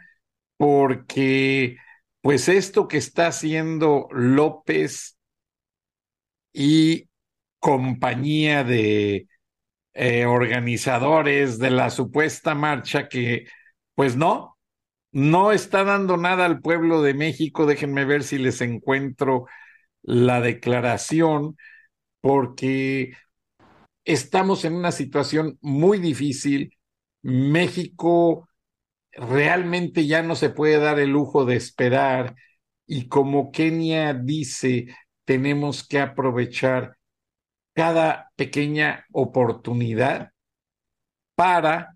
porque 0.58 1.78
pues 2.22 2.48
esto 2.48 2.88
que 2.88 2.98
está 2.98 3.28
haciendo 3.28 4.08
López 4.12 5.18
y 6.54 7.10
compañía 7.60 8.64
de 8.64 9.28
eh, 9.94 10.26
organizadores 10.26 11.58
de 11.58 11.72
la 11.72 11.90
supuesta 11.90 12.56
marcha 12.56 13.10
que 13.10 13.48
pues 13.96 14.16
no, 14.16 14.58
no 15.12 15.52
está 15.52 15.84
dando 15.84 16.18
nada 16.18 16.46
al 16.46 16.62
pueblo 16.62 17.02
de 17.02 17.14
México. 17.14 17.66
Déjenme 17.66 18.06
ver 18.06 18.24
si 18.24 18.38
les 18.38 18.62
encuentro 18.62 19.46
la 20.04 20.42
declaración, 20.42 21.58
porque 22.22 23.14
estamos 24.06 24.66
en 24.66 24.74
una 24.76 24.92
situación 24.92 25.58
muy 25.62 26.00
difícil. 26.00 26.78
México 27.22 28.50
realmente 29.14 30.08
ya 30.08 30.24
no 30.24 30.36
se 30.36 30.50
puede 30.50 30.80
dar 30.80 31.00
el 31.00 31.12
lujo 31.12 31.46
de 31.46 31.56
esperar 31.56 32.36
y 32.88 33.08
como 33.08 33.52
Kenia 33.52 34.14
dice, 34.14 34.88
tenemos 35.26 35.88
que 35.88 36.00
aprovechar 36.00 36.98
cada 37.74 38.32
pequeña 38.36 39.06
oportunidad 39.12 40.32
para 41.36 41.96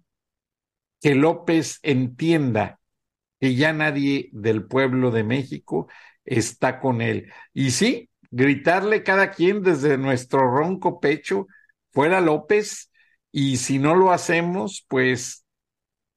que 1.01 1.15
López 1.15 1.79
entienda 1.83 2.79
que 3.39 3.55
ya 3.55 3.73
nadie 3.73 4.29
del 4.31 4.65
pueblo 4.65 5.11
de 5.11 5.23
México 5.23 5.87
está 6.23 6.79
con 6.79 7.01
él. 7.01 7.31
Y 7.53 7.71
sí, 7.71 8.09
gritarle 8.31 9.03
cada 9.03 9.31
quien 9.31 9.61
desde 9.61 9.97
nuestro 9.97 10.49
ronco 10.49 10.99
pecho, 10.99 11.47
fuera 11.91 12.21
López, 12.21 12.91
y 13.31 13.57
si 13.57 13.79
no 13.79 13.95
lo 13.95 14.11
hacemos, 14.11 14.85
pues 14.87 15.45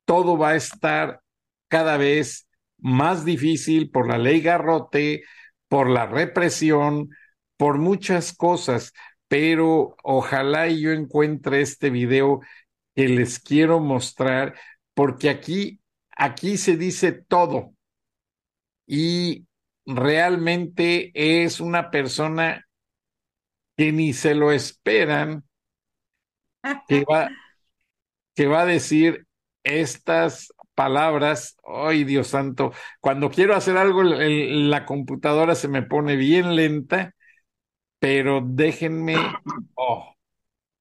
todo 0.05 0.39
va 0.39 0.51
a 0.51 0.57
estar 0.57 1.21
cada 1.69 1.97
vez 1.97 2.49
más 2.79 3.25
difícil 3.25 3.91
por 3.91 4.09
la 4.09 4.19
ley 4.19 4.41
garrote, 4.41 5.25
por 5.69 5.91
la 5.91 6.07
represión, 6.07 7.11
por 7.57 7.79
muchas 7.79 8.33
cosas, 8.33 8.93
pero 9.27 9.97
ojalá 10.03 10.69
yo 10.69 10.93
encuentre 10.93 11.61
este 11.61 11.91
video 11.91 12.41
que 12.95 13.09
les 13.09 13.39
quiero 13.39 13.81
mostrar, 13.81 14.55
porque 14.95 15.29
aquí 15.29 15.81
Aquí 16.19 16.59
se 16.59 16.77
dice 16.77 17.13
todo. 17.13 17.75
Y 18.87 19.47
realmente 19.87 21.13
es 21.15 21.61
una 21.61 21.91
persona 21.91 22.67
que 23.77 23.93
ni 23.93 24.13
se 24.13 24.35
lo 24.35 24.51
esperan, 24.51 25.45
que 26.89 27.05
va, 27.11 27.29
que 28.35 28.47
va 28.47 28.63
a 28.63 28.67
decir 28.67 29.27
estas 29.63 30.53
palabras, 30.75 31.57
ay 31.65 32.05
Dios 32.05 32.29
santo, 32.29 32.73
cuando 33.01 33.31
quiero 33.31 33.55
hacer 33.55 33.77
algo 33.77 34.03
el, 34.03 34.71
la 34.71 34.87
computadora 34.87 35.55
se 35.55 35.69
me 35.69 35.83
pone 35.83 36.17
bien 36.17 36.57
lenta, 36.57 37.15
pero 37.99 38.43
déjenme, 38.45 39.17
oh, 39.75 40.15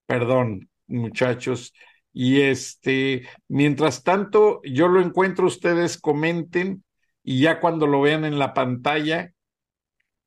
perdón 0.06 0.70
muchachos, 0.88 1.74
y 2.20 2.42
este, 2.42 3.28
mientras 3.48 4.04
tanto, 4.04 4.60
yo 4.64 4.88
lo 4.88 5.02
encuentro, 5.02 5.46
ustedes 5.46 6.02
comenten 6.02 6.84
y 7.24 7.42
ya 7.42 7.60
cuando 7.60 7.86
lo 7.86 8.02
vean 8.02 8.26
en 8.26 8.40
la 8.40 8.56
pantalla, 8.56 9.34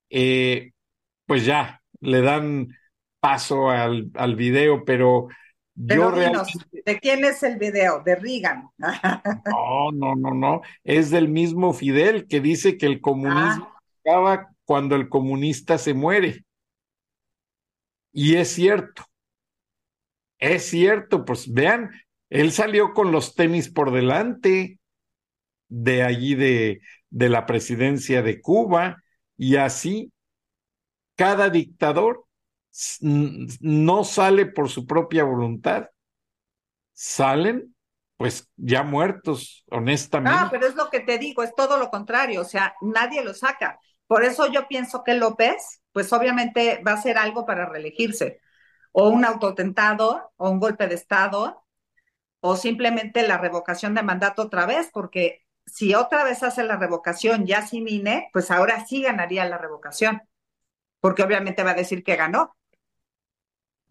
eh, 0.09 0.71
pues 1.27 1.45
ya 1.45 1.83
le 1.99 2.21
dan 2.21 2.69
paso 3.19 3.71
al, 3.71 4.09
al 4.15 4.37
video, 4.37 4.85
pero, 4.85 5.27
yo 5.75 6.13
realmente... 6.13 6.53
¿De 6.87 7.01
quién 7.01 7.25
es 7.25 7.43
el 7.43 7.59
video? 7.59 8.05
¿De 8.05 8.15
Reagan? 8.15 8.69
no, 8.79 9.91
no, 9.91 10.15
no, 10.15 10.33
no. 10.33 10.61
Es 10.85 11.11
del 11.11 11.29
mismo 11.29 11.73
Fidel 11.73 12.29
que 12.29 12.41
dice 12.41 12.79
que 12.79 12.87
el 12.87 13.01
comunismo 13.01 13.69
ah. 13.69 13.81
acaba 14.05 14.53
cuando 14.65 14.95
el 14.95 15.09
comunista 15.09 15.77
se 15.77 15.95
muere. 15.95 16.45
Y 18.13 18.37
es 18.37 18.53
cierto. 18.53 19.10
Es 20.41 20.71
cierto, 20.71 21.25
pues 21.25 21.53
vean, 21.53 21.91
él 22.31 22.51
salió 22.51 22.95
con 22.95 23.13
los 23.13 23.35
tenis 23.35 23.71
por 23.71 23.93
delante 23.93 24.81
de 25.69 26.03
allí 26.03 26.35
de, 26.35 26.81
de 27.11 27.29
la 27.29 27.47
presidencia 27.47 28.23
de 28.23 28.41
Cuba 28.41 29.03
y 29.37 29.57
así 29.57 30.13
cada 31.15 31.51
dictador 31.51 32.25
no 33.61 34.05
sale 34.05 34.47
por 34.47 34.71
su 34.71 34.87
propia 34.87 35.25
voluntad, 35.25 35.89
salen 36.95 37.75
pues 38.17 38.51
ya 38.57 38.83
muertos, 38.83 39.65
honestamente. 39.71 40.39
Ah, 40.39 40.49
pero 40.51 40.67
es 40.67 40.75
lo 40.75 40.91
que 40.91 41.01
te 41.01 41.19
digo, 41.19 41.43
es 41.43 41.55
todo 41.55 41.79
lo 41.79 41.91
contrario, 41.91 42.43
o 42.43 42.45
sea, 42.45 42.75
nadie 42.83 43.25
lo 43.25 43.33
saca. 43.33 43.79
Por 44.07 44.25
eso 44.25 44.51
yo 44.51 44.69
pienso 44.69 45.03
que 45.05 45.15
López, 45.15 45.83
pues 45.93 46.13
obviamente 46.13 46.83
va 46.87 46.93
a 46.93 46.95
hacer 46.95 47.17
algo 47.17 47.47
para 47.47 47.67
reelegirse 47.67 48.41
o 48.93 49.09
un 49.09 49.25
autotentado 49.25 50.33
o 50.37 50.51
un 50.51 50.61
golpe 50.61 50.87
de 50.89 50.95
Estado 50.97 51.65
o 52.41 52.57
simplemente 52.57 53.27
la 53.27 53.39
revocación 53.39 53.95
de 53.95 54.03
mandato 54.03 54.43
otra 54.43 54.67
vez, 54.67 54.91
porque 54.93 55.45
si 55.67 55.95
otra 55.95 56.25
vez 56.25 56.43
hace 56.43 56.65
la 56.65 56.77
revocación 56.77 57.47
ya 57.47 57.67
sin 57.67 57.89
INE, 57.89 58.31
pues 58.33 58.51
ahora 58.51 58.85
sí 58.87 59.03
ganaría 59.03 59.45
la 59.47 59.59
revocación, 59.59 60.23
porque 61.01 61.23
obviamente 61.25 61.63
va 61.65 61.73
a 61.73 61.75
decir 61.75 62.05
que 62.05 62.17
ganó. 62.17 62.57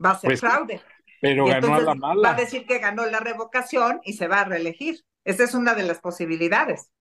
Va 0.06 0.12
a 0.12 0.20
ser 0.20 0.32
Pues, 0.32 0.40
fraude. 0.40 0.82
Pero 1.22 1.46
Y 1.46 1.50
ganó 1.50 1.74
a 1.76 1.80
la 1.82 1.94
Va 2.24 2.32
a 2.32 2.36
mala. 2.36 2.36
decir 2.36 2.66
que 2.68 2.80
ganó 2.80 3.06
la 3.06 3.20
revocación 3.20 4.02
y 4.04 4.14
se 4.14 4.28
va 4.28 4.42
a 4.42 4.46
reelegir. 4.46 5.06
Esa 5.24 5.44
es 5.44 5.54
una 5.54 5.76
de 5.76 5.84
las 5.84 6.00
posibilidades. 6.00 6.92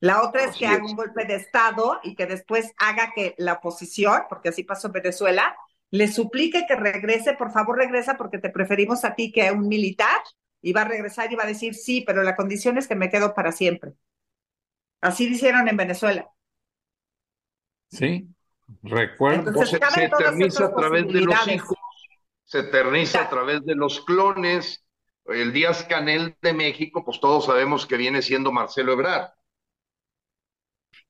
La 0.00 0.22
otra 0.22 0.44
es 0.44 0.52
Así 0.52 0.58
que 0.58 0.66
haga 0.66 0.84
un 0.86 0.96
golpe 0.96 1.24
de 1.26 1.36
Estado 1.36 2.00
y 2.04 2.14
que 2.14 2.26
después 2.26 2.72
haga 2.78 3.12
que 3.14 3.34
la 3.38 3.54
oposición, 3.54 4.22
porque 4.28 4.50
así 4.50 4.64
pasó 4.64 4.88
en 4.88 4.94
Venezuela, 4.94 5.56
le 5.90 6.08
suplique 6.08 6.66
que 6.66 6.76
regrese, 6.76 7.34
por 7.34 7.52
favor 7.52 7.78
regresa 7.78 8.16
porque 8.16 8.38
te 8.38 8.50
preferimos 8.50 9.04
a 9.04 9.14
ti 9.14 9.32
que 9.32 9.48
a 9.48 9.52
un 9.52 9.68
militar, 9.68 10.20
y 10.60 10.72
va 10.72 10.82
a 10.82 10.88
regresar 10.88 11.32
y 11.32 11.36
va 11.36 11.44
a 11.44 11.48
decir 11.48 11.74
sí, 11.74 12.02
pero 12.06 12.22
la 12.22 12.36
condición 12.36 12.78
es 12.78 12.88
que 12.88 12.96
me 12.96 13.10
quedo 13.10 13.34
para 13.34 13.52
siempre. 13.52 13.92
Así 15.00 15.28
hicieron 15.28 15.68
en 15.68 15.76
Venezuela. 15.76 16.28
Sí, 17.90 18.28
recuerdo. 18.82 19.48
Entonces, 19.48 19.80
se, 19.80 19.90
se 19.94 20.04
eterniza 20.04 20.64
a 20.66 20.74
través 20.74 21.06
de 21.06 21.20
los 21.20 21.48
hijos, 21.48 21.78
se 22.44 22.58
eterniza 22.60 23.22
a 23.22 23.30
través 23.30 23.64
de 23.64 23.74
los 23.74 24.00
clones. 24.04 24.84
El 25.26 25.52
Díaz 25.52 25.84
Canel 25.84 26.36
de 26.40 26.54
México, 26.54 27.04
pues 27.04 27.20
todos 27.20 27.44
sabemos 27.44 27.86
que 27.86 27.98
viene 27.98 28.22
siendo 28.22 28.50
Marcelo 28.50 28.92
Ebrard. 28.92 29.30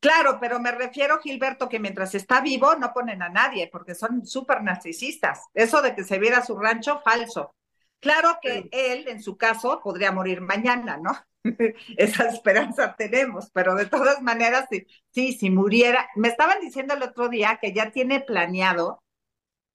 Claro, 0.01 0.39
pero 0.41 0.61
me 0.61 0.71
refiero, 0.71 1.19
Gilberto, 1.19 1.69
que 1.69 1.81
mientras 1.81 2.15
está 2.15 2.41
vivo 2.41 2.77
no 2.77 2.93
ponen 2.93 3.21
a 3.23 3.29
nadie 3.29 3.69
porque 3.71 3.95
son 3.97 4.25
súper 4.25 4.63
narcisistas. 4.63 5.43
Eso 5.55 5.83
de 5.83 5.95
que 5.95 6.05
se 6.05 6.19
viera 6.21 6.45
su 6.45 6.57
rancho, 6.57 7.01
falso. 7.05 7.55
Claro 8.01 8.39
que 8.41 8.69
él, 8.71 9.09
en 9.09 9.21
su 9.21 9.37
caso, 9.37 9.81
podría 9.83 10.13
morir 10.13 10.41
mañana, 10.41 10.99
¿no? 10.99 11.11
Esa 11.97 12.29
esperanza 12.29 12.95
tenemos, 12.97 13.51
pero 13.53 13.75
de 13.75 13.87
todas 13.87 14.23
maneras, 14.23 14.67
sí, 14.71 14.87
sí, 15.11 15.33
si 15.33 15.51
muriera, 15.51 16.09
me 16.15 16.29
estaban 16.29 16.61
diciendo 16.61 16.95
el 16.95 17.03
otro 17.03 17.29
día 17.29 17.59
que 17.61 17.73
ya 17.73 17.91
tiene 17.91 18.21
planeado, 18.21 19.03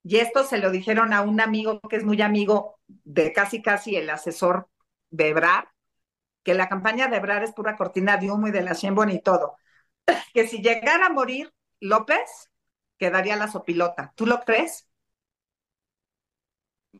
y 0.03 0.17
esto 0.17 0.43
se 0.43 0.57
lo 0.57 0.71
dijeron 0.71 1.13
a 1.13 1.21
un 1.21 1.39
amigo 1.41 1.79
que 1.89 1.95
es 1.97 2.03
muy 2.03 2.21
amigo 2.21 2.79
de 2.87 3.33
casi 3.33 3.61
casi 3.61 3.95
el 3.95 4.09
asesor 4.09 4.69
de 5.09 5.29
Ebrar, 5.29 5.69
que 6.43 6.53
la 6.55 6.69
campaña 6.69 7.07
de 7.07 7.17
Ebrar 7.17 7.43
es 7.43 7.53
pura 7.53 7.75
cortina 7.77 8.17
de 8.17 8.31
humo 8.31 8.47
y 8.47 8.51
de 8.51 8.63
la 8.63 8.73
Sheinbaum 8.73 9.09
y 9.09 9.21
todo 9.21 9.57
que 10.33 10.47
si 10.47 10.61
llegara 10.61 11.07
a 11.07 11.09
morir 11.09 11.53
López, 11.79 12.49
quedaría 12.97 13.35
la 13.35 13.47
sopilota. 13.47 14.13
¿Tú 14.15 14.25
lo 14.25 14.39
crees? 14.41 14.87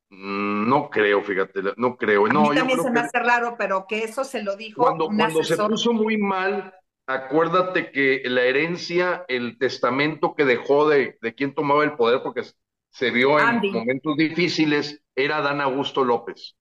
Mm, 0.10 0.68
no 0.68 0.90
creo, 0.90 1.22
fíjate, 1.24 1.62
no 1.78 1.98
creo. 1.98 2.26
A 2.26 2.30
mí 2.30 2.56
también 2.56 2.82
se 2.82 2.92
me 2.92 3.00
hace 3.00 3.20
raro, 3.20 3.56
pero 3.58 3.86
que 3.88 4.04
eso 4.04 4.24
se 4.24 4.44
lo 4.44 4.56
dijo. 4.56 4.84
Cuando, 4.84 5.08
cuando 5.08 5.44
se 5.44 5.58
puso 5.58 5.94
muy 5.94 6.18
mal, 6.18 6.74
acuérdate 7.08 7.92
que 7.92 8.22
la 8.26 8.44
herencia, 8.44 9.26
el 9.28 9.58
testamento 9.58 10.36
que 10.36 10.46
dejó 10.46 10.90
de, 10.90 11.18
de 11.22 11.36
quien 11.36 11.54
tomaba 11.54 11.84
el 11.84 11.96
poder, 11.96 12.22
porque 12.24 12.44
se 12.90 13.10
vio 13.12 13.40
en 13.40 13.72
momentos 13.72 14.18
difíciles, 14.18 15.02
era 15.16 15.42
Dan 15.42 15.62
Augusto 15.62 16.04
López. 16.04 16.56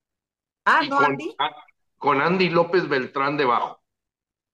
Ah, 0.64 0.81
no, 0.89 0.97
con, 0.97 1.05
Andy. 1.05 1.36
con 1.98 2.20
Andy 2.23 2.48
López 2.48 2.89
Beltrán 2.89 3.36
debajo. 3.36 3.81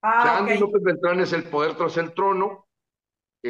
Ah, 0.03 0.39
Andy 0.39 0.59
López 0.59 0.83
Beltrán 0.83 1.21
es 1.21 1.33
el 1.33 1.45
poder 1.45 1.77
tras 1.77 1.97
el 1.97 2.13
trono. 2.15 2.67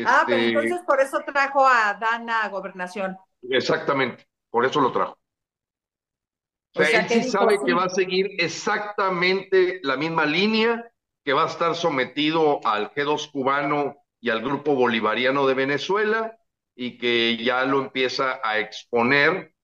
Ah, 0.04 0.24
pero 0.26 0.38
este, 0.38 0.48
entonces 0.48 0.86
por 0.86 1.00
eso 1.00 1.20
trajo 1.26 1.66
a 1.66 1.94
Dana 1.94 2.42
a 2.42 2.48
gobernación. 2.48 3.16
Exactamente, 3.42 4.26
por 4.50 4.64
eso 4.64 4.80
lo 4.80 4.92
trajo. 4.92 5.18
O 6.74 6.82
sea, 6.82 7.00
él 7.00 7.08
sí 7.08 7.22
sabe 7.24 7.58
que 7.64 7.72
va 7.72 7.84
a 7.84 7.88
seguir 7.88 8.30
exactamente 8.38 9.80
la 9.82 9.96
misma 9.96 10.26
línea, 10.26 10.90
que 11.24 11.32
va 11.32 11.44
a 11.44 11.48
estar 11.48 11.74
sometido 11.74 12.60
al 12.64 12.92
G2 12.92 13.30
cubano 13.32 13.96
y 14.20 14.30
al 14.30 14.42
grupo 14.42 14.74
bolivariano 14.74 15.46
de 15.46 15.54
Venezuela, 15.54 16.38
y 16.76 16.98
que 16.98 17.36
ya 17.42 17.64
lo 17.64 17.80
empieza 17.80 18.40
a 18.44 18.58
exponer. 18.58 19.54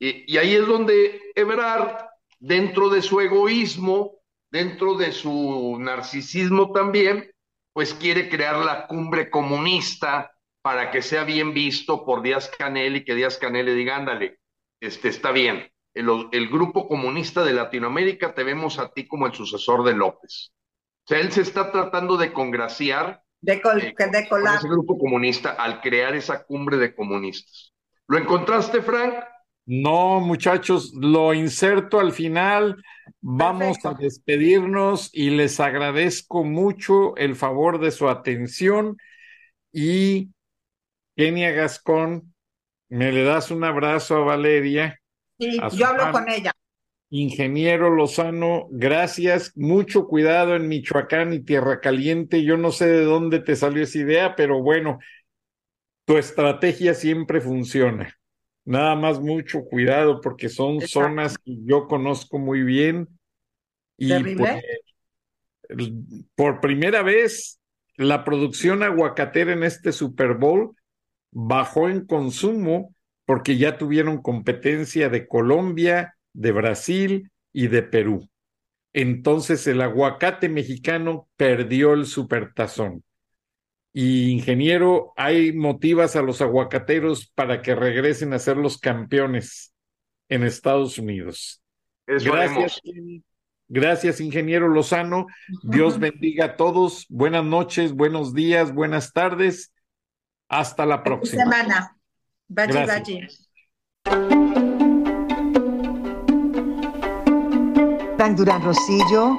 Y, 0.00 0.32
y 0.32 0.38
ahí 0.38 0.54
es 0.54 0.66
donde 0.66 1.20
Ebrard, 1.34 2.06
dentro 2.40 2.88
de 2.88 3.02
su 3.02 3.20
egoísmo, 3.20 4.13
dentro 4.54 4.94
de 4.94 5.10
su 5.10 5.76
narcisismo 5.80 6.70
también, 6.70 7.28
pues 7.72 7.92
quiere 7.92 8.28
crear 8.28 8.64
la 8.64 8.86
cumbre 8.86 9.28
comunista 9.28 10.30
para 10.62 10.92
que 10.92 11.02
sea 11.02 11.24
bien 11.24 11.52
visto 11.52 12.04
por 12.04 12.22
Díaz 12.22 12.52
Canel 12.56 12.94
y 12.94 13.04
que 13.04 13.16
Díaz 13.16 13.36
Canel 13.36 13.66
le 13.66 13.74
diga, 13.74 13.96
ándale, 13.96 14.38
este, 14.80 15.08
está 15.08 15.32
bien. 15.32 15.68
El, 15.92 16.28
el, 16.30 16.48
grupo 16.48 16.86
comunista 16.86 17.42
de 17.42 17.52
Latinoamérica 17.52 18.32
te 18.32 18.44
vemos 18.44 18.78
a 18.78 18.90
ti 18.92 19.08
como 19.08 19.26
el 19.26 19.34
sucesor 19.34 19.82
de 19.82 19.94
López. 19.94 20.52
O 21.04 21.08
sea, 21.08 21.18
él 21.18 21.32
se 21.32 21.40
está 21.40 21.72
tratando 21.72 22.16
de 22.16 22.32
congraciar 22.32 23.22
de, 23.40 23.60
col 23.60 23.82
eh, 23.82 23.92
de 23.98 24.28
con 24.28 24.46
ese 24.46 24.68
grupo 24.68 24.96
comunista 24.96 25.50
al 25.50 25.80
crear 25.80 26.14
esa 26.14 26.44
cumbre 26.44 26.76
de 26.76 26.94
comunistas. 26.94 27.74
¿Lo 28.06 28.18
encontraste, 28.18 28.82
Frank? 28.82 29.14
No, 29.66 30.20
muchachos, 30.20 30.92
lo 30.94 31.32
inserto 31.32 31.98
al 31.98 32.12
final. 32.12 32.82
Vamos 33.20 33.78
a 33.84 33.94
despedirnos 33.94 35.10
y 35.12 35.30
les 35.30 35.58
agradezco 35.60 36.44
mucho 36.44 37.16
el 37.16 37.34
favor 37.34 37.80
de 37.80 37.90
su 37.90 38.08
atención. 38.08 38.98
Y 39.72 40.30
Kenia 41.16 41.52
Gascón, 41.52 42.34
me 42.88 43.10
le 43.10 43.24
das 43.24 43.50
un 43.50 43.64
abrazo 43.64 44.16
a 44.16 44.24
Valeria. 44.24 45.00
Sí, 45.38 45.58
yo 45.72 45.86
hablo 45.86 46.12
con 46.12 46.28
ella. 46.28 46.52
Ingeniero 47.08 47.90
Lozano, 47.90 48.66
gracias. 48.70 49.52
Mucho 49.56 50.06
cuidado 50.06 50.56
en 50.56 50.68
Michoacán 50.68 51.32
y 51.32 51.40
Tierra 51.40 51.80
Caliente. 51.80 52.42
Yo 52.42 52.56
no 52.56 52.72
sé 52.72 52.86
de 52.86 53.04
dónde 53.04 53.40
te 53.40 53.56
salió 53.56 53.84
esa 53.84 53.98
idea, 53.98 54.36
pero 54.36 54.60
bueno, 54.60 54.98
tu 56.04 56.18
estrategia 56.18 56.92
siempre 56.92 57.40
funciona. 57.40 58.14
Nada 58.64 58.96
más 58.96 59.20
mucho 59.20 59.64
cuidado 59.64 60.20
porque 60.20 60.48
son 60.48 60.80
zonas 60.80 61.36
que 61.38 61.56
yo 61.64 61.86
conozco 61.86 62.38
muy 62.38 62.62
bien 62.62 63.08
y 63.96 64.10
por, 66.34 66.60
primera 66.60 67.02
vez 67.02 67.60
la 67.96 68.24
producción 68.24 68.82
aguacatera 68.82 69.52
en 69.52 69.62
este 69.62 69.92
Super 69.92 70.34
Bowl 70.34 70.74
bajó 71.30 71.88
en 71.88 72.06
consumo 72.06 72.94
porque 73.26 73.56
ya 73.56 73.78
tuvieron 73.78 74.20
competencia 74.20 75.08
de 75.08 75.26
Colombia, 75.26 76.16
de 76.32 76.52
Brasil 76.52 77.30
y 77.52 77.68
de 77.68 77.82
Perú. 77.82 78.28
Entonces 78.92 79.66
el 79.66 79.80
aguacate 79.80 80.48
mexicano 80.48 81.28
perdió 81.36 81.94
el 81.94 82.06
supertazón. 82.06 83.02
Y 83.96 84.30
ingeniero, 84.30 85.12
hay 85.16 85.52
motivas 85.52 86.16
a 86.16 86.22
los 86.22 86.42
aguacateros 86.42 87.28
para 87.28 87.62
que 87.62 87.76
regresen 87.76 88.32
a 88.32 88.40
ser 88.40 88.56
los 88.56 88.76
campeones 88.76 89.72
en 90.28 90.42
Estados 90.42 90.98
Unidos. 90.98 91.62
gracias, 92.04 92.80
gracias, 93.68 94.20
ingeniero 94.20 94.66
Lozano. 94.66 95.26
Dios 95.62 95.98
bendiga 96.00 96.44
a 96.46 96.56
todos. 96.56 97.06
Buenas 97.08 97.44
noches, 97.44 97.92
buenos 97.92 98.34
días, 98.34 98.74
buenas 98.74 99.12
tardes. 99.12 99.72
Hasta 100.48 100.84
la 100.86 101.04
próxima. 101.04 101.44
semana. 101.44 101.96
Frank 108.16 108.36
Durán 108.36 108.62
Rosillo 108.62 109.38